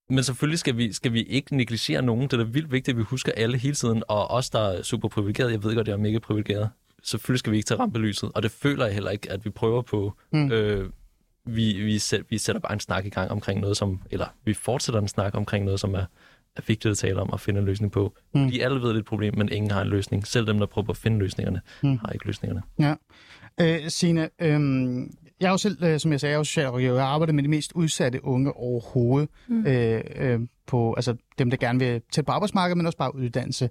men 0.09 0.24
selvfølgelig 0.24 0.59
skal 0.59 0.78
vi, 0.78 0.93
skal 0.93 1.14
vi 1.14 1.24
ikke 1.24 1.57
negligere 1.57 2.01
nogen. 2.01 2.24
Det 2.24 2.34
er 2.34 2.38
da 2.38 2.43
vildt 2.43 2.72
vigtigt, 2.72 2.95
at 2.95 2.97
vi 2.97 3.03
husker 3.03 3.32
alle 3.32 3.57
hele 3.57 3.76
tiden. 3.76 4.03
Og 4.07 4.32
os, 4.32 4.49
der 4.49 4.59
er 4.59 4.84
super 4.84 5.07
privilegeret, 5.07 5.51
jeg 5.51 5.64
ved 5.64 5.76
godt, 5.76 5.88
jeg 5.88 5.93
er 5.93 5.97
mega 5.97 6.20
privilegeret. 6.20 6.70
Selvfølgelig 7.03 7.39
skal 7.39 7.51
vi 7.51 7.57
ikke 7.57 7.68
tage 7.68 7.80
rampelyset. 7.80 8.32
Og 8.36 8.43
det 8.43 8.51
føler 8.51 8.86
jeg 8.86 8.93
heller 8.93 9.12
ikke, 9.12 9.32
at 9.32 9.45
vi 9.45 9.49
prøver 9.49 9.82
på. 9.82 10.14
Mm. 10.32 10.51
Øh, 10.51 10.89
vi, 11.45 11.74
vi, 11.74 11.99
sæt, 11.99 12.22
vi 12.30 12.38
sætter 12.38 12.59
bare 12.59 12.74
en 12.74 12.80
snak 12.80 13.05
i 13.05 13.09
gang 13.09 13.32
omkring 13.32 13.59
noget, 13.59 13.78
som... 13.78 14.01
Eller 14.12 14.26
vi 14.45 14.53
fortsætter 14.53 15.01
en 15.01 15.07
snak 15.07 15.36
omkring 15.36 15.66
noget, 15.66 15.80
som 15.80 15.93
er, 15.93 16.05
er 16.55 16.61
vigtigt 16.67 16.91
at 16.91 16.97
tale 16.97 17.21
om 17.21 17.29
og 17.29 17.39
finde 17.39 17.59
en 17.59 17.65
løsning 17.65 17.91
på. 17.91 18.13
Mm. 18.33 18.43
Fordi 18.43 18.59
alle 18.59 18.81
ved, 18.81 18.89
det 18.89 18.95
er 18.95 18.99
et 18.99 19.05
problem, 19.05 19.37
men 19.37 19.49
ingen 19.51 19.71
har 19.71 19.81
en 19.81 19.87
løsning. 19.87 20.27
Selv 20.27 20.47
dem, 20.47 20.59
der 20.59 20.65
prøver 20.65 20.89
at 20.89 20.97
finde 20.97 21.19
løsningerne, 21.19 21.61
Mm. 21.83 21.97
har 21.97 22.09
ikke 22.09 22.25
løsningerne. 22.27 22.61
Ja. 22.79 22.93
Øh, 23.61 23.89
Signe, 23.89 24.29
øh, 24.41 24.59
jeg 25.39 25.47
er 25.47 25.51
jo 25.51 25.57
selv, 25.57 25.83
øh, 25.83 25.99
som 25.99 26.11
jeg 26.11 26.19
sagde, 26.19 26.31
jeg 26.31 26.35
er 26.35 26.39
jo 26.39 26.43
socialrådgiver. 26.43 26.95
Jeg 26.95 27.05
arbejder 27.05 27.33
med 27.33 27.43
de 27.43 27.47
mest 27.47 27.71
udsatte 27.75 28.25
unge 28.25 28.53
overhovedet. 28.53 29.29
Mm. 29.47 29.65
Øh, 29.67 30.01
øh, 30.15 30.39
på, 30.67 30.93
altså 30.93 31.15
dem, 31.39 31.49
der 31.49 31.57
gerne 31.57 31.79
vil 31.79 32.01
tæt 32.11 32.25
på 32.25 32.31
arbejdsmarkedet, 32.31 32.77
men 32.77 32.85
også 32.85 32.97
bare 32.97 33.15
uddannelse. 33.15 33.69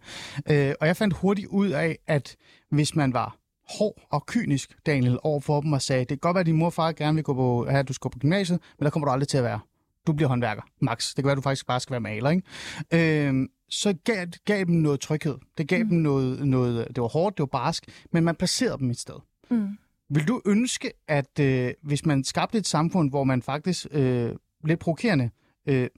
Øh, 0.50 0.74
og 0.80 0.86
jeg 0.86 0.96
fandt 0.96 1.14
hurtigt 1.16 1.46
ud 1.48 1.68
af, 1.68 1.98
at 2.06 2.36
hvis 2.70 2.96
man 2.96 3.12
var 3.12 3.36
hård 3.78 4.02
og 4.10 4.26
kynisk, 4.26 4.76
Daniel, 4.86 5.18
over 5.22 5.40
for 5.40 5.60
dem 5.60 5.72
og 5.72 5.82
sagde, 5.82 6.00
det 6.00 6.08
kan 6.08 6.18
godt 6.18 6.34
være, 6.34 6.40
at 6.40 6.46
din 6.46 6.56
mor 6.56 6.66
og 6.66 6.72
far 6.72 6.92
gerne 6.92 7.14
vil 7.14 7.24
gå 7.24 7.34
på, 7.34 7.66
have, 7.68 7.78
at 7.78 7.88
du 7.88 7.92
skal 7.92 8.02
gå 8.02 8.08
på 8.08 8.18
gymnasiet, 8.18 8.60
men 8.78 8.84
der 8.84 8.90
kommer 8.90 9.06
du 9.06 9.12
aldrig 9.12 9.28
til 9.28 9.38
at 9.38 9.44
være. 9.44 9.60
Du 10.06 10.12
bliver 10.12 10.28
håndværker, 10.28 10.62
max. 10.80 11.08
Det 11.08 11.16
kan 11.16 11.24
være, 11.24 11.32
at 11.32 11.36
du 11.36 11.42
faktisk 11.42 11.66
bare 11.66 11.80
skal 11.80 11.92
være 11.92 12.00
maler, 12.00 12.30
ikke? 12.30 13.28
Øh, 13.28 13.48
så 13.68 13.94
gav, 14.04 14.26
gav 14.44 14.64
dem 14.64 14.74
noget 14.74 15.00
tryghed. 15.00 15.38
Det 15.58 15.68
gav 15.68 15.82
mm. 15.82 15.88
dem 15.88 15.98
noget, 15.98 16.46
noget, 16.46 16.88
det 16.88 17.02
var 17.02 17.08
hårdt, 17.08 17.36
det 17.36 17.42
var 17.42 17.46
barsk, 17.46 18.06
men 18.12 18.24
man 18.24 18.36
placerede 18.36 18.78
dem 18.78 18.90
et 18.90 18.98
sted. 18.98 19.14
Mm. 19.50 19.78
Vil 20.10 20.28
du 20.28 20.42
ønske, 20.46 20.92
at 21.08 21.38
øh, 21.40 21.72
hvis 21.82 22.06
man 22.06 22.24
skabte 22.24 22.58
et 22.58 22.66
samfund, 22.66 23.10
hvor 23.10 23.24
man 23.24 23.42
faktisk, 23.42 23.86
øh, 23.90 24.32
lidt 24.64 24.80
provokerende, 24.80 25.30
øh, 25.66 25.88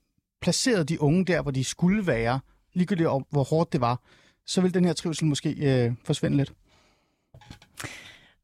placerede 0.41 0.85
de 0.85 1.01
unge 1.01 1.25
der, 1.25 1.43
hvor 1.43 1.51
de 1.51 1.65
skulle 1.65 2.07
være, 2.07 2.41
ligegyldigt 2.73 3.09
om, 3.09 3.27
hvor 3.31 3.45
hårdt 3.45 3.73
det 3.73 3.81
var, 3.81 4.01
så 4.47 4.61
vil 4.61 4.75
den 4.75 4.85
her 4.85 4.93
trivsel 4.93 5.27
måske 5.27 5.51
øh, 5.51 5.93
forsvinde 6.05 6.37
lidt? 6.37 6.53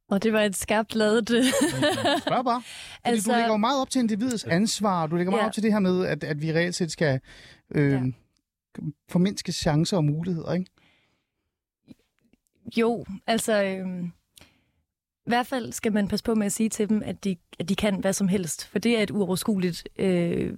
Og 0.09 0.23
det 0.23 0.33
var 0.33 0.41
et 0.43 0.57
skarpt 0.57 0.95
lavet... 0.95 1.31
øh, 1.31 1.45
Spørg 2.21 2.45
bare. 2.45 2.63
Fordi 2.63 2.71
altså, 3.05 3.31
du 3.31 3.37
lægger 3.37 3.51
jo 3.53 3.57
meget 3.57 3.81
op 3.81 3.91
til 3.91 3.99
individets 3.99 4.45
ansvar, 4.45 5.07
du 5.07 5.17
lægger 5.17 5.31
meget 5.31 5.43
Ja. 5.43 5.47
op 5.47 5.53
til 5.53 5.63
det 5.63 5.73
her 5.73 5.79
med, 5.79 6.07
at, 6.07 6.25
at 6.25 6.43
vi 6.43 6.53
reelt 6.53 6.75
set 6.75 6.93
skal 6.93 7.21
øh, 7.75 7.93
Ja. 7.93 8.01
formindske 9.09 9.53
chancer 9.53 9.97
og 9.97 10.05
muligheder, 10.05 10.53
ikke? 10.53 10.67
Jo, 12.77 13.05
altså... 13.27 13.63
Øhm, 13.65 14.13
I 15.27 15.31
hvert 15.31 15.47
fald 15.47 15.73
skal 15.73 15.93
man 15.93 16.09
passe 16.09 16.25
på 16.25 16.35
med 16.35 16.47
at 16.47 16.53
sige 16.53 16.69
til 16.69 16.89
dem, 16.89 17.03
at 17.05 17.25
de, 17.25 17.37
at 17.59 17.69
de 17.69 17.75
kan 17.75 18.01
hvad 18.01 18.13
som 18.13 18.29
helst. 18.29 18.67
For 18.67 18.79
det 18.79 18.99
er 18.99 19.03
et 19.03 19.11
uoverskueligt 19.11 19.89
øh, 19.99 20.57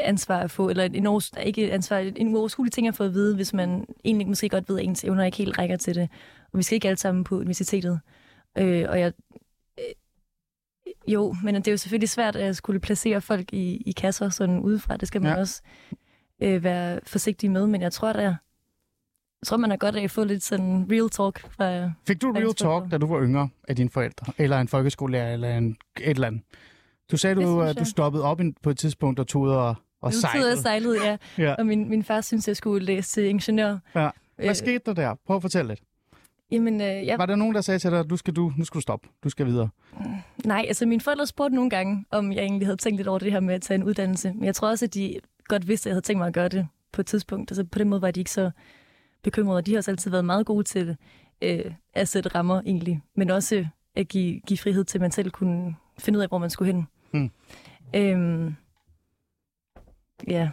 ansvar 0.00 0.40
at 0.40 0.50
få, 0.50 0.68
eller 0.68 0.84
en, 0.84 1.20
ikke 1.46 1.64
et 1.64 1.70
ansvar, 1.70 1.98
en 1.98 2.34
uoverskuelig 2.34 2.72
ting 2.72 2.88
at 2.88 2.94
få 2.94 3.04
at 3.04 3.14
vide, 3.14 3.34
hvis 3.34 3.52
man 3.54 3.84
egentlig 4.04 4.28
måske 4.28 4.48
godt 4.48 4.68
ved, 4.68 4.78
at 4.78 4.84
ens 4.84 5.04
evner 5.04 5.24
ikke 5.24 5.38
helt 5.38 5.58
rækker 5.58 5.76
til 5.76 5.94
det. 5.94 6.08
Og 6.52 6.58
vi 6.58 6.62
skal 6.62 6.74
ikke 6.76 6.88
alle 6.88 6.98
sammen 6.98 7.24
på 7.24 7.36
universitetet. 7.38 8.00
Øh, 8.58 8.84
og 8.88 9.00
jeg... 9.00 9.12
Øh, 9.78 9.84
jo, 11.12 11.34
men 11.44 11.54
det 11.54 11.68
er 11.68 11.72
jo 11.72 11.76
selvfølgelig 11.78 12.08
svært 12.08 12.36
at 12.36 12.56
skulle 12.56 12.80
placere 12.80 13.20
folk 13.20 13.52
i, 13.52 13.76
i 13.86 13.92
kasser 13.92 14.28
sådan 14.28 14.58
udefra. 14.60 14.96
Det 14.96 15.08
skal 15.08 15.22
man 15.22 15.32
Ja. 15.32 15.38
også 15.38 15.62
øh, 16.42 16.64
være 16.64 17.00
forsigtig 17.06 17.50
med. 17.50 17.66
Men 17.66 17.80
jeg 17.82 17.92
tror, 17.92 18.12
der, 18.12 18.20
jeg 18.22 18.36
tror, 19.46 19.56
man 19.56 19.72
er 19.72 19.76
godt 19.76 19.96
af 19.96 20.02
at 20.04 20.10
få 20.10 20.24
lidt 20.24 20.42
sådan 20.42 20.86
real 20.92 21.10
talk 21.10 21.50
fra... 21.50 21.92
Fik 22.06 22.22
du 22.22 22.32
real 22.32 22.54
talk, 22.54 22.90
da 22.90 22.98
du 22.98 23.06
var 23.06 23.22
yngre 23.22 23.48
af 23.68 23.76
dine 23.76 23.90
forældre? 23.90 24.32
Eller 24.38 24.58
en 24.60 24.68
folkeskolelærer, 24.68 25.32
eller 25.32 25.56
en, 25.58 25.76
et 26.00 26.10
eller 26.10 26.26
andet? 26.26 26.42
Du 27.10 27.16
sagde, 27.16 27.36
Det 27.36 27.44
du, 27.44 27.60
at 27.60 27.74
du 27.76 27.80
jeg. 27.80 27.86
stoppede 27.86 28.24
op 28.24 28.40
på 28.62 28.70
et 28.70 28.78
tidspunkt 28.78 29.20
og 29.20 29.26
tog 29.26 29.42
ud 29.42 29.50
og, 29.50 29.74
og 30.00 30.12
sidder 30.12 30.48
jeg 30.48 30.58
sejlede. 30.58 31.04
ja. 31.04 31.16
Ja. 31.38 31.54
Og 31.54 31.66
min, 31.66 31.88
min 31.88 32.04
far 32.04 32.20
synes, 32.20 32.48
jeg 32.48 32.56
skulle 32.56 32.84
læse 32.86 33.08
til 33.10 33.24
ingeniør. 33.24 33.78
Ja. 33.94 34.10
Hvad 34.36 34.48
Øh, 34.48 34.54
skete 34.54 34.78
der 34.86 34.92
der? 34.92 35.14
Prøv 35.26 35.36
at 35.36 35.42
fortælle 35.42 35.68
lidt. 35.68 35.80
Jamen, 36.52 36.80
øh, 36.80 37.06
jeg, 37.06 37.18
Var 37.18 37.26
der 37.26 37.36
nogen, 37.36 37.54
der 37.54 37.60
sagde 37.60 37.78
til 37.78 37.90
dig, 37.90 38.00
at 38.00 38.10
du 38.10 38.16
skal 38.16 38.36
du, 38.36 38.52
nu 38.56 38.64
skal 38.64 38.78
du 38.78 38.80
stoppe, 38.80 39.08
du 39.24 39.28
skal 39.28 39.46
videre? 39.46 39.68
nej, 40.44 40.64
altså 40.68 40.86
mine 40.86 41.00
forældre 41.00 41.26
spurgte 41.26 41.54
nogle 41.54 41.70
gange, 41.70 42.04
om 42.10 42.32
jeg 42.32 42.42
egentlig 42.42 42.66
havde 42.66 42.76
tænkt 42.76 42.96
lidt 42.96 43.08
over 43.08 43.18
det 43.18 43.32
her 43.32 43.40
med 43.40 43.54
at 43.54 43.62
tage 43.62 43.74
en 43.74 43.84
uddannelse. 43.84 44.32
Men 44.32 44.44
jeg 44.44 44.54
tror 44.54 44.68
også, 44.68 44.84
at 44.84 44.94
de 44.94 45.16
godt 45.44 45.68
vidste, 45.68 45.88
at 45.88 45.90
jeg 45.90 45.94
havde 45.94 46.04
tænkt 46.04 46.18
mig 46.18 46.26
at 46.26 46.34
gøre 46.34 46.48
det 46.48 46.68
på 46.92 47.00
et 47.00 47.06
tidspunkt. 47.06 47.50
Altså 47.50 47.64
på 47.64 47.78
den 47.78 47.88
måde 47.88 48.02
var 48.02 48.10
de 48.10 48.20
ikke 48.20 48.30
så 48.30 48.50
bekymrede. 49.22 49.62
De 49.62 49.70
har 49.72 49.78
også 49.78 49.90
altid 49.90 50.10
været 50.10 50.24
meget 50.24 50.46
gode 50.46 50.64
til 50.64 50.96
øh, 51.42 51.72
at 51.92 52.08
sætte 52.08 52.28
rammer 52.28 52.60
egentlig, 52.66 53.02
men 53.16 53.30
også 53.30 53.66
at 53.96 54.08
give, 54.08 54.40
give 54.46 54.58
frihed 54.58 54.84
til, 54.84 54.98
at 54.98 55.02
man 55.02 55.12
selv 55.12 55.30
kunne 55.30 55.74
finde 55.98 56.18
ud 56.18 56.22
af, 56.22 56.28
hvor 56.28 56.38
man 56.38 56.50
skulle 56.50 56.72
hen. 56.72 56.86
Hmm. 57.10 57.30
Øhm, 57.94 58.54
ja, 60.28 60.50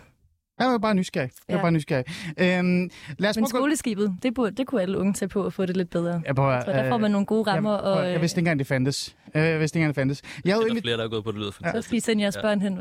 Jeg 0.60 0.68
var 0.68 0.78
bare 0.78 0.95
nysgerrig. 0.95 1.30
Jeg 1.47 1.53
var 1.53 1.60
Ja. 1.60 1.64
bare 1.64 1.72
nysgerrig. 1.72 2.05
Øhm, 2.38 2.89
lad 3.18 3.30
os 3.30 3.38
men 3.38 3.47
skoleskibet, 3.47 4.16
det, 4.24 4.34
burde, 4.34 4.51
det 4.55 4.68
kunne 4.68 4.82
alle 4.82 4.97
unge 4.97 5.14
tage 5.14 5.30
på 5.30 5.45
at 5.45 5.53
få 5.53 5.66
det 5.66 5.78
lidt 5.78 5.89
bedre. 5.89 6.22
Ja, 6.26 6.34
prøv, 6.34 6.51
at- 6.53 6.66
Så 6.66 6.72
der 6.72 6.89
får 6.89 6.97
man 6.97 7.12
nogle 7.12 7.26
gode 7.26 7.51
rammer. 7.51 7.72
jeg, 7.72 7.80
prøv, 7.82 7.93
og, 7.93 8.12
jeg 8.12 8.22
vidste 8.22 8.36
ikke 8.36 8.39
engang, 8.39 8.60
det 8.60 8.68
fandtes. 8.68 9.16
Øh, 9.36 9.41
Jeg 9.43 9.60
vidste 9.60 9.78
ikke 9.80 9.84
engang, 9.84 9.95
det 9.95 10.01
fandtes. 10.01 10.22
Jeg 10.45 10.51
er 10.51 10.60
egentlig 10.62 10.84
flere, 10.84 10.97
der 10.97 11.03
er 11.03 11.07
gået 11.07 11.24
på, 11.24 11.32
det 11.32 11.39
lyder 11.39 11.51
Så 11.51 11.57
fantastisk. 11.57 11.88
skal 11.88 11.97
I 11.97 11.99
sende 11.99 12.24
jeres 12.24 12.38
børn 12.38 12.62
hen. 12.62 12.80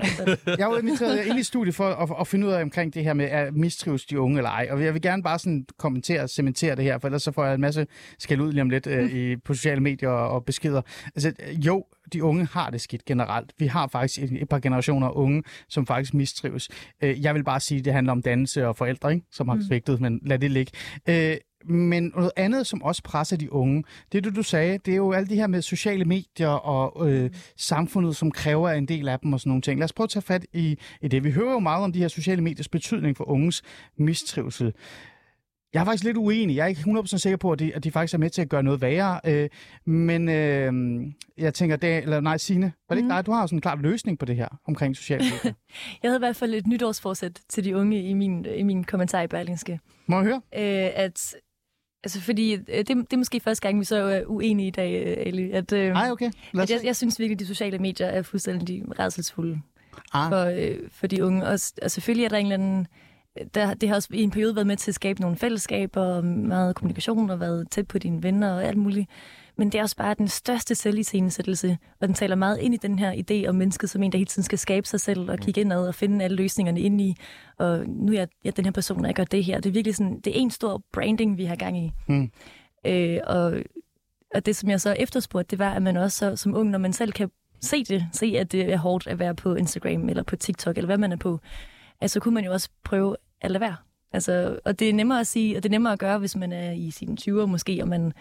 Jeg 0.59 0.69
var 0.69 0.79
inviteret 0.79 1.25
ind 1.27 1.39
i 1.39 1.43
studiet 1.43 1.75
for 1.75 1.85
at, 1.89 2.09
at 2.21 2.27
finde 2.27 2.47
ud 2.47 2.53
af 2.53 2.63
omkring 2.63 2.95
det 2.95 3.05
her 3.05 3.13
med, 3.15 3.25
at 3.25 3.55
mistrives 3.55 4.05
de 4.07 4.21
unge 4.21 4.37
eller 4.37 4.51
ej. 4.51 4.69
Og 4.71 4.85
jeg 4.85 4.95
vil 4.95 5.03
gerne 5.03 5.23
bare 5.23 5.39
sådan 5.39 5.67
kommentere 5.79 6.23
og 6.23 6.31
cementere 6.31 6.77
det 6.77 6.85
her, 6.85 6.99
for 6.99 7.09
ellers 7.09 7.23
så 7.23 7.33
får 7.33 7.45
jeg 7.45 7.55
en 7.55 7.61
masse 7.61 7.87
skæld 8.19 8.41
ud 8.41 8.53
lige 8.53 8.63
om 8.63 8.71
lidt 8.71 8.87
øh, 8.87 9.13
i, 9.13 9.37
på 9.37 9.55
sociale 9.55 9.81
medier 9.81 10.09
og, 10.09 10.29
og 10.31 10.45
beskeder. 10.45 10.83
Altså, 11.15 11.33
jo, 11.67 11.85
de 12.13 12.25
unge 12.25 12.47
har 12.47 12.71
det 12.71 12.81
skidt 12.81 13.05
generelt. 13.05 13.53
Vi 13.59 13.67
har 13.67 13.87
faktisk 13.87 14.23
et, 14.23 14.43
et 14.43 14.49
par 14.49 14.59
generationer 14.59 15.17
unge, 15.17 15.43
som 15.69 15.87
faktisk 15.87 16.15
mistrives. 16.15 16.69
Øh, 17.03 17.23
jeg 17.23 17.35
vil 17.35 17.45
bare 17.45 17.61
sige, 17.61 17.79
at 17.79 17.85
det 17.85 17.93
handler 17.93 18.13
om 18.13 18.23
dannelse 18.23 18.67
og 18.67 18.77
forældre, 18.77 19.13
ikke? 19.15 19.27
som 19.33 19.49
har 19.49 19.59
svigtet, 19.69 20.01
men 20.01 20.21
lad 20.23 20.39
det 20.39 20.51
ligge. 20.51 20.73
Øh, 21.09 21.37
men 21.65 22.13
noget 22.15 22.31
andet, 22.37 22.67
som 22.67 22.83
også 22.83 23.03
presser 23.03 23.37
de 23.37 23.53
unge, 23.53 23.85
det 24.13 24.25
du, 24.25 24.31
du 24.31 24.43
sagde, 24.43 24.79
det 24.79 24.93
er 24.93 24.97
jo 24.97 25.13
alt 25.13 25.29
det 25.29 25.37
her 25.37 25.47
med 25.47 25.63
sociale 25.63 26.05
medier 26.05 26.49
og 26.49 27.11
øh, 27.11 27.31
samfundet, 27.57 28.17
som 28.17 28.31
kræver 28.31 28.71
en 28.71 28.89
del 28.89 29.09
af 29.09 29.19
dem 29.19 29.33
og 29.33 29.41
sådan 29.41 29.51
nogle 29.51 29.63
ting. 29.63 29.79
Lad 29.79 29.85
os 29.85 29.93
prøve 29.93 30.05
at 30.05 30.11
tage 30.11 30.23
fat 30.23 30.47
i, 30.53 30.79
i 31.03 31.09
det. 31.09 31.25
Vi 31.25 31.31
hører 31.31 31.53
jo 31.53 31.59
meget 31.59 31.85
om 31.85 31.93
de 31.93 31.99
her 31.99 32.09
sociale 32.09 32.43
mediers 32.43 32.69
betydning 32.69 33.17
for 33.17 33.29
unges 33.29 33.63
mistrivsel. 33.97 34.73
Jeg 35.75 35.81
er 35.81 35.85
faktisk 35.85 36.05
lidt 36.05 36.17
uenig. 36.17 36.57
Jeg 36.57 36.65
er 36.65 36.67
ikke 36.69 36.81
100% 36.81 37.07
sikker 37.19 37.37
på, 37.37 37.53
at 37.53 37.59
de, 37.59 37.75
at 37.75 37.85
de 37.85 37.91
faktisk 37.91 38.15
er 38.15 38.19
med 38.19 38.31
til 38.31 38.43
at 38.43 38.49
gøre 38.49 38.63
noget 38.63 38.81
værre. 38.81 39.21
Øh, 39.27 39.49
men 39.85 40.29
øh, 40.29 40.73
jeg 41.39 41.55
tænker, 41.55 41.77
det, 41.77 41.97
eller 41.99 42.21
nej, 42.21 42.37
Signe, 42.39 42.73
var 42.89 42.95
det 42.95 42.99
ikke 42.99 43.09
Mhm. 43.09 43.17
dig? 43.17 43.27
Du 43.27 43.33
har 43.33 43.41
jo 43.41 43.47
sådan 43.47 43.57
en 43.57 43.61
klar 43.61 43.77
løsning 43.77 44.19
på 44.19 44.25
det 44.27 44.37
her 44.37 44.49
omkring 44.69 44.97
sociale 44.97 45.25
medier. 45.25 45.53
Jeg 46.03 46.09
havde 46.11 46.17
i 46.17 46.19
hvert 46.19 46.37
fald 46.37 46.55
et 46.55 46.67
nytårsforsæt 46.67 47.41
til 47.49 47.65
de 47.65 47.77
unge 47.77 48.03
i 48.03 48.15
min, 48.15 48.47
i 48.57 48.63
min 48.63 48.85
kommentar 48.85 49.23
i 49.23 49.27
Berlingske. 49.27 49.81
Må 50.07 50.17
jeg 50.17 50.25
høre? 50.25 50.37
Øh, 50.57 50.91
at, 51.05 51.35
altså 52.05 52.21
fordi, 52.21 52.53
øh, 52.55 52.59
det, 52.67 52.89
det 52.89 53.13
er 53.13 53.17
måske 53.17 53.41
første 53.41 53.63
gang, 53.63 53.81
vi 53.81 53.85
så 53.85 53.97
er 53.97 54.23
uenige 54.27 54.67
i 54.69 54.71
dag, 54.71 55.07
øh, 55.07 55.27
Ali. 55.27 55.51
At, 55.51 55.73
øh, 55.73 55.93
Nej, 55.93 56.11
okay. 56.11 56.31
At 56.59 56.71
jeg, 56.71 56.81
jeg 56.85 56.97
synes 56.97 57.19
virkelig, 57.19 57.35
at 57.37 57.41
de 57.41 57.47
sociale 57.47 57.79
medier 57.79 58.07
er 58.07 58.23
fuldstændig 58.23 58.99
redselsfulde 58.99 59.61
Ah. 60.15 60.31
for, 60.31 60.45
øh, 60.45 60.79
for 60.93 61.07
de 61.07 61.25
unge. 61.25 61.47
Og, 61.47 61.59
og 61.83 61.91
selvfølgelig 61.91 62.25
er 62.25 62.29
der 62.29 62.37
en 62.37 62.47
eller 62.47 62.55
anden... 62.67 62.87
Der, 63.55 63.75
det 63.75 63.89
har 63.89 63.97
også 63.97 64.09
i 64.13 64.23
en 64.23 64.31
periode 64.31 64.55
været 64.55 64.67
med 64.67 64.77
til 64.77 64.91
at 64.91 64.95
skabe 64.95 65.21
nogle 65.21 65.37
fællesskaber, 65.37 66.03
og 66.03 66.25
meget 66.25 66.77
kommunikation, 66.77 67.31
og 67.31 67.41
været 67.41 67.71
tæt 67.71 67.89
på 67.89 67.99
dine 67.99 68.23
venner 68.23 68.55
og 68.55 68.65
alt 68.65 68.79
muligt. 68.79 69.09
Men 69.59 69.73
det 69.73 69.79
er 69.79 69.83
også 69.83 69.97
bare 69.97 70.15
den 70.15 70.29
største 70.29 70.75
selviscenesættelse, 70.75 71.79
og 72.01 72.09
den 72.09 72.15
taler 72.15 72.37
meget 72.37 72.59
ind 72.59 72.75
i 72.75 72.77
den 72.77 72.99
her 72.99 73.13
idé 73.13 73.49
om 73.49 73.55
mennesket 73.55 73.91
som 73.91 74.03
en, 74.03 74.13
der 74.13 74.19
hele 74.19 74.27
tiden 74.27 74.43
skal 74.43 74.59
skabe 74.59 74.87
sig 74.87 75.01
selv 75.01 75.31
og 75.31 75.39
kigge 75.39 75.61
indad 75.61 75.89
og 75.89 75.95
finde 75.95 76.25
alle 76.25 76.37
løsningerne 76.37 76.81
ind 76.81 77.01
i. 77.01 77.17
Og 77.59 77.87
nu 77.87 78.13
er 78.13 78.17
jeg, 78.17 78.29
jeg 78.45 78.57
den 78.57 78.65
her 78.65 78.73
person, 78.73 79.01
og 79.01 79.07
jeg 79.07 79.15
gør 79.15 79.25
det 79.25 79.45
her. 79.45 79.61
Det 79.61 79.69
er 79.69 79.73
virkelig 79.73 79.97
sådan, 79.97 80.21
det 80.21 80.37
er 80.37 80.41
en 80.41 80.51
stor 80.51 80.83
branding, 80.93 81.37
vi 81.37 81.45
har 81.45 81.57
gang 81.57 81.79
i. 81.79 81.93
Mm. 82.09 82.31
Øh, 82.87 83.19
og, 83.27 83.53
og 84.35 84.47
det, 84.47 84.57
som 84.57 84.71
jeg 84.71 84.81
så 84.81 84.93
efterspurgte, 84.93 85.51
det 85.51 85.59
var, 85.59 85.75
at 85.75 85.83
man 85.83 85.97
også 85.97 86.19
så, 86.19 86.37
som 86.37 86.57
ung, 86.57 86.71
når 86.71 86.79
man 86.79 86.93
selv 86.93 87.13
kan 87.13 87.31
se 87.61 87.85
det, 87.85 88.07
se 88.13 88.35
at 88.39 88.53
det 88.53 88.73
er 88.73 88.77
hårdt 88.77 89.07
at 89.07 89.19
være 89.19 89.35
på 89.35 89.55
Instagram 89.55 90.09
eller 90.09 90.23
på 90.23 90.37
TikTok, 90.37 90.77
eller 90.77 90.87
hvad 90.87 90.99
man 90.99 91.13
er 91.13 91.17
på, 91.17 91.41
altså, 92.01 92.15
så 92.15 92.21
kunne 92.21 92.35
man 92.35 92.45
jo 92.45 92.53
også 92.53 92.69
prøve 92.85 93.17
at 93.41 93.51
lade 93.51 93.61
være. 93.61 93.77
Altså, 94.13 94.59
og 94.65 94.79
det 94.79 94.89
er 94.89 94.93
nemmere 94.93 95.21
at 95.21 95.27
sige, 95.27 95.57
og 95.57 95.63
det 95.63 95.69
er 95.69 95.71
nemmere 95.71 95.93
at 95.93 95.99
gøre, 95.99 96.19
hvis 96.19 96.37
man 96.37 96.53
er 96.53 96.71
i 96.73 96.91
sine 96.91 97.17
20'er 97.21 97.47
måske, 97.47 97.79
og 97.83 97.89
man 97.89 98.13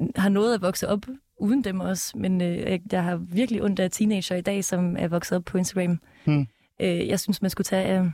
øh, 0.00 0.06
har 0.16 0.28
noget 0.28 0.54
at 0.54 0.62
vokse 0.62 0.88
op 0.88 1.06
uden 1.40 1.64
dem 1.64 1.80
også. 1.80 2.18
Men 2.18 2.40
øh, 2.40 2.78
jeg- 2.92 3.02
har 3.04 3.16
virkelig 3.16 3.62
ondt 3.62 3.80
af 3.80 3.90
teenager 3.90 4.36
i 4.36 4.40
dag, 4.40 4.64
som 4.64 4.96
er 4.98 5.08
vokset 5.08 5.36
op 5.36 5.44
på 5.44 5.58
Instagram. 5.58 6.00
Hmm. 6.24 6.46
Øh, 6.80 7.08
jeg 7.08 7.20
synes, 7.20 7.42
man 7.42 7.50
skulle 7.50 7.64
tage, 7.64 8.00
øh, 8.00 8.06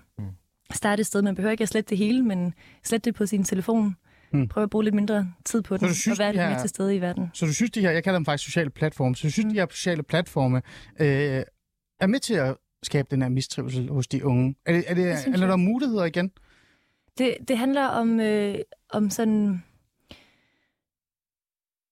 starte 0.73 1.01
et 1.01 1.07
sted. 1.07 1.23
Man 1.23 1.35
behøver 1.35 1.51
ikke 1.53 1.63
at 1.63 1.69
slette 1.69 1.91
det 1.91 1.99
hele, 1.99 2.23
men 2.23 2.55
slette 2.85 3.05
det 3.05 3.15
på 3.15 3.27
sin 3.27 3.45
telefon. 3.45 3.97
Hmm. 4.33 4.49
Prøv 4.49 4.63
at 4.63 4.71
bruge 4.71 4.85
lidt 4.85 4.95
mindre 4.95 5.33
tid 5.45 5.63
på 5.63 5.77
den, 5.77 5.89
du 5.89 5.95
synes, 5.95 6.19
og 6.19 6.23
være 6.23 6.33
lidt 6.33 6.43
her- 6.43 6.51
mere 6.51 6.61
til 6.61 6.69
stede 6.69 6.97
i 6.97 7.01
verden. 7.01 7.31
Så 7.35 7.47
du 7.47 7.55
synes, 7.55 7.71
de 7.71 7.81
her, 7.81 7.91
jeg 7.91 8.05
kalder 8.05 8.19
dem 8.19 8.25
faktisk 8.25 8.45
sociale 8.45 8.71
platforme, 8.71 9.17
så 9.17 9.27
du 9.27 9.33
synes, 9.33 9.53
de 9.53 9.59
her 9.61 9.67
sociale 9.71 10.03
platforme 10.03 10.57
øh, 11.01 11.43
er 12.01 12.07
med 12.07 12.21
til 12.21 12.35
at 12.35 12.57
skabe 12.83 13.09
den 13.11 13.23
her 13.23 13.29
mistrivsel 13.29 13.89
hos 13.89 14.07
de 14.07 14.25
unge? 14.25 14.55
Er 14.67 14.73
det, 14.73 14.85
er 14.87 14.95
det, 14.95 15.05
Det 15.05 15.35
er 15.35 15.39
jeg. 15.41 15.49
der 15.49 15.57
muligheder 15.57 16.05
igen? 16.05 16.31
Det, 17.19 17.37
det 17.49 17.59
handler 17.59 17.85
om, 17.87 18.21
øh, 18.21 18.55
om 18.91 19.11
sådan... 19.11 19.63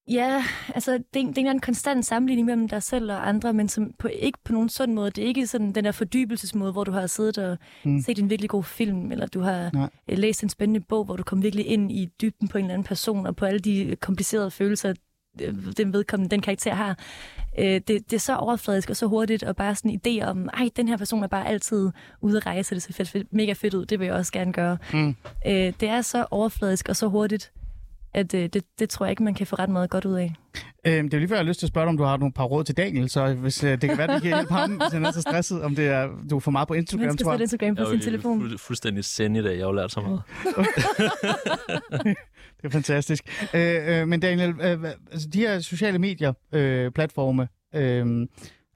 Ja, 0.09 0.45
altså 0.75 0.93
det, 0.93 1.05
det 1.15 1.21
er 1.21 1.25
en 1.25 1.29
eller 1.37 1.51
anden 1.51 1.61
konstant 1.61 2.07
sammenligning 2.07 2.47
mellem 2.47 2.69
dig 2.69 2.83
selv 2.83 3.13
og 3.13 3.29
andre, 3.29 3.53
men 3.53 3.69
som 3.69 3.93
på, 3.99 4.09
ikke 4.09 4.39
på 4.45 4.53
nogen 4.53 4.69
sådan 4.69 4.95
måde. 4.95 5.11
Det 5.11 5.25
er 5.25 5.29
ikke 5.29 5.47
sådan 5.47 5.73
den 5.73 5.85
der 5.85 5.93
fordybelsesmåde, 5.93 6.73
hvor 6.73 6.85
du 6.85 6.93
har 6.93 7.07
siddet 7.07 7.39
og 7.39 7.59
Mm. 7.85 7.91
mm. 7.91 8.01
set 8.01 8.19
en 8.19 8.31
virkelig 8.31 8.51
god 8.51 8.65
film, 8.65 9.13
eller 9.13 9.27
du 9.27 9.41
har 9.41 9.71
Nej. 9.75 9.89
øh, 10.09 10.19
læst 10.19 10.43
en 10.43 10.49
spændende 10.49 10.81
bog, 10.81 11.05
hvor 11.05 11.17
du 11.17 11.23
kom 11.23 11.43
virkelig 11.43 11.67
ind 11.67 11.93
i 11.93 12.07
dybden 12.21 12.49
på 12.49 12.59
en 12.59 12.65
eller 12.65 12.75
anden 12.75 12.87
person, 12.87 13.27
og 13.27 13.37
på 13.37 13.45
alle 13.45 13.61
de 13.61 13.97
komplicerede 14.01 14.51
følelser, 14.51 14.95
øh, 15.43 15.55
den 15.77 15.93
vedkommende, 15.93 16.31
den 16.31 16.41
karakter 16.41 16.75
har. 16.75 16.99
Øh, 17.59 17.65
det, 17.67 17.89
det 17.89 18.13
er 18.13 18.19
så 18.19 18.37
overfladisk 18.37 18.91
og 18.91 18.97
så 18.97 19.07
hurtigt, 19.07 19.43
og 19.43 19.57
bare 19.57 19.75
sådan 19.75 19.91
en 19.91 20.01
idé 20.21 20.25
om, 20.27 20.49
ej, 20.55 20.69
den 20.77 20.89
her 20.89 20.97
person 20.97 21.23
er 21.23 21.27
bare 21.29 21.49
altid 21.49 21.91
ude 22.21 22.37
at 22.37 22.47
rejse, 22.47 22.75
det 22.75 22.83
ser 22.83 22.93
fedt, 22.93 23.09
fedt, 23.09 23.33
mega 23.33 23.53
fedt 23.53 23.75
ud, 23.75 23.85
det 23.87 23.99
vil 23.99 24.05
jeg 24.07 24.15
også 24.15 24.33
gerne 24.33 24.53
gøre. 24.53 24.79
Mm. 24.93 25.17
Øh, 25.47 25.53
det 25.81 25.83
er 25.83 26.01
så 26.03 26.27
overfladisk 26.31 26.89
og 26.89 26.97
så 26.97 27.07
hurtigt, 27.09 27.53
at 28.15 28.35
øh, 28.35 28.49
det, 28.49 28.65
det 28.79 28.89
tror 28.91 29.07
jeg 29.07 29.11
ikke, 29.11 29.23
man 29.23 29.35
kan 29.35 29.47
få 29.47 29.57
ret 29.57 29.69
meget 29.71 29.91
godt 29.91 30.05
ud 30.05 30.15
af. 30.15 30.35
Øhm, 30.87 31.09
det 31.09 31.15
er 31.15 31.19
jo 31.19 31.21
lige 31.21 31.29
før, 31.29 31.37
jeg 31.37 31.45
har 31.45 31.49
lyst 31.49 31.59
til 31.61 31.67
at 31.67 31.69
spørge 31.69 31.85
dig, 31.85 31.89
om 31.91 31.97
du 31.97 32.03
har 32.03 32.17
nogle 32.17 32.33
par 32.33 32.45
råd 32.45 32.65
til 32.65 32.77
Daniel, 32.77 33.11
så 33.11 33.35
hvis 33.35 33.65
øh, 33.65 33.71
det 33.71 33.81
kan 33.81 33.99
være, 33.99 34.11
at 34.11 34.15
vi 34.15 34.29
kan 34.29 34.37
hjælpe 34.37 34.55
ham, 34.55 34.71
hvis 34.71 34.93
han 34.93 35.05
er 35.05 35.11
så 35.11 35.21
stresset, 35.21 35.63
om 35.63 35.75
det 35.75 35.89
er, 35.89 36.09
du 36.31 36.37
er 36.37 36.41
for 36.41 36.51
meget 36.51 36.69
på 36.69 36.75
Instagram, 36.75 37.05
Man 37.07 37.13
skal 37.13 37.25
tror 37.25 37.33
sætte 37.33 37.41
jeg. 37.41 37.45
Instagram 37.45 37.75
på 37.77 37.83
Jeg 37.83 37.87
er 37.89 37.93
sin 37.93 38.01
telefon. 38.01 38.41
fuld, 38.41 38.59
fuldstændig 38.59 39.05
send 39.05 39.37
i 39.37 39.43
dag. 39.43 39.51
Jeg 39.51 39.59
har 39.61 39.67
jo 39.67 39.73
lært 39.73 39.93
så 39.93 40.01
meget. 40.01 40.23
Det 42.63 42.69
er 42.69 42.71
fantastisk. 42.71 43.25
Øh, 43.55 44.01
øh, 44.01 44.09
men 44.09 44.21
Daniel, 44.21 44.51
øh, 44.51 44.85
altså, 45.13 45.29
de 45.29 45.39
her 45.39 45.61
sociale 45.61 45.99
medier, 45.99 46.33
øh, 46.53 46.91
platforme, 46.91 47.49
øh, 47.75 48.27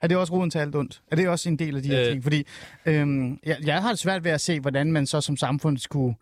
er 0.03 0.07
det 0.09 0.16
også 0.16 0.32
roden 0.32 0.51
til 0.51 0.59
alt 0.59 0.76
ondt? 0.76 1.03
Er 1.11 1.16
det 1.16 1.28
også 1.28 1.49
en 1.49 1.59
del 1.59 1.76
af 1.76 1.82
de 1.82 1.89
her 1.89 2.01
Øh. 2.01 2.07
ting? 2.07 2.22
Fordi 2.22 2.47
øh, 2.87 3.30
jeg, 3.47 3.57
jeg 3.64 3.82
har 3.82 3.89
det 3.89 3.99
svært 3.99 4.24
ved 4.24 4.30
at 4.30 4.41
se, 4.41 4.61
hvordan 4.61 4.93
man 4.93 5.07
så 5.07 5.20
som 5.20 5.37
samfund 5.37 5.78
skulle 5.78 6.14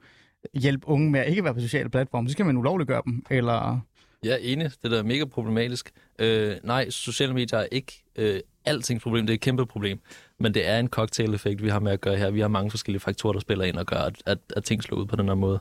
hjælpe 0.55 0.89
unge 0.89 1.11
med 1.11 1.21
at 1.21 1.29
ikke 1.29 1.45
være 1.45 1.55
på 1.55 1.61
sociale 1.61 1.89
platforme. 1.89 2.29
Så 2.29 2.33
skal 2.33 2.47
man 2.47 2.57
ulovliggøre 2.57 3.03
dem, 3.05 3.23
eller... 3.31 3.81
Jeg 4.25 4.33
er 4.33 4.37
enig. 4.41 4.71
Det 4.83 4.91
der 4.91 4.99
er 4.99 5.03
mega 5.03 5.25
problematisk. 5.25 5.91
Øh, 6.19 6.57
nej, 6.65 6.91
sociale 6.91 7.35
medier 7.35 7.59
er 7.59 7.67
ikke 7.73 8.05
øh, 8.17 8.41
altings 8.65 9.03
problem. 9.03 9.27
Det 9.27 9.33
er 9.33 9.35
et 9.35 9.41
kæmpe 9.41 9.67
problem. 9.67 10.01
Men 10.41 10.55
det 10.55 10.69
er 10.69 10.79
en 10.79 10.89
cocktail-effekt, 10.89 11.63
vi 11.63 11.69
har 11.69 11.81
med 11.81 11.93
at 11.93 12.01
gøre 12.01 12.17
her. 12.17 12.31
Vi 12.31 12.41
har 12.41 12.49
mange 12.49 12.71
forskellige 12.71 13.01
faktorer, 13.01 13.33
der 13.33 13.41
spiller 13.41 13.65
ind 13.65 13.77
og 13.77 13.87
gør, 13.87 13.97
at, 13.97 14.23
at, 14.27 14.39
at 14.57 14.65
ting 14.65 14.83
slår 14.83 14.99
ud 14.99 15.07
på 15.07 15.17
den 15.17 15.27
her 15.29 15.35
måde. 15.35 15.61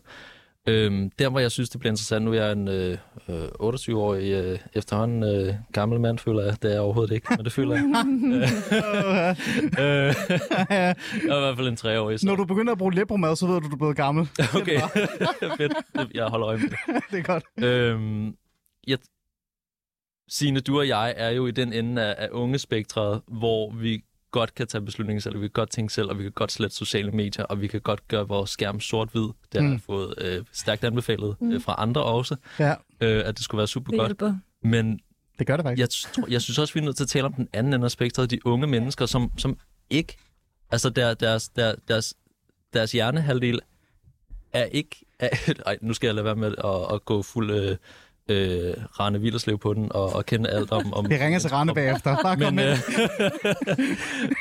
Øhm, 0.67 1.09
der, 1.19 1.29
hvor 1.29 1.39
jeg 1.39 1.51
synes, 1.51 1.69
det 1.69 1.79
bliver 1.79 1.91
interessant, 1.91 2.25
nu 2.25 2.31
er 2.33 2.35
jeg 2.35 2.51
en 2.51 2.67
øh, 2.67 2.97
øh, 3.29 3.45
28-årig 3.45 4.31
øh, 4.31 4.59
efterhånden 4.73 5.23
øh, 5.23 5.55
gammel 5.73 5.99
mand, 5.99 6.19
føler 6.19 6.43
jeg. 6.43 6.61
Det 6.61 6.69
er 6.69 6.73
jeg 6.73 6.81
overhovedet 6.81 7.15
ikke, 7.15 7.27
men 7.29 7.45
det 7.45 7.51
føler 7.51 7.75
jeg. 7.75 7.83
øh, 9.83 10.15
jeg 10.69 10.89
er 11.29 11.37
i 11.37 11.39
hvert 11.39 11.55
fald 11.57 11.67
en 11.67 11.75
treårig. 11.75 12.19
Så. 12.19 12.25
Når 12.25 12.35
du 12.35 12.45
begynder 12.45 12.71
at 12.71 12.77
bruge 12.77 12.93
lebromad, 12.93 13.35
så 13.35 13.47
ved 13.47 13.53
du, 13.53 13.65
at 13.65 13.71
du 13.71 13.75
er 13.75 13.77
blevet 13.77 13.95
gammel. 13.95 14.29
Okay, 14.61 14.81
fedt. 15.57 15.73
Jeg 16.13 16.25
holder 16.25 16.47
øje 16.47 16.57
med 16.57 16.69
det. 16.69 16.77
det 17.11 17.19
er 17.19 17.23
godt. 17.23 17.43
Øhm, 17.59 18.35
jeg, 18.87 18.97
Signe, 20.29 20.59
du 20.59 20.79
og 20.79 20.87
jeg 20.87 21.13
er 21.17 21.29
jo 21.29 21.47
i 21.47 21.51
den 21.51 21.73
ende 21.73 22.01
af, 22.01 22.15
af 22.17 22.29
unge 22.31 22.59
spektret, 22.59 23.21
hvor 23.27 23.71
vi 23.71 24.03
godt 24.31 24.55
kan 24.55 24.67
tage 24.67 24.81
beslutninger 24.85 25.21
selv, 25.21 25.35
og 25.35 25.41
vi 25.41 25.47
kan 25.47 25.53
godt 25.53 25.69
tænke 25.69 25.93
selv, 25.93 26.09
og 26.09 26.17
vi 26.17 26.23
kan 26.23 26.31
godt 26.31 26.51
slette 26.51 26.75
sociale 26.75 27.11
medier, 27.11 27.45
og 27.45 27.61
vi 27.61 27.67
kan 27.67 27.81
godt 27.81 28.07
gøre 28.07 28.27
vores 28.27 28.49
skærm 28.49 28.79
sort-hvid. 28.79 29.21
Det 29.21 29.33
har 29.53 29.61
Mm. 29.61 29.71
jeg 29.71 29.81
fået 29.81 30.13
øh, 30.17 30.43
stærkt 30.51 30.83
anbefalet 30.83 31.35
øh, 31.43 31.61
fra 31.61 31.75
andre 31.77 32.03
også, 32.03 32.35
Ja, 32.59 32.75
øh, 33.01 33.23
at 33.25 33.35
det 33.37 33.43
skulle 33.43 33.59
være 33.59 33.67
super 33.67 33.91
Det 33.91 33.99
godt. 33.99 34.07
hjælper. 34.09 34.35
Men 34.63 34.99
det 35.39 35.47
gør 35.47 35.57
det 35.57 35.63
faktisk. 35.65 35.79
jeg, 35.79 36.13
tror, 36.13 36.27
jeg 36.31 36.41
synes 36.41 36.59
også, 36.59 36.73
vi 36.73 36.79
er 36.79 36.83
nødt 36.83 36.95
til 36.97 37.03
at 37.03 37.09
tale 37.09 37.25
om 37.25 37.33
den 37.33 37.47
anden 37.53 37.73
ende 37.73 37.85
af 37.85 37.91
spektret, 37.91 38.31
de 38.31 38.45
unge 38.47 38.67
mennesker, 38.67 39.05
som, 39.05 39.31
som 39.37 39.57
ikke, 39.89 40.17
altså 40.71 40.89
der, 40.89 41.13
deres, 41.13 41.49
der, 41.49 41.75
deres, 41.87 42.13
deres 42.73 42.91
hjernehalvdel 42.91 43.59
er 44.53 44.63
ikke, 44.65 45.05
er, 45.19 45.29
ej, 45.65 45.77
nu 45.81 45.93
skal 45.93 46.07
jeg 46.07 46.15
lade 46.15 46.25
være 46.25 46.35
med 46.35 46.55
at, 46.63 46.95
at 46.95 47.05
gå 47.05 47.21
fuld 47.21 47.51
øh, 47.51 47.77
øh, 48.31 48.73
Rane 48.99 49.21
Villerslev 49.21 49.57
på 49.59 49.73
den, 49.73 49.91
og, 49.91 50.13
og 50.15 50.25
kende 50.25 50.49
alt 50.49 50.71
om... 50.71 50.93
om 50.93 51.09
Vi 51.09 51.15
ringer 51.15 51.39
til 51.39 51.49
Rane 51.49 51.73
bagefter. 51.73 52.17
Bare 52.23 52.37
kom 52.37 52.53
men, 52.53 52.55
med. 52.55 52.71
øh, 52.71 53.87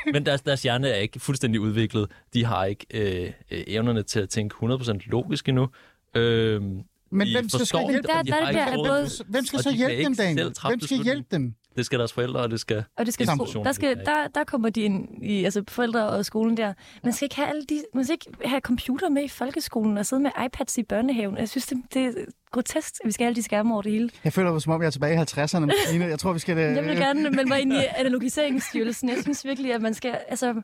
men 0.12 0.26
deres, 0.26 0.40
deres 0.40 0.62
hjerne 0.62 0.88
er 0.88 0.96
ikke 0.96 1.20
fuldstændig 1.20 1.60
udviklet. 1.60 2.06
De 2.34 2.44
har 2.44 2.64
ikke 2.64 2.86
øh, 2.94 3.32
øh, 3.50 3.64
evnerne 3.66 4.02
til 4.02 4.20
at 4.20 4.28
tænke 4.28 4.54
100% 4.66 4.98
logisk 5.06 5.48
endnu. 5.48 5.68
Øh, 6.14 6.62
Men 6.62 6.82
hvem 7.10 7.48
skal, 7.48 7.66
skal 7.66 7.80
det, 7.80 8.04
Der- 8.06 8.18
og 8.18 8.26
de 8.26 8.30
der- 8.30 8.44
har 8.44 8.52
der 8.52 8.66
ikke 8.66 8.78
råd. 8.78 8.88
både- 8.88 9.08
Hvem 9.28 9.44
skal 9.46 9.62
så 9.62 9.72
hjælpe 9.72 10.04
dem, 10.04 10.16
Daniel? 10.16 10.54
Hvem 10.66 10.80
skal 10.80 10.96
hjælpe 11.02 11.28
dem? 11.30 11.54
Det 11.76 11.86
skal 11.86 11.98
deres 11.98 12.12
forældre, 12.12 12.40
og 12.40 12.50
det 12.50 12.60
skal... 12.60 12.84
Og 12.98 13.06
det 13.06 13.14
skal 13.14 13.26
sko- 13.26 13.62
der, 13.64 13.72
skal, 13.72 13.96
der, 13.96 14.28
der 14.34 14.44
kommer 14.44 14.70
de 14.70 14.80
ind 14.80 15.24
i 15.24 15.44
altså 15.44 15.62
forældre 15.68 16.08
og 16.08 16.24
skolen 16.24 16.56
der. 16.56 16.72
Man 17.04 17.12
skal 17.12 17.26
ikke 17.26 17.36
have 17.36 17.48
alle 17.48 17.62
de, 17.68 17.82
man 17.94 18.04
skal 18.04 18.12
ikke 18.14 18.48
have 18.48 18.60
computer 18.60 19.08
med 19.08 19.22
i 19.24 19.28
folkeskolen 19.28 19.98
og 19.98 20.06
sidde 20.06 20.22
med 20.22 20.30
iPads 20.46 20.78
i 20.78 20.82
børnehaven. 20.82 21.36
Jeg 21.38 21.48
synes, 21.48 21.66
det, 21.66 21.78
det 21.94 22.04
er 22.06 22.12
grotesk, 22.52 22.94
at 23.00 23.06
vi 23.06 23.12
skal 23.12 23.24
have 23.24 23.28
alle 23.28 23.36
de 23.36 23.42
skærme 23.42 23.72
over 23.72 23.82
det 23.82 23.92
hele. 23.92 24.10
Jeg 24.24 24.32
føler 24.32 24.52
mig, 24.52 24.62
som 24.62 24.72
om 24.72 24.80
jeg 24.82 24.86
er 24.86 24.90
tilbage 24.90 25.14
i 25.14 25.18
50'erne. 25.18 25.58
med. 25.98 26.08
Jeg 26.08 26.18
tror, 26.18 26.32
vi 26.32 26.38
skal... 26.38 26.58
øh, 26.58 26.62
Jeg 26.76 26.84
vil 26.84 26.96
gerne 26.96 27.22
melde 27.30 27.44
mig 27.48 27.60
ind 27.60 27.72
i 27.72 27.76
analogiseringsstyrelsen. 27.96 29.08
Jeg 29.08 29.18
synes 29.22 29.44
virkelig, 29.44 29.74
at 29.74 29.82
man 29.82 29.94
skal... 29.94 30.18
Altså, 30.28 30.52
Men, 30.52 30.62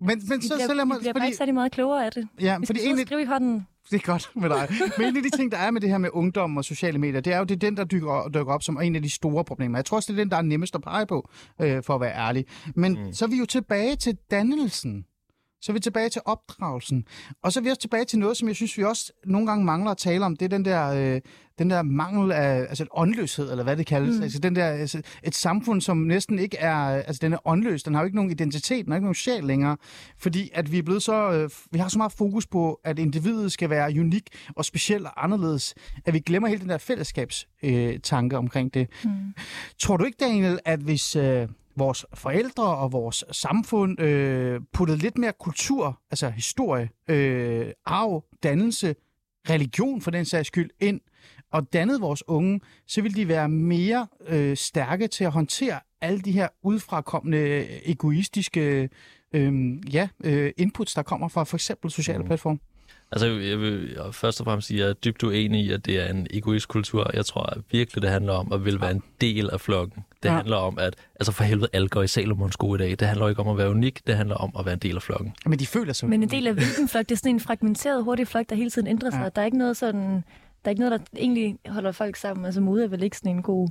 men 0.00 0.18
så, 0.42 0.54
bliver, 0.54 0.66
så 0.66 0.74
lad 0.74 0.84
mig... 0.84 0.98
bliver 0.98 1.12
bare 1.12 1.20
Fordi, 1.20 1.26
ikke 1.26 1.36
særlig 1.36 1.54
meget 1.54 1.72
klogere 1.72 2.06
af 2.06 2.12
det. 2.12 2.28
ja, 2.40 2.58
Vi 2.58 2.66
fordi 2.66 2.78
skal 2.78 2.86
egentlig, 2.88 3.06
skrive 3.06 3.22
i 3.22 3.24
hånden. 3.24 3.66
Det 3.90 3.96
er 4.02 4.06
godt 4.06 4.30
med 4.34 4.48
dig. 4.48 4.68
Men 4.98 5.08
en 5.08 5.16
af 5.16 5.22
de 5.22 5.30
ting, 5.36 5.52
der 5.52 5.58
er 5.58 5.70
med 5.70 5.80
det 5.80 5.90
her 5.90 5.98
med 5.98 6.10
ungdom 6.12 6.56
og 6.56 6.64
sociale 6.64 6.98
medier, 6.98 7.20
det 7.20 7.32
er 7.32 7.38
jo 7.38 7.44
det 7.44 7.54
er 7.54 7.58
den, 7.58 7.76
der 7.76 7.84
dykker, 7.84 8.28
dykker 8.34 8.52
op 8.52 8.62
som 8.62 8.80
en 8.80 8.96
af 8.96 9.02
de 9.02 9.10
store 9.10 9.44
problemer. 9.44 9.78
Jeg 9.78 9.84
tror 9.84 9.96
også, 9.96 10.12
det 10.12 10.18
er 10.18 10.22
den, 10.24 10.30
der 10.30 10.36
er 10.36 10.42
nemmest 10.42 10.74
at 10.74 10.82
pege 10.82 11.06
på, 11.06 11.30
øh, 11.60 11.82
for 11.82 11.94
at 11.94 12.00
være 12.00 12.14
ærlig. 12.14 12.44
Men 12.74 12.92
mm. 12.92 13.12
så 13.12 13.24
er 13.24 13.28
vi 13.28 13.36
jo 13.36 13.46
tilbage 13.46 13.96
til 13.96 14.16
dannelsen. 14.30 15.04
Så 15.66 15.72
er 15.72 15.74
vi 15.74 15.80
tilbage 15.80 16.08
til 16.08 16.22
opdragelsen. 16.24 17.04
Og 17.42 17.52
så 17.52 17.60
er 17.60 17.64
vi 17.64 17.68
også 17.68 17.80
tilbage 17.80 18.04
til 18.04 18.18
noget, 18.18 18.36
som 18.36 18.48
jeg 18.48 18.56
synes, 18.56 18.78
vi 18.78 18.84
også 18.84 19.12
nogle 19.24 19.46
gange 19.46 19.64
mangler 19.64 19.90
at 19.90 19.96
tale 19.96 20.24
om. 20.24 20.36
Det 20.36 20.44
er 20.44 20.48
den 20.48 20.64
der, 20.64 21.14
øh, 21.14 21.20
den 21.58 21.70
der 21.70 21.82
mangel 21.82 22.32
af 22.32 22.60
altså 22.60 22.86
åndløshed, 22.90 23.50
eller 23.50 23.64
hvad 23.64 23.76
det 23.76 23.86
kaldes. 23.86 24.16
Mm. 24.16 24.22
Altså, 24.22 24.38
den 24.38 24.56
der, 24.56 24.66
altså, 24.66 25.02
et 25.22 25.34
samfund, 25.34 25.80
som 25.80 25.96
næsten 25.96 26.38
ikke 26.38 26.56
er... 26.56 26.76
Altså, 26.76 27.18
den 27.22 27.32
er 27.32 27.48
åndløs. 27.48 27.82
Den 27.82 27.94
har 27.94 28.00
jo 28.00 28.04
ikke 28.04 28.16
nogen 28.16 28.30
identitet. 28.30 28.84
Den 28.84 28.92
har 28.92 28.96
ikke 28.96 29.04
nogen 29.04 29.14
sjæl 29.14 29.44
længere. 29.44 29.76
Fordi 30.18 30.50
at 30.54 30.72
vi 30.72 30.78
er 30.78 30.82
blevet 30.82 31.02
så... 31.02 31.32
Øh, 31.32 31.50
vi 31.70 31.78
har 31.78 31.88
så 31.88 31.98
meget 31.98 32.12
fokus 32.12 32.46
på, 32.46 32.80
at 32.84 32.98
individet 32.98 33.52
skal 33.52 33.70
være 33.70 34.00
unik 34.00 34.28
og 34.56 34.64
speciel 34.64 35.06
og 35.06 35.24
anderledes, 35.24 35.74
at 36.04 36.14
vi 36.14 36.20
glemmer 36.20 36.48
hele 36.48 36.60
den 36.60 36.68
der 36.68 36.78
fællesskabstanke 36.78 37.94
øh, 37.94 38.00
tanke 38.00 38.36
omkring 38.36 38.74
det. 38.74 38.88
Mm. 39.04 39.10
Tror 39.78 39.96
du 39.96 40.04
ikke, 40.04 40.18
Daniel, 40.20 40.58
at 40.64 40.80
hvis... 40.80 41.16
Øh, 41.16 41.48
vores 41.76 42.06
forældre 42.14 42.76
og 42.76 42.92
vores 42.92 43.24
samfund 43.32 44.00
øh, 44.00 44.60
puttede 44.72 44.98
lidt 44.98 45.18
mere 45.18 45.32
kultur, 45.40 46.00
altså 46.10 46.30
historie, 46.30 46.88
øh, 47.08 47.72
arv, 47.86 48.24
dannelse, 48.42 48.94
religion 49.50 50.00
for 50.00 50.10
den 50.10 50.24
sags 50.24 50.46
skyld 50.46 50.70
ind, 50.80 51.00
og 51.52 51.72
dannede 51.72 52.00
vores 52.00 52.28
unge, 52.28 52.60
så 52.86 53.02
ville 53.02 53.16
de 53.16 53.28
være 53.28 53.48
mere 53.48 54.06
øh, 54.26 54.56
stærke 54.56 55.08
til 55.08 55.24
at 55.24 55.32
håndtere 55.32 55.80
alle 56.00 56.20
de 56.20 56.32
her 56.32 56.48
udfrakommende 56.62 57.66
egoistiske 57.90 58.88
øh, 59.32 59.94
ja, 59.94 60.08
øh, 60.24 60.52
inputs, 60.56 60.94
der 60.94 61.02
kommer 61.02 61.28
fra 61.28 61.44
for 61.44 61.56
eksempel 61.56 61.90
sociale 61.90 62.18
mm. 62.18 62.26
platforme. 62.26 62.58
Altså, 63.12 63.26
jeg 63.26 63.60
vil 63.60 63.98
først 64.12 64.40
og 64.40 64.44
fremmest 64.44 64.68
sige, 64.68 64.78
at 64.78 64.84
jeg 64.84 64.90
er 64.90 64.94
dybt 64.94 65.22
uenig 65.22 65.64
i, 65.64 65.72
at 65.72 65.86
det 65.86 66.00
er 66.00 66.10
en 66.10 66.26
egoist 66.30 66.68
kultur. 66.68 67.10
Jeg 67.14 67.26
tror 67.26 67.42
at 67.42 67.58
virkelig, 67.70 68.02
det 68.02 68.10
handler 68.10 68.32
om 68.32 68.52
at 68.52 68.64
vil 68.64 68.80
være 68.80 68.90
en 68.90 69.02
del 69.20 69.50
af 69.50 69.60
flokken. 69.60 70.04
Det 70.22 70.28
ja. 70.28 70.34
handler 70.34 70.56
om, 70.56 70.78
at 70.78 70.94
altså 71.20 71.32
for 71.32 71.44
helvede, 71.44 71.68
alle 71.72 71.88
går 71.88 72.02
i 72.02 72.06
Salomons 72.06 72.54
sko 72.54 72.74
i 72.74 72.78
dag. 72.78 72.90
Det 72.90 73.02
handler 73.02 73.28
ikke 73.28 73.40
om 73.40 73.48
at 73.48 73.58
være 73.58 73.70
unik, 73.70 74.06
det 74.06 74.16
handler 74.16 74.34
om 74.34 74.52
at 74.58 74.64
være 74.64 74.74
en 74.74 74.80
del 74.80 74.96
af 74.96 75.02
flokken. 75.02 75.34
Men 75.46 75.58
de 75.58 75.66
føler 75.66 75.92
sig... 75.92 76.08
Men 76.08 76.22
en 76.22 76.30
del 76.30 76.46
af 76.46 76.54
hvilken 76.54 76.88
flok? 76.88 77.08
Det 77.08 77.12
er 77.12 77.16
sådan 77.16 77.34
en 77.34 77.40
fragmenteret, 77.40 78.04
hurtig 78.04 78.28
flok, 78.28 78.48
der 78.48 78.56
hele 78.56 78.70
tiden 78.70 78.88
ændrer 78.88 79.10
sig. 79.10 79.20
Ja. 79.20 79.28
Der 79.28 79.40
er 79.40 79.46
ikke 79.46 79.58
noget 79.58 79.76
sådan... 79.76 80.24
Der 80.64 80.68
er 80.68 80.70
ikke 80.70 80.82
noget, 80.82 81.00
der 81.00 81.06
egentlig 81.16 81.58
holder 81.68 81.92
folk 81.92 82.16
sammen. 82.16 82.46
Altså 82.46 82.60
mode 82.60 82.84
er 82.84 82.88
vel 82.88 83.02
ikke 83.02 83.16
sådan 83.16 83.36
en 83.36 83.42
god... 83.42 83.68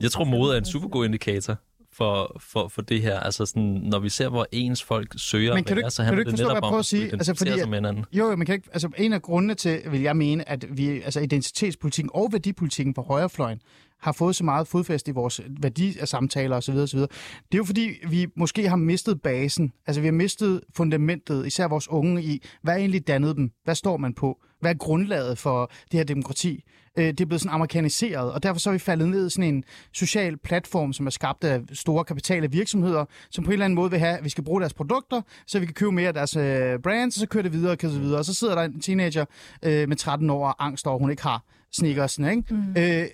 Jeg 0.00 0.10
tror, 0.10 0.24
mode 0.24 0.54
er 0.54 0.58
en 0.58 0.64
super 0.64 0.88
god 0.88 1.04
indikator 1.04 1.56
for, 1.96 2.36
for, 2.40 2.68
for 2.68 2.82
det 2.82 3.02
her. 3.02 3.20
Altså 3.20 3.46
sådan, 3.46 3.62
når 3.62 3.98
vi 3.98 4.08
ser, 4.08 4.28
hvor 4.28 4.46
ens 4.52 4.82
folk 4.82 5.14
søger 5.16 5.54
men 5.54 5.64
kan 5.64 5.76
du, 5.76 5.82
være, 5.82 5.90
så 5.90 6.02
handler 6.02 6.24
kan 6.24 6.24
du 6.24 6.30
ikke 6.30 6.42
det 6.42 6.48
netop 6.48 6.72
om 6.72 6.78
at 6.78 6.84
sige? 6.84 7.12
Altså, 7.12 7.34
fordi, 7.34 7.58
sig 7.58 7.68
med 7.68 7.78
hinanden. 7.78 8.04
Jo, 8.12 8.30
jo, 8.30 8.36
man 8.36 8.46
kan 8.46 8.54
ikke, 8.54 8.68
altså, 8.72 8.90
en 8.98 9.12
af 9.12 9.22
grundene 9.22 9.54
til, 9.54 9.82
vil 9.90 10.00
jeg 10.00 10.16
mene, 10.16 10.48
at 10.48 10.78
vi, 10.78 11.02
altså, 11.02 11.20
identitetspolitikken 11.20 12.10
og 12.14 12.28
værdipolitikken 12.32 12.94
på 12.94 13.02
højrefløjen 13.02 13.60
har 14.00 14.12
fået 14.12 14.36
så 14.36 14.44
meget 14.44 14.68
fodfæste 14.68 15.10
i 15.10 15.14
vores 15.14 15.40
værdi 15.60 15.98
af 15.98 16.08
samtaler 16.08 16.56
osv. 16.56 16.74
osv. 16.74 16.98
Det 16.98 17.08
er 17.52 17.58
jo 17.58 17.64
fordi, 17.64 17.90
vi 18.08 18.26
måske 18.36 18.68
har 18.68 18.76
mistet 18.76 19.22
basen. 19.22 19.72
Altså 19.86 20.00
vi 20.00 20.06
har 20.06 20.12
mistet 20.12 20.60
fundamentet, 20.74 21.46
især 21.46 21.68
vores 21.68 21.88
unge 21.88 22.22
i, 22.22 22.42
hvad 22.62 22.74
er 22.74 22.78
egentlig 22.78 23.06
dannede 23.06 23.34
dem? 23.34 23.50
Hvad 23.64 23.74
står 23.74 23.96
man 23.96 24.14
på? 24.14 24.38
Hvad 24.60 24.70
er 24.70 24.74
grundlaget 24.74 25.38
for 25.38 25.70
det 25.90 26.00
her 26.00 26.04
demokrati? 26.04 26.64
Øh, 26.98 27.04
det 27.06 27.20
er 27.20 27.26
blevet 27.26 27.40
sådan 27.40 27.54
amerikaniseret, 27.54 28.32
og 28.32 28.42
derfor 28.42 28.60
så 28.60 28.70
er 28.70 28.72
vi 28.72 28.78
faldet 28.78 29.08
ned 29.08 29.26
i 29.26 29.30
sådan 29.30 29.54
en 29.54 29.64
social 29.92 30.36
platform, 30.36 30.92
som 30.92 31.06
er 31.06 31.10
skabt 31.10 31.44
af 31.44 31.60
store 31.72 32.04
kapitale 32.04 32.50
virksomheder, 32.50 33.04
som 33.30 33.44
på 33.44 33.50
en 33.50 33.52
eller 33.52 33.64
anden 33.64 33.74
måde 33.74 33.90
vil 33.90 33.98
have, 33.98 34.18
at 34.18 34.24
vi 34.24 34.28
skal 34.28 34.44
bruge 34.44 34.60
deres 34.60 34.74
produkter, 34.74 35.22
så 35.46 35.58
vi 35.58 35.66
kan 35.66 35.74
købe 35.74 35.92
mere 35.92 36.08
af 36.08 36.14
deres 36.14 36.36
øh, 36.36 36.78
brands, 36.78 37.16
og 37.16 37.20
så 37.20 37.26
kører 37.26 37.42
det 37.42 37.52
videre 37.52 37.72
og 37.72 37.78
så 37.80 38.00
videre. 38.00 38.18
Og 38.18 38.24
så 38.24 38.34
sidder 38.34 38.54
der 38.54 38.62
en 38.62 38.80
teenager 38.80 39.24
øh, 39.62 39.88
med 39.88 39.96
13 39.96 40.30
år 40.30 40.46
og 40.46 40.66
angst 40.66 40.86
over, 40.86 40.98
hun 40.98 41.10
ikke 41.10 41.22
har 41.22 41.44
sneakersne. 41.76 42.30
Ikke? 42.30 42.54
Mm. 42.54 42.74
Øh, 42.78 43.06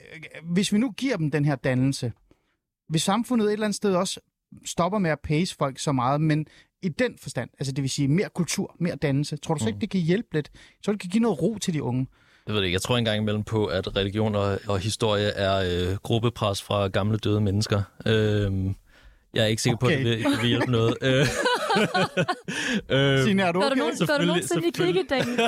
hvis 0.42 0.72
vi 0.72 0.78
nu 0.78 0.90
giver 0.90 1.16
dem 1.16 1.30
den 1.30 1.44
her 1.44 1.56
dannelse, 1.56 2.12
hvis 2.88 3.02
samfundet 3.02 3.46
et 3.46 3.52
eller 3.52 3.66
andet 3.66 3.76
sted 3.76 3.94
også 3.94 4.20
stopper 4.64 4.98
med 4.98 5.10
at 5.10 5.18
pace 5.24 5.56
folk 5.58 5.78
så 5.78 5.92
meget, 5.92 6.20
men 6.20 6.46
i 6.82 6.88
den 6.88 7.18
forstand, 7.18 7.50
altså 7.58 7.72
det 7.72 7.82
vil 7.82 7.90
sige 7.90 8.08
mere 8.08 8.28
kultur, 8.34 8.76
mere 8.80 8.96
dannelse, 8.96 9.36
tror 9.36 9.54
du 9.54 9.60
så 9.60 9.66
ikke, 9.66 9.76
mm. 9.76 9.80
det 9.80 9.90
kan 9.90 10.00
hjælpe 10.00 10.28
lidt? 10.32 10.50
Så 10.82 10.92
det 10.92 11.00
kan 11.00 11.10
give 11.10 11.22
noget 11.22 11.42
ro 11.42 11.58
til 11.58 11.74
de 11.74 11.82
unge? 11.82 12.06
Jeg 12.46 12.54
ved 12.54 12.62
ikke. 12.62 12.74
Jeg 12.74 12.82
tror 12.82 12.96
engang 12.96 13.20
imellem 13.20 13.42
på, 13.42 13.66
at 13.66 13.96
religion 13.96 14.34
og, 14.34 14.58
og 14.68 14.78
historie 14.78 15.26
er 15.26 15.88
øh, 15.90 15.96
gruppepres 15.96 16.62
fra 16.62 16.88
gamle 16.88 17.18
døde 17.18 17.40
mennesker. 17.40 17.82
Øh, 18.06 18.74
jeg 19.34 19.42
er 19.42 19.46
ikke 19.46 19.62
sikker 19.62 19.76
okay. 19.76 19.86
på, 19.86 19.92
at 19.92 19.98
det 19.98 20.04
vil, 20.04 20.24
det 20.24 20.40
vil 20.40 20.48
hjælpe 20.48 20.70
noget. 20.70 20.96
øh, 21.02 21.26
øh, 22.94 23.24
Signe, 23.24 23.42
er 23.42 23.52
du 23.52 23.62
okay? 23.62 24.06
Gør 24.06 24.18
du 24.18 24.24
nogensinde 24.24 24.68
i 24.68 24.70
kirkedagen? 24.70 25.40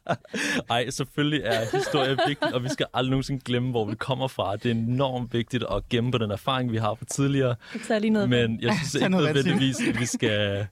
Ej, 0.70 0.90
selvfølgelig 0.90 1.40
er 1.44 1.78
historie 1.78 2.16
vigtigt, 2.26 2.52
og 2.52 2.64
vi 2.64 2.68
skal 2.68 2.86
aldrig 2.94 3.10
nogensinde 3.10 3.40
glemme, 3.44 3.70
hvor 3.70 3.84
vi 3.84 3.94
kommer 3.94 4.28
fra. 4.28 4.56
Det 4.56 4.66
er 4.66 4.74
enormt 4.74 5.32
vigtigt 5.32 5.64
at 5.70 5.88
gemme 5.88 6.12
på 6.12 6.18
den 6.18 6.30
erfaring, 6.30 6.72
vi 6.72 6.76
har 6.76 6.94
fra 6.94 7.04
tidligere. 7.04 7.54
Det 7.72 8.02
lige 8.02 8.10
noget 8.10 8.28
Men 8.28 8.60
jeg 8.62 8.74
synes 8.74 8.94
ikke 9.02 9.08
nødvendigvis, 9.08 9.76
at 9.88 10.00
vi 10.00 10.06
skal... 10.06 10.66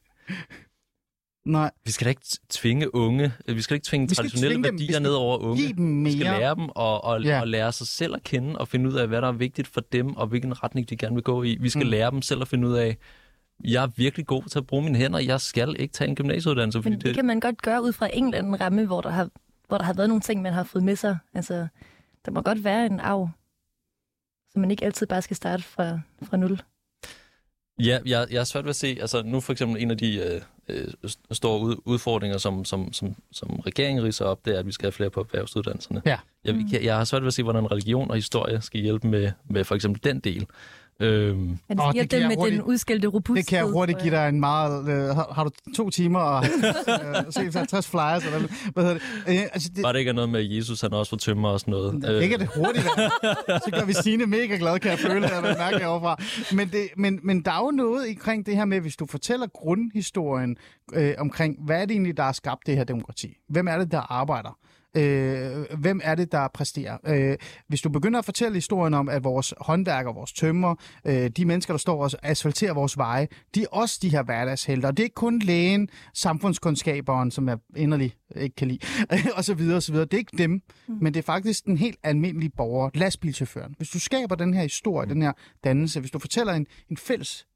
Nej. 1.47 1.71
Vi 1.85 1.91
skal 1.91 2.05
da 2.05 2.11
ikke 2.11 2.23
tvinge 2.51 2.95
unge, 2.95 3.33
vi 3.49 3.63
skal 3.63 3.75
ikke 3.75 3.87
tvinge 3.87 4.07
traditionelle 4.07 4.55
tvinge 4.55 4.81
værdier 4.81 4.99
ned 4.99 5.11
over 5.11 5.39
unge. 5.39 5.63
Give 5.63 5.73
dem 5.73 5.85
mere. 5.85 6.13
Vi 6.13 6.19
skal 6.19 6.33
lære 6.41 6.55
dem 6.55 6.69
og, 6.69 7.05
og, 7.05 7.23
ja. 7.23 7.41
og 7.41 7.49
lære 7.49 7.73
sig 7.73 7.87
selv 7.87 8.15
at 8.15 8.23
kende 8.23 8.59
og 8.59 8.69
finde 8.69 8.91
ud 8.91 8.95
af, 8.95 9.09
hvad 9.09 9.23
der 9.23 9.29
er 9.29 9.33
vigtigt 9.33 9.69
for 9.69 9.81
dem, 9.81 10.17
og 10.17 10.27
hvilken 10.27 10.63
retning 10.63 10.91
de 10.91 10.97
gerne 10.97 11.15
vil 11.15 11.23
gå 11.23 11.43
i. 11.43 11.57
Vi 11.61 11.69
skal 11.69 11.85
mm. 11.85 11.91
lære 11.91 12.11
dem 12.11 12.23
selv 12.23 12.43
at 12.43 12.49
finde 12.49 12.69
ud 12.69 12.75
af, 12.75 12.97
jeg 13.65 13.83
er 13.83 13.87
virkelig 13.97 14.27
god 14.27 14.43
til 14.43 14.59
at 14.59 14.67
bruge 14.67 14.83
mine 14.83 14.99
hænder. 14.99 15.19
Jeg 15.19 15.41
skal 15.41 15.77
ikke 15.79 15.93
tage 15.93 16.09
en 16.09 16.17
gymnasieuddannelse. 16.17 16.81
Men 16.81 16.93
det, 16.93 17.03
det 17.05 17.15
kan 17.15 17.25
man 17.25 17.41
godt 17.41 17.63
gøre 17.63 17.83
ud 17.83 17.93
fra 17.93 18.09
en 18.13 18.25
eller 18.25 18.39
anden 18.39 18.61
ramme, 18.61 18.87
hvor 18.87 19.01
der 19.01 19.11
har, 19.11 19.29
hvor 19.69 19.79
der 19.79 19.85
har 19.85 19.95
været 19.95 20.09
nogle 20.09 20.21
ting, 20.21 20.43
man 20.43 20.53
har 20.53 20.65
fået 20.65 20.85
med 20.85 20.97
sig. 20.97 21.19
Altså, 21.35 21.67
der 22.25 22.31
må 22.31 22.43
godt 22.43 22.65
være 22.65 22.87
en 22.87 23.01
arv, 23.01 23.31
så 24.53 24.59
man 24.59 24.71
ikke 24.71 24.85
altid 24.85 25.07
bare 25.07 25.23
skal 25.23 25.37
starte 25.37 25.63
fra, 25.63 26.01
fra 26.23 26.37
nul. 26.37 26.61
Ja, 27.79 27.99
jeg, 28.07 28.27
jeg 28.31 28.41
er 28.41 28.45
svært 28.45 28.65
ved 28.65 28.71
at 28.71 28.77
se, 28.77 28.99
altså 29.01 29.23
nu 29.23 29.41
for 29.41 29.53
eksempel 29.53 29.83
en 29.83 29.91
af 29.91 29.99
de 29.99 30.17
øh, 30.17 30.41
øh, 30.69 30.89
store 31.31 31.61
ud, 31.61 31.77
udfordringer, 31.85 32.39
som, 32.39 32.65
som, 32.65 32.93
som, 32.93 33.15
som 33.33 33.61
regeringen 33.67 34.05
riser 34.05 34.25
op, 34.25 34.45
det 34.45 34.55
er, 34.55 34.59
at 34.59 34.67
vi 34.67 34.73
skal 34.73 34.87
have 34.87 34.93
flere 34.93 35.11
på 35.11 35.21
erhvervsuddannelserne. 35.21 36.03
Ja. 36.07 36.19
Jeg, 36.45 36.67
jeg, 36.73 36.85
jeg 36.85 36.97
har 36.97 37.05
svært 37.05 37.23
ved 37.23 37.27
at 37.27 37.35
se, 37.35 37.43
hvordan 37.43 37.71
religion 37.71 38.11
og 38.11 38.17
historie 38.17 38.61
skal 38.61 38.81
hjælpe 38.81 39.09
med, 39.09 39.33
med 39.45 39.65
for 39.65 39.75
eksempel 39.75 40.05
den 40.05 40.21
del. 40.21 40.47
Øhm, 41.01 41.59
det 41.69 41.81
oh, 41.81 41.93
det 41.95 42.11
den 42.11 42.29
med 42.29 42.37
hurtigt, 42.37 42.61
den 42.61 42.63
udskældte 42.63 43.09
robusthed. 43.09 43.43
Det 43.43 43.49
kan 43.49 43.59
jeg 43.59 43.67
hurtigt 43.67 44.03
give 44.03 44.15
dig 44.15 44.29
en 44.29 44.41
meget... 44.41 44.89
Øh, 44.89 45.17
har, 45.17 45.33
har 45.33 45.45
du 45.45 45.51
to 45.77 45.91
timer 45.91 46.21
og 46.21 46.45
øh, 46.47 47.25
se 47.31 47.59
50 47.59 47.89
flyers? 47.89 48.25
Eller, 48.25 48.71
hvad 48.73 48.85
hedder 48.85 48.99
det? 48.99 49.03
Øh, 49.29 49.43
altså, 49.53 49.71
det? 49.75 49.83
Bare 49.83 49.93
det 49.93 49.99
ikke 49.99 50.09
er 50.09 50.13
noget 50.13 50.31
med, 50.31 50.41
at 50.41 50.57
Jesus 50.57 50.81
han 50.81 50.93
også 50.93 51.11
får 51.11 51.17
tømmer 51.17 51.49
og 51.49 51.61
sådan 51.61 51.73
noget. 51.73 52.03
Det, 52.03 52.23
ikke 52.23 52.35
er 52.35 52.39
det 52.39 52.49
hurtigt. 52.57 52.85
så 53.65 53.71
gør 53.73 53.85
vi 53.85 53.93
Signe 53.93 54.27
mega 54.27 54.57
glad, 54.57 54.79
kan 54.79 54.91
jeg 54.91 54.99
føle, 54.99 55.27
at 55.27 55.45
jeg 55.45 55.57
mærke 55.59 55.87
overfra. 55.87 56.17
Men, 56.57 56.69
det, 56.69 56.89
men, 56.97 57.21
men 57.23 57.43
der 57.43 57.51
er 57.51 57.65
jo 57.65 57.71
noget 57.71 58.09
omkring 58.09 58.47
det 58.47 58.57
her 58.57 58.65
med, 58.65 58.81
hvis 58.81 58.97
du 58.97 59.07
fortæller 59.07 59.47
grundhistorien 59.47 60.57
øh, 60.95 61.15
omkring, 61.19 61.57
hvad 61.65 61.77
er 61.77 61.85
det 61.85 61.91
egentlig, 61.91 62.17
der 62.17 62.23
har 62.23 62.33
skabt 62.33 62.67
det 62.67 62.77
her 62.77 62.85
demokrati? 62.85 63.37
Hvem 63.49 63.69
er 63.69 63.79
det, 63.79 63.93
der 63.93 64.13
arbejder? 64.13 64.59
Øh, 64.97 65.79
hvem 65.79 66.01
er 66.05 66.15
det, 66.15 66.33
der 66.33 66.49
præsterer? 66.49 66.99
Øh, 67.07 67.37
hvis 67.69 67.81
du 67.81 67.89
begynder 67.89 68.19
at 68.19 68.25
fortælle 68.25 68.55
historien 68.55 68.95
om, 68.95 69.09
at 69.09 69.25
vores 69.25 69.55
håndværker, 69.61 70.13
vores 70.13 70.33
tømmer, 70.33 70.75
øh, 71.05 71.31
de 71.31 71.45
mennesker, 71.45 71.73
der 71.73 71.79
står 71.79 72.03
og 72.03 72.11
asfalterer 72.23 72.75
vores 72.75 72.99
veje, 72.99 73.29
de 73.55 73.63
er 73.63 73.67
også 73.71 73.99
de 74.03 74.09
her 74.09 74.23
hverdagshelter. 74.23 74.89
Og 74.89 74.97
det 74.97 75.03
er 75.03 75.05
ikke 75.05 75.15
kun 75.15 75.39
lægen, 75.39 75.89
samfundskundskaberen, 76.15 77.31
som 77.31 77.49
jeg 77.49 77.59
inderlig 77.77 78.15
ikke 78.37 78.57
kan 78.57 78.69
lide, 78.69 78.79
og 79.37 79.45
så 79.45 79.55
videre, 79.55 79.77
og 79.77 79.83
så 79.83 79.93
videre. 79.93 80.05
Det 80.05 80.15
er 80.15 80.19
ikke 80.19 80.39
dem, 80.39 80.51
mm. 80.51 80.99
men 81.01 81.15
det 81.15 81.21
er 81.21 81.25
faktisk 81.25 81.65
den 81.65 81.77
helt 81.77 81.99
almindelige 82.03 82.51
borger, 82.57 82.91
lastbilchaufføren. 82.95 83.75
Hvis 83.77 83.89
du 83.89 84.01
skaber 84.01 84.35
den 84.35 84.55
her 84.55 84.63
historie, 84.63 85.09
den 85.09 85.23
her 85.23 85.33
dannelse, 85.65 86.01
hvis 86.01 86.11
du 86.11 86.19
fortæller 86.19 86.53
en, 86.53 86.67
en 86.91 86.97
fælles 86.97 87.47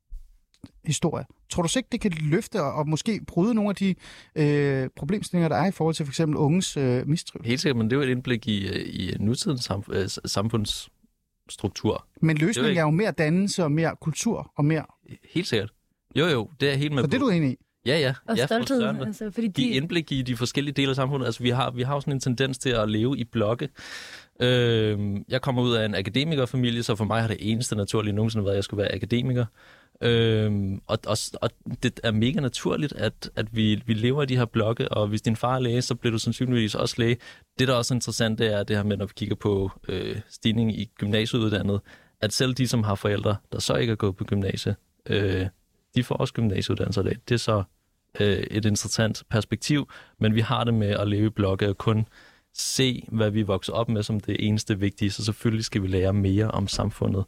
historie. 0.84 1.24
Tror 1.51 1.63
du 1.63 1.69
så 1.69 1.79
ikke, 1.79 1.89
det 1.93 2.01
kan 2.01 2.13
løfte 2.21 2.63
og, 2.63 2.73
og 2.73 2.89
måske 2.89 3.21
bryde 3.27 3.55
nogle 3.55 3.71
af 3.71 3.77
de 3.77 3.95
øh, 4.35 4.89
problemstillinger, 4.97 5.49
der 5.49 5.57
er 5.57 5.67
i 5.67 5.71
forhold 5.71 5.95
til 5.95 6.07
for 6.07 6.11
eksempel 6.11 6.37
unges 6.37 6.77
øh, 6.77 7.09
mistrivsel? 7.09 7.49
Helt 7.49 7.61
sikkert, 7.61 7.77
men 7.77 7.91
det 7.91 7.97
er 7.97 8.01
jo 8.01 8.03
et 8.03 8.11
indblik 8.11 8.49
i, 8.49 8.69
øh, 8.69 8.87
i 8.87 9.17
nutidens 9.21 9.71
samf- 9.71 9.93
øh, 9.93 10.09
samfundsstruktur. 10.25 12.07
Men 12.23 12.37
løsningen 12.37 12.77
er, 12.77 12.81
er 12.81 12.85
jo 12.85 12.91
mere 12.91 13.11
dannelse 13.11 13.65
og 13.65 13.73
mere 13.73 13.97
kultur 14.01 14.53
og 14.57 14.65
mere... 14.65 14.85
Helt 15.35 15.47
sikkert. 15.47 15.71
Jo, 16.17 16.27
jo, 16.27 16.51
det 16.61 16.71
er 16.71 16.75
helt 16.75 16.93
med 16.93 17.03
Så 17.03 17.07
på. 17.07 17.11
det 17.11 17.17
er 17.17 17.21
du 17.21 17.29
enig 17.29 17.51
i? 17.51 17.57
Ja, 17.87 17.99
ja. 17.99 18.15
Og 18.29 18.37
ja, 18.37 18.47
stolthed. 18.47 18.83
Altså, 18.83 19.31
fordi 19.31 19.47
de... 19.47 19.63
de 19.63 19.69
indblik 19.69 20.13
i 20.13 20.23
de 20.23 20.37
forskellige 20.37 20.75
dele 20.75 20.91
af 20.91 20.97
samfundet. 20.97 21.27
Altså, 21.27 21.43
vi 21.43 21.51
har, 21.51 21.71
vi 21.71 21.83
har 21.83 21.95
jo 21.95 22.01
sådan 22.01 22.13
en 22.13 22.21
tendens 22.21 22.59
til 22.59 22.71
at 22.71 22.91
leve 22.91 23.19
i 23.19 23.25
blokke. 23.25 23.69
Øh, 24.43 24.99
jeg 25.29 25.43
kommer 25.43 25.63
ud 25.63 25.75
af 25.75 25.85
en 25.85 25.95
akademikerfamilie, 25.95 26.83
så 26.83 26.97
for 26.97 27.05
mig 27.05 27.21
har 27.21 27.29
det 27.29 27.37
eneste 27.41 27.77
naturlige 27.77 28.15
nogensinde 28.15 28.45
været, 28.45 28.55
at 28.55 28.57
jeg 28.57 28.65
skulle 28.65 28.83
være 28.83 28.95
akademiker. 28.95 29.47
Øhm, 30.01 30.81
og, 30.87 30.99
og, 31.07 31.17
og 31.43 31.51
det 31.83 32.01
er 32.05 32.11
mega 32.11 32.41
naturligt, 32.41 32.93
at, 32.93 33.31
at 33.37 33.57
vi, 33.57 33.83
vi 33.87 33.95
lever 33.95 34.23
i 34.23 34.27
de 34.27 34.37
her 34.37 34.45
blokke, 34.45 34.89
og 34.89 35.09
hvis 35.09 35.23
din 35.23 35.37
far 35.37 35.55
er 35.55 35.59
læge, 35.59 35.83
så 35.83 35.95
bliver 35.95 36.13
du 36.13 36.19
sandsynligvis 36.19 36.75
også 36.75 36.95
læge. 36.99 37.17
Det, 37.59 37.69
der 37.69 37.75
er 37.75 37.79
også 37.79 37.95
interessant, 37.95 38.39
det 38.39 38.53
er 38.55 38.63
det 38.63 38.77
her 38.77 38.83
med, 38.83 38.97
når 38.97 39.07
vi 39.07 39.13
kigger 39.17 39.37
på 39.37 39.71
øh, 39.89 40.21
stigning 40.29 40.79
i 40.79 40.91
gymnasieuddannet, 40.99 41.81
at 42.21 42.33
selv 42.33 42.55
de, 42.55 42.69
som 42.69 42.83
har 42.83 42.95
forældre, 42.95 43.37
der 43.53 43.59
så 43.59 43.75
ikke 43.75 43.91
er 43.91 43.97
gået 43.97 44.17
på 44.17 44.25
gymnasie, 44.25 44.77
øh, 45.07 45.47
de 45.95 46.05
får 46.05 46.15
også 46.15 46.35
gymnasieuddannelser 46.35 47.03
i 47.03 47.05
dag. 47.05 47.17
Det 47.29 47.35
er 47.35 47.39
så 47.39 47.63
øh, 48.21 48.39
et 48.51 48.65
interessant 48.65 49.23
perspektiv, 49.31 49.89
men 50.21 50.35
vi 50.35 50.41
har 50.41 50.65
det 50.65 50.75
med 50.75 50.89
at 50.89 51.09
leve 51.09 51.27
i 51.27 51.31
blokke 51.31 51.69
og 51.69 51.79
kun 51.79 52.07
se, 52.55 53.05
hvad 53.13 53.31
vi 53.31 53.43
vokser 53.43 53.73
op 53.73 53.89
med 53.89 54.03
som 54.03 54.21
det 54.21 54.37
eneste 54.47 54.79
vigtige, 54.79 55.11
så 55.11 55.25
selvfølgelig 55.25 55.65
skal 55.65 55.83
vi 55.83 55.87
lære 55.87 56.13
mere 56.13 56.51
om 56.51 56.69
samfundet 56.69 57.25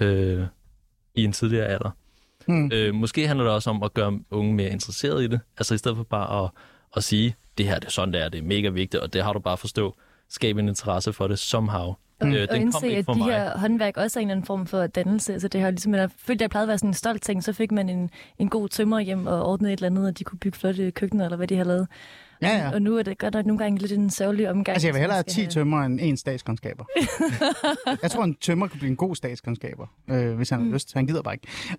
øh, 0.00 0.46
i 1.14 1.24
en 1.24 1.32
tidligere 1.32 1.66
alder. 1.66 1.90
Mm. 2.48 2.70
Øh, 2.72 2.94
måske 2.94 3.26
handler 3.26 3.44
det 3.44 3.54
også 3.54 3.70
om 3.70 3.82
at 3.82 3.94
gøre 3.94 4.20
unge 4.30 4.54
mere 4.54 4.70
interesserede 4.70 5.24
i 5.24 5.28
det. 5.28 5.40
Altså 5.58 5.74
i 5.74 5.78
stedet 5.78 5.96
for 5.96 6.04
bare 6.04 6.44
at, 6.44 6.50
at 6.96 7.04
sige, 7.04 7.34
det 7.58 7.66
her 7.66 7.74
det 7.78 7.86
er 7.86 7.90
sådan, 7.90 8.12
det 8.14 8.22
er, 8.22 8.28
det 8.28 8.38
er 8.38 8.42
mega 8.42 8.68
vigtigt, 8.68 9.02
og 9.02 9.12
det 9.12 9.22
har 9.24 9.32
du 9.32 9.38
bare 9.38 9.56
forstå. 9.56 9.96
Skabe 10.28 10.60
en 10.60 10.68
interesse 10.68 11.12
for 11.12 11.26
det 11.26 11.38
somehow. 11.38 11.94
Og, 12.20 12.26
Øh, 12.26 12.32
og 12.32 12.32
den 12.32 12.48
kom 12.48 12.56
indse, 12.60 12.88
ikke 12.88 12.98
at 12.98 13.14
de 13.14 13.18
mig. 13.18 13.26
her 13.32 13.58
håndværk 13.58 13.96
også 13.96 14.18
er 14.18 14.22
en 14.22 14.28
eller 14.28 14.34
anden 14.34 14.46
form 14.46 14.66
for 14.66 14.86
dannelse. 14.86 15.32
Altså 15.32 15.48
det 15.48 15.60
har 15.60 15.70
ligesom, 15.70 15.94
jeg 15.94 16.10
følte, 16.18 16.44
at 16.44 16.48
det 16.48 16.50
plejede 16.50 16.64
at 16.64 16.68
være 16.68 16.78
sådan 16.78 16.90
en 16.90 16.94
stolt 16.94 17.22
ting. 17.22 17.44
Så 17.44 17.52
fik 17.52 17.72
man 17.72 17.88
en, 17.88 18.10
en 18.38 18.48
god 18.48 18.68
tømmer 18.68 19.00
hjem 19.00 19.26
og 19.26 19.46
ordnede 19.46 19.72
et 19.72 19.76
eller 19.76 19.86
andet, 19.86 20.06
og 20.06 20.18
de 20.18 20.24
kunne 20.24 20.38
bygge 20.38 20.58
flotte 20.58 20.90
køkkener, 20.90 21.24
eller 21.24 21.36
hvad 21.36 21.46
de 21.46 21.56
har 21.56 21.64
lavet. 21.64 21.88
Ja, 22.42 22.48
ja. 22.58 22.70
Og 22.72 22.82
nu 22.82 22.96
er 22.96 23.02
det 23.02 23.18
godt 23.18 23.34
nok 23.34 23.46
nogle 23.46 23.58
gange 23.58 23.78
lidt 23.78 23.92
en 23.92 24.10
sørgelig 24.10 24.50
omgang. 24.50 24.74
Altså, 24.74 24.86
jeg 24.88 24.94
vil 24.94 25.00
hellere 25.00 25.16
have 25.16 25.22
skal 25.22 25.34
10 25.34 25.40
have- 25.40 25.50
tømmer 25.50 25.82
end 25.82 26.00
en 26.02 26.16
statskundskaber. 26.16 26.84
jeg 28.02 28.10
tror, 28.10 28.24
en 28.24 28.34
tømmer 28.34 28.66
kan 28.66 28.78
blive 28.78 28.90
en 28.90 28.96
god 28.96 29.16
statskundskaber, 29.16 29.86
øh, 30.10 30.34
hvis 30.36 30.50
han 30.50 30.60
har 30.64 30.72
lyst. 30.72 30.94
Han 30.94 31.06
gider 31.06 31.22
bare 31.22 31.34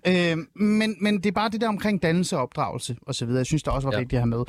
ikke. 0.06 0.32
Øh, 0.32 0.62
men, 0.64 0.96
men 1.00 1.16
det 1.16 1.26
er 1.26 1.32
bare 1.32 1.48
det 1.48 1.60
der 1.60 1.68
omkring 1.68 2.02
dannelse 2.02 2.36
og 2.36 2.42
opdragelse 2.42 2.96
og 3.02 3.14
så 3.14 3.24
videre. 3.26 3.38
Jeg 3.38 3.46
synes, 3.46 3.62
det 3.62 3.72
også 3.72 3.88
var 3.88 3.94
Ja. 3.94 3.98
vigtigt 4.00 4.18
at 4.18 4.22
have 4.22 4.28
med. 4.28 4.44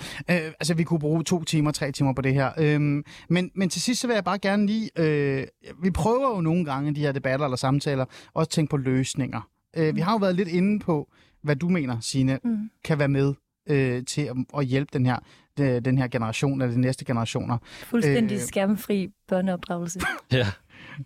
Øh, 0.45 0.51
altså, 0.59 0.73
vi 0.73 0.83
kunne 0.83 0.99
bruge 0.99 1.23
to 1.23 1.43
timer, 1.43 1.71
tre 1.71 1.91
timer 1.91 2.13
på 2.13 2.21
det 2.21 2.33
her. 2.33 2.51
Øh, 2.57 2.81
men, 3.29 3.51
men 3.55 3.69
til 3.69 3.81
sidst 3.81 4.01
så 4.01 4.07
vil 4.07 4.13
jeg 4.13 4.23
bare 4.23 4.39
gerne 4.39 4.65
lige... 4.65 4.89
Øh, 4.99 5.47
vi 5.83 5.91
prøver 5.91 6.35
jo 6.35 6.41
nogle 6.41 6.65
gange 6.65 6.91
i 6.91 6.93
de 6.93 7.01
her 7.01 7.11
debatter 7.11 7.45
eller 7.45 7.57
samtaler 7.57 8.05
også 8.33 8.49
tænke 8.51 8.69
på 8.69 8.77
løsninger. 8.77 9.41
Øh, 9.77 9.95
vi 9.95 10.01
har 10.01 10.11
jo 10.11 10.17
været 10.17 10.35
lidt 10.35 10.47
inde 10.49 10.79
på, 10.79 11.09
hvad 11.43 11.55
du 11.55 11.69
mener, 11.69 11.97
Signe, 12.01 12.39
Mm. 12.43 12.57
kan 12.85 12.99
være 12.99 13.07
med 13.07 13.33
øh, 13.69 14.05
til 14.05 14.21
at, 14.21 14.35
at 14.57 14.65
hjælpe 14.65 14.89
den 14.93 15.05
her, 15.05 15.15
de, 15.59 15.79
den 15.79 15.97
her 15.97 16.07
generation 16.07 16.61
eller 16.61 16.73
de 16.75 16.81
næste 16.81 17.05
generationer. 17.05 17.57
Fuldstændig 17.83 18.35
Øh. 18.35 18.41
skærmfri 18.41 19.07
børneopdragelse. 19.27 19.99
Ja. 20.31 20.47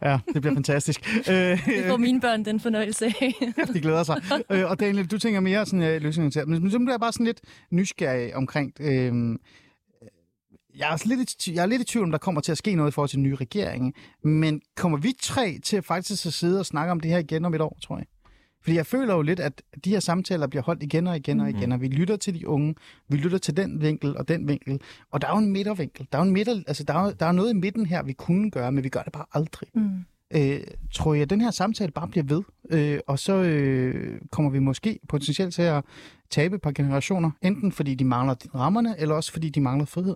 Ja, 0.01 0.19
det 0.33 0.41
bliver 0.41 0.53
fantastisk. 0.55 1.15
øh, 1.17 1.33
Det 1.65 1.85
får 1.87 1.97
mine 1.97 2.21
børn 2.21 2.45
den 2.45 2.59
fornøjelse 2.59 3.05
af. 3.21 3.33
de 3.73 3.79
glæder 3.81 4.03
sig. 4.03 4.21
Øh, 4.49 4.69
og 4.69 4.79
Daniel, 4.79 5.05
du 5.05 5.17
tænker 5.17 5.39
mere 5.39 5.65
sådan 5.65 5.81
øh, 5.81 6.01
løsninger 6.01 6.31
til. 6.31 6.47
Men 6.47 6.71
så 6.71 6.77
bliver 6.79 6.91
jeg 6.93 6.99
bare 6.99 7.11
sådan 7.13 7.25
lidt 7.25 7.41
nysgerrig 7.71 8.35
omkring... 8.35 8.71
Øh, 8.79 9.35
jeg 10.77 10.93
er, 10.93 11.07
lidt 11.07 11.47
jeg 11.47 11.61
er 11.61 11.65
lidt 11.65 11.81
i 11.81 11.85
tvivl 11.85 12.05
om, 12.05 12.11
der 12.11 12.17
kommer 12.17 12.41
til 12.41 12.51
at 12.51 12.57
ske 12.57 12.75
noget 12.75 12.91
i 12.91 12.93
forhold 12.93 13.09
til 13.09 13.15
den 13.17 13.23
nye 13.23 13.35
regering. 13.35 13.93
Men 14.23 14.61
kommer 14.77 14.97
vi 14.97 15.13
tre 15.21 15.59
til 15.63 15.81
faktisk 15.81 16.25
at 16.25 16.33
sidde 16.33 16.59
og 16.59 16.65
snakke 16.65 16.91
om 16.91 16.99
det 16.99 17.11
her 17.11 17.17
igen 17.17 17.45
om 17.45 17.53
et 17.53 17.61
år, 17.61 17.77
tror 17.83 17.97
jeg? 17.97 18.05
Fordi 18.63 18.75
jeg 18.75 18.85
føler 18.85 19.13
jo 19.13 19.21
lidt, 19.21 19.39
at 19.39 19.61
de 19.85 19.89
her 19.89 19.99
samtaler 19.99 20.47
bliver 20.47 20.63
holdt 20.63 20.83
igen 20.83 21.07
og 21.07 21.15
igen 21.15 21.39
og 21.39 21.49
igen, 21.49 21.71
og 21.71 21.81
vi 21.81 21.87
lytter 21.87 22.15
til 22.15 22.33
de 22.39 22.47
unge, 22.47 22.75
vi 23.09 23.17
lytter 23.17 23.37
til 23.37 23.57
den 23.57 23.81
vinkel 23.81 24.17
og 24.17 24.27
den 24.27 24.47
vinkel, 24.47 24.81
og 25.11 25.21
der 25.21 25.27
er 25.27 25.31
jo 25.31 25.37
en 25.37 25.51
midtervinkel. 25.51 26.07
Der 26.11 26.17
er 26.17 26.21
jo, 26.21 26.27
en 26.27 26.33
midter, 26.33 26.63
altså 26.67 26.83
der 26.83 26.93
er, 26.93 27.11
der 27.11 27.25
er 27.25 27.31
noget 27.31 27.49
i 27.49 27.53
midten 27.53 27.85
her, 27.85 28.03
vi 28.03 28.13
kunne 28.13 28.51
gøre, 28.51 28.71
men 28.71 28.83
vi 28.83 28.89
gør 28.89 29.01
det 29.01 29.13
bare 29.13 29.25
aldrig. 29.33 29.69
Mm. 29.73 29.89
Øh, 30.35 30.61
tror 30.91 31.13
jeg, 31.13 31.21
at 31.23 31.29
den 31.29 31.41
her 31.41 31.51
samtale 31.51 31.91
bare 31.91 32.07
bliver 32.07 32.23
ved, 32.23 32.43
øh, 32.69 32.99
og 33.07 33.19
så 33.19 33.33
øh, 33.33 34.21
kommer 34.31 34.51
vi 34.51 34.59
måske 34.59 34.99
potentielt 35.09 35.53
til 35.53 35.61
at 35.61 35.83
tabe 36.29 36.55
et 36.55 36.61
par 36.61 36.71
generationer, 36.71 37.31
enten 37.41 37.71
fordi 37.71 37.95
de 37.95 38.05
mangler 38.05 38.35
rammerne, 38.55 38.95
eller 38.99 39.15
også 39.15 39.31
fordi 39.31 39.49
de 39.49 39.61
mangler 39.61 39.85
frihed. 39.85 40.15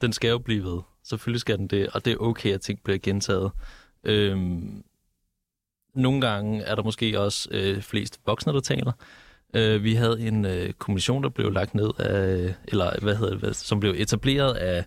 den 0.00 0.12
skal 0.12 0.30
jo 0.30 0.38
blive 0.38 0.64
ved. 0.64 0.80
Selvfølgelig 1.04 1.40
skal 1.40 1.58
den 1.58 1.66
det, 1.66 1.88
og 1.88 2.04
det 2.04 2.12
er 2.12 2.16
okay, 2.16 2.52
at 2.52 2.60
ting 2.60 2.78
bliver 2.84 2.98
gentaget. 2.98 3.50
Øhm, 4.04 4.82
nogle 5.94 6.20
gange 6.20 6.62
er 6.62 6.74
der 6.74 6.82
måske 6.82 7.20
også 7.20 7.48
øh, 7.52 7.82
flest 7.82 8.20
voksne, 8.26 8.52
der 8.52 8.60
taler. 8.60 8.92
Øh, 9.54 9.84
vi 9.84 9.94
havde 9.94 10.20
en 10.20 10.44
øh, 10.44 10.72
kommission, 10.72 11.22
der 11.22 11.28
blev 11.28 11.52
lagt 11.52 11.74
ned 11.74 11.90
af, 11.98 12.54
eller 12.68 13.00
hvad 13.00 13.16
hedder 13.16 13.38
det, 13.38 13.56
som 13.56 13.80
blev 13.80 13.94
etableret 13.96 14.54
af 14.54 14.84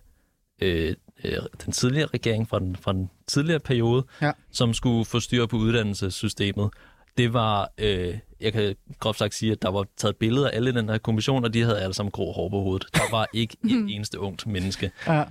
øh, 0.62 0.94
øh, 1.24 1.36
den 1.64 1.72
tidligere 1.72 2.08
regering 2.14 2.48
fra 2.48 2.58
den, 2.58 2.76
fra 2.76 2.92
den 2.92 3.10
tidligere 3.26 3.60
periode, 3.60 4.04
Ja. 4.22 4.32
som 4.52 4.74
skulle 4.74 5.04
få 5.04 5.20
styr 5.20 5.46
på 5.46 5.56
uddannelsessystemet. 5.56 6.70
Det 7.16 7.32
var, 7.32 7.70
øh, 7.78 8.14
jeg 8.40 8.52
kan 8.52 8.76
groft 8.98 9.18
sagt 9.18 9.34
sige, 9.34 9.52
at 9.52 9.62
der 9.62 9.70
var 9.70 9.86
taget 9.96 10.16
billeder 10.16 10.48
af 10.50 10.56
alle 10.56 10.74
den 10.74 10.88
her 10.88 10.98
kommission, 10.98 11.44
og 11.44 11.54
de 11.54 11.62
havde 11.62 11.80
alle 11.80 11.94
sammen 11.94 12.10
grå 12.10 12.32
hår 12.32 12.48
på 12.48 12.60
hovedet. 12.60 12.86
Der 12.94 13.10
var 13.10 13.26
ikke 13.32 13.56
et 13.64 13.86
eneste 13.94 14.18
ungt 14.20 14.46
menneske. 14.46 14.90
Ja. 15.06 15.24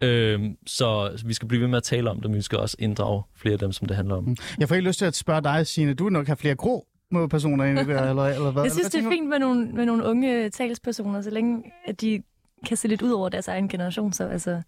Øhm, 0.00 0.56
så 0.66 1.18
vi 1.26 1.34
skal 1.34 1.48
blive 1.48 1.60
ved 1.60 1.68
med 1.68 1.76
at 1.76 1.82
tale 1.82 2.10
om 2.10 2.20
det, 2.20 2.30
men 2.30 2.36
vi 2.36 2.42
skal 2.42 2.58
også 2.58 2.76
inddrage 2.78 3.22
flere 3.34 3.52
af 3.52 3.58
dem, 3.58 3.72
som 3.72 3.86
det 3.86 3.96
handler 3.96 4.14
om. 4.16 4.36
Jeg 4.58 4.68
får 4.68 4.74
ikke 4.74 4.88
lyst 4.88 4.98
til 4.98 5.06
at 5.06 5.14
spørge 5.14 5.42
dig, 5.42 5.66
Signe. 5.66 5.94
Du 5.94 6.08
nok 6.08 6.26
have 6.26 6.36
flere 6.36 6.54
grå 6.54 6.86
personer 7.30 7.64
ind 7.64 7.78
i 7.78 7.84
det, 7.84 7.88
eller, 8.10 8.24
eller 8.24 8.50
hvad? 8.50 8.62
Jeg 8.62 8.72
synes, 8.72 8.88
Hvad 8.88 9.00
det 9.00 9.06
er 9.06 9.10
fint 9.10 9.28
med 9.28 9.38
nogle, 9.38 9.72
med 9.72 9.86
nogle 9.86 10.04
unge 10.04 10.50
talspersoner, 10.50 11.20
så 11.20 11.30
længe 11.30 11.72
at 11.86 12.00
de 12.00 12.22
kan 12.66 12.76
se 12.76 12.88
lidt 12.88 13.02
ud 13.02 13.10
over 13.10 13.28
deres 13.28 13.48
egen 13.48 13.68
generation. 13.68 14.12
Så 14.12 14.24
altså, 14.28 14.62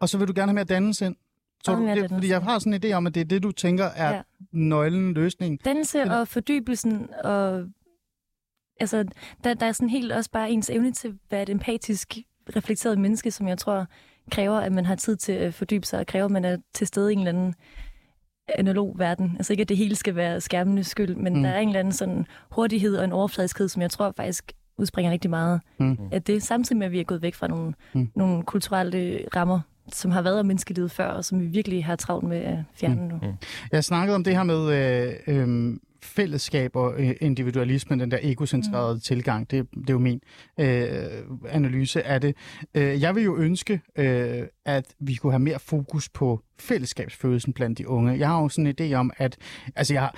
Og 0.00 0.08
så 0.08 0.18
vil 0.18 0.28
du 0.28 0.32
gerne 0.36 0.48
have 0.48 0.54
mere 0.54 0.64
dannelse 0.64 1.06
ind? 1.06 1.16
Så 1.64 1.74
du, 1.74 1.86
det, 1.86 2.10
fordi 2.10 2.28
jeg 2.28 2.42
har 2.42 2.58
sådan 2.58 2.74
en 2.74 2.84
idé 2.84 2.92
om, 2.92 3.06
at 3.06 3.14
det 3.14 3.20
er 3.20 3.24
det, 3.24 3.42
du 3.42 3.52
tænker 3.52 3.84
er 3.84 4.08
ja. 4.08 4.14
Ja. 4.14 4.22
nøglen 4.52 5.14
løsning. 5.14 5.64
dannelse 5.64 6.02
og 6.02 6.28
fordybelsen, 6.28 7.08
og 7.24 7.64
altså, 8.80 9.04
der, 9.44 9.54
der 9.54 9.66
er 9.66 9.72
sådan 9.72 9.90
helt 9.90 10.12
også 10.12 10.30
bare 10.30 10.50
ens 10.50 10.70
evne 10.70 10.92
til 10.92 11.08
at 11.08 11.14
være 11.30 11.42
et 11.42 11.48
empatisk, 11.48 12.16
reflekteret 12.56 12.98
menneske, 12.98 13.30
som 13.30 13.48
jeg 13.48 13.58
tror 13.58 13.86
kræver, 14.30 14.56
at 14.60 14.72
man 14.72 14.86
har 14.86 14.94
tid 14.94 15.16
til 15.16 15.32
at 15.32 15.54
fordybe 15.54 15.86
sig, 15.86 16.00
og 16.00 16.06
kræver, 16.06 16.24
at 16.24 16.30
man 16.30 16.44
er 16.44 16.56
til 16.74 16.86
stede 16.86 17.10
i 17.10 17.12
en 17.12 17.18
eller 17.18 17.28
anden 17.32 17.54
analog 18.58 18.94
verden. 18.98 19.32
Altså 19.36 19.52
ikke, 19.52 19.60
at 19.62 19.68
det 19.68 19.76
hele 19.76 19.96
skal 19.96 20.14
være 20.16 20.40
skærmenes 20.40 20.86
skyld, 20.86 21.14
men 21.14 21.32
Mm. 21.32 21.38
mm. 21.38 21.42
der 21.42 21.50
er 21.50 21.58
en 21.58 21.68
eller 21.68 21.80
anden 21.80 21.92
sådan 21.92 22.26
hurtighed 22.50 22.96
og 22.96 23.04
en 23.04 23.12
overfladiskhed, 23.12 23.68
som 23.68 23.82
jeg 23.82 23.90
tror 23.90 24.12
faktisk 24.16 24.52
udspringer 24.78 25.12
rigtig 25.12 25.30
meget 25.30 25.60
Mm. 25.78 25.98
af 26.12 26.22
det, 26.22 26.42
samtidig 26.42 26.78
med, 26.78 26.86
at 26.86 26.92
vi 26.92 27.00
er 27.00 27.04
gået 27.04 27.22
væk 27.22 27.34
fra 27.34 27.48
nogle, 27.48 27.72
Mm. 27.94 28.00
mm. 28.00 28.10
nogle 28.16 28.42
kulturelle 28.42 29.20
rammer, 29.36 29.60
som 29.92 30.10
har 30.10 30.22
været 30.22 30.40
om 30.40 30.46
menneskelivet 30.46 30.90
før, 30.90 31.06
og 31.08 31.24
som 31.24 31.40
vi 31.40 31.46
virkelig 31.46 31.84
har 31.84 31.96
travlt 31.96 32.28
med 32.28 32.36
at 32.36 32.58
fjerne 32.74 32.94
Mm. 33.02 33.08
nu. 33.08 33.34
Jeg 33.72 33.84
snakkede 33.84 34.14
om 34.14 34.24
det 34.24 34.36
her 34.36 34.42
med 34.42 34.72
øh, 34.72 35.12
øh, 35.26 35.76
fællesskab 36.02 36.76
og 36.76 36.94
øh, 36.98 37.14
individualisme, 37.20 37.98
den 37.98 38.10
der 38.10 38.18
egocentrerede 38.22 38.94
mm. 38.94 39.00
tilgang. 39.00 39.50
Det, 39.50 39.66
det 39.74 39.90
er 39.90 39.92
jo 39.92 39.98
min 39.98 40.20
øh, 40.60 40.88
analyse 41.48 42.02
af 42.02 42.20
det. 42.20 42.36
Øh, 42.74 43.00
jeg 43.00 43.14
vil 43.14 43.24
jo 43.24 43.36
ønske, 43.36 43.80
øh, 43.98 44.42
at 44.64 44.94
vi 45.00 45.14
kunne 45.14 45.32
have 45.32 45.40
mere 45.40 45.58
fokus 45.58 46.08
på 46.08 46.40
fællesskabsfølelsen 46.58 47.52
blandt 47.52 47.78
de 47.78 47.88
unge. 47.88 48.18
Jeg 48.18 48.28
har 48.28 48.42
jo 48.42 48.48
sådan 48.48 48.66
en 48.66 48.74
idé 48.80 48.94
om, 48.94 49.12
at 49.16 49.36
altså 49.76 49.94
jeg 49.94 50.02
har 50.02 50.14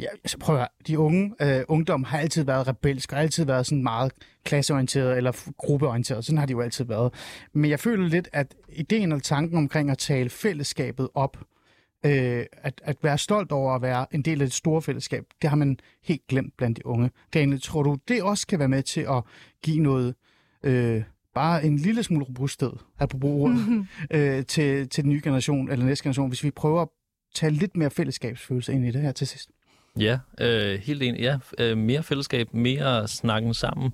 Ja, 0.00 0.06
så 0.26 0.38
prøv 0.38 0.56
at 0.56 0.60
høre. 0.60 0.68
De 0.86 0.98
unge, 0.98 1.34
øh, 1.42 1.64
ungdom 1.68 2.04
har 2.04 2.18
altid 2.18 2.44
været 2.44 2.68
rebelsk, 2.68 3.12
og 3.12 3.20
altid 3.20 3.44
været 3.44 3.66
sådan 3.66 3.82
meget 3.82 4.12
klasseorienteret 4.44 5.16
eller 5.16 5.50
gruppeorienteret. 5.56 6.24
Sådan 6.24 6.38
har 6.38 6.46
de 6.46 6.50
jo 6.50 6.60
altid 6.60 6.84
været. 6.84 7.14
Men 7.52 7.70
jeg 7.70 7.80
føler 7.80 8.08
lidt, 8.08 8.28
at 8.32 8.54
ideen 8.68 9.12
og 9.12 9.22
tanken 9.22 9.58
omkring 9.58 9.90
at 9.90 9.98
tale 9.98 10.30
fællesskabet 10.30 11.08
op, 11.14 11.36
øh, 11.36 11.57
at, 12.02 12.80
at 12.84 12.96
være 13.02 13.18
stolt 13.18 13.52
over 13.52 13.74
at 13.74 13.82
være 13.82 14.06
en 14.12 14.22
del 14.22 14.40
af 14.40 14.46
det 14.46 14.54
store 14.54 14.82
fællesskab, 14.82 15.24
det 15.42 15.50
har 15.50 15.56
man 15.56 15.78
helt 16.02 16.26
glemt 16.28 16.56
blandt 16.56 16.78
de 16.78 16.86
unge. 16.86 17.10
Daniel, 17.34 17.60
tror 17.60 17.82
du, 17.82 17.96
det 18.08 18.22
også 18.22 18.46
kan 18.46 18.58
være 18.58 18.68
med 18.68 18.82
til 18.82 19.00
at 19.00 19.22
give 19.62 19.80
noget, 19.80 20.14
øh, 20.62 21.02
bare 21.34 21.64
en 21.64 21.76
lille 21.76 22.02
smule 22.02 22.24
robusthed, 22.24 22.72
apropos 22.98 23.30
ordet, 23.30 23.86
øh, 24.10 24.44
til, 24.44 24.88
til 24.88 25.04
den 25.04 25.10
nye 25.10 25.20
generation, 25.24 25.70
eller 25.70 25.86
næste 25.86 26.02
generation, 26.02 26.28
hvis 26.28 26.44
vi 26.44 26.50
prøver 26.50 26.82
at 26.82 26.88
tage 27.34 27.50
lidt 27.50 27.76
mere 27.76 27.90
fællesskabsfølelse 27.90 28.72
ind 28.72 28.86
i 28.86 28.90
det 28.90 29.00
her 29.00 29.12
til 29.12 29.26
sidst? 29.26 29.50
Ja, 29.98 30.18
øh, 30.40 30.80
helt 30.80 31.02
enig. 31.02 31.20
Ja, 31.20 31.38
øh, 31.58 31.78
mere 31.78 32.02
fællesskab, 32.02 32.54
mere 32.54 33.08
snakken 33.08 33.54
sammen, 33.54 33.92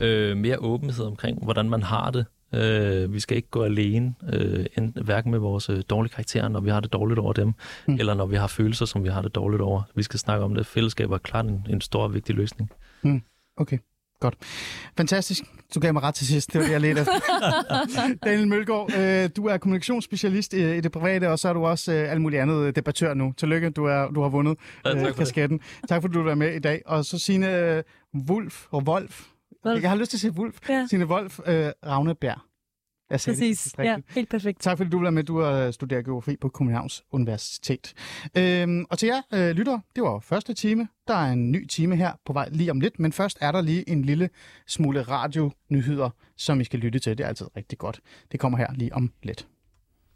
øh, 0.00 0.36
mere 0.36 0.58
åbenhed 0.58 1.04
omkring, 1.04 1.44
hvordan 1.44 1.70
man 1.70 1.82
har 1.82 2.10
det. 2.10 2.26
Øh, 2.54 3.12
vi 3.12 3.20
skal 3.20 3.36
ikke 3.36 3.50
gå 3.50 3.62
alene, 3.62 4.14
øh, 4.32 4.66
enten, 4.78 5.04
hverken 5.04 5.30
med 5.30 5.38
vores 5.38 5.70
øh, 5.70 5.82
dårlige 5.90 6.12
karakterer, 6.12 6.48
når 6.48 6.60
vi 6.60 6.70
har 6.70 6.80
det 6.80 6.92
dårligt 6.92 7.18
over 7.20 7.32
dem, 7.32 7.46
Mm. 7.46 7.54
mm. 7.86 7.94
eller 7.98 8.14
når 8.14 8.26
vi 8.26 8.36
har 8.36 8.46
følelser, 8.46 8.86
som 8.86 9.04
vi 9.04 9.08
har 9.08 9.22
det 9.22 9.34
dårligt 9.34 9.62
over. 9.62 9.82
Vi 9.94 10.02
skal 10.02 10.18
snakke 10.20 10.44
om 10.44 10.54
det. 10.54 10.66
Fællesskab 10.66 11.10
er 11.10 11.18
klart 11.18 11.46
en, 11.46 11.66
en 11.70 11.80
stor 11.80 12.02
og 12.02 12.14
vigtig 12.14 12.34
løsning. 12.34 12.70
Okay, 13.56 13.78
godt. 14.20 14.34
Fantastisk. 14.96 15.42
Du 15.74 15.80
gav 15.80 15.92
mig 15.92 16.02
ret 16.02 16.14
til 16.14 16.26
sidst. 16.26 16.52
Det 16.52 16.58
var 16.60 16.64
det, 16.66 16.72
jeg 16.72 16.80
ledte 16.80 17.00
efter. 17.00 17.12
Daniel 18.24 18.48
Mølgaard, 18.48 18.92
øh, 18.98 19.30
du 19.36 19.46
er 19.46 19.56
kommunikationsspecialist 19.58 20.54
i, 20.54 20.76
i 20.76 20.80
det 20.80 20.92
private, 20.92 21.30
og 21.30 21.38
så 21.38 21.48
er 21.48 21.52
du 21.52 21.66
også 21.66 21.92
øh, 21.92 22.10
alt 22.10 22.20
muligt 22.20 22.42
andet 22.42 22.76
debattør 22.76 23.14
nu. 23.14 23.34
Tillykke, 23.36 23.70
du, 23.70 23.84
er, 23.84 24.10
du 24.10 24.22
har 24.22 24.28
vundet 24.28 24.56
Ja, 24.84 24.90
tak 24.90 24.96
øh, 24.96 25.00
for 25.02 25.06
det. 25.08 25.16
kasketten. 25.16 25.60
Tak 25.88 26.02
fordi 26.02 26.14
du 26.14 26.22
var 26.22 26.34
med 26.34 26.54
i 26.54 26.58
dag. 26.58 26.82
Og 26.86 27.04
så 27.04 27.18
Signe 27.18 27.56
øh, 27.58 27.82
Wolf 28.30 28.64
og 28.70 28.82
Wolf. 28.82 29.22
Wolf. 29.68 29.82
Jeg 29.82 29.90
har 29.90 29.96
lyst 29.96 30.10
til 30.10 30.16
at 30.16 30.20
sige 30.20 30.32
Wolf. 30.32 30.68
Ja. 30.68 30.86
Signe 30.90 31.06
Wolf 31.06 31.38
øh, 31.46 31.70
Ravnebjerg. 31.86 32.38
Jeg 33.10 33.20
sagde 33.20 33.36
det 33.36 33.42
Præcis. 33.42 33.78
rigtigt. 33.78 34.06
Ja, 34.08 34.14
helt 34.14 34.28
perfekt. 34.30 34.60
Tak 34.60 34.76
fordi 34.76 34.90
du 34.90 35.02
var 35.02 35.10
med. 35.10 35.24
Du 35.24 35.40
har 35.40 35.70
studeret 35.70 36.04
geografi 36.04 36.36
på 36.36 36.48
Københavns 36.48 37.04
Universitet. 37.12 37.94
Øhm, 38.36 38.84
og 38.90 38.98
til 38.98 39.06
jer 39.06 39.22
øh, 39.34 39.50
lyttere, 39.56 39.80
det 39.96 40.04
var 40.04 40.18
første 40.20 40.54
time. 40.54 40.88
Der 41.08 41.14
er 41.14 41.32
en 41.32 41.50
ny 41.52 41.66
time 41.66 41.96
her 41.96 42.12
på 42.26 42.32
vej 42.32 42.48
lige 42.52 42.70
om 42.70 42.80
lidt, 42.80 42.98
men 42.98 43.12
først 43.12 43.38
er 43.40 43.52
der 43.52 43.60
lige 43.60 43.88
en 43.88 44.04
lille 44.04 44.30
smule 44.66 45.02
radionyheder, 45.02 46.10
som 46.36 46.60
I 46.60 46.64
skal 46.64 46.78
lytte 46.80 46.98
til. 46.98 47.18
Det 47.18 47.24
er 47.24 47.28
altid 47.28 47.46
rigtig 47.56 47.78
godt. 47.78 48.00
Det 48.32 48.40
kommer 48.40 48.58
her 48.58 48.66
lige 48.74 48.94
om 48.94 49.12
lidt. 49.22 49.46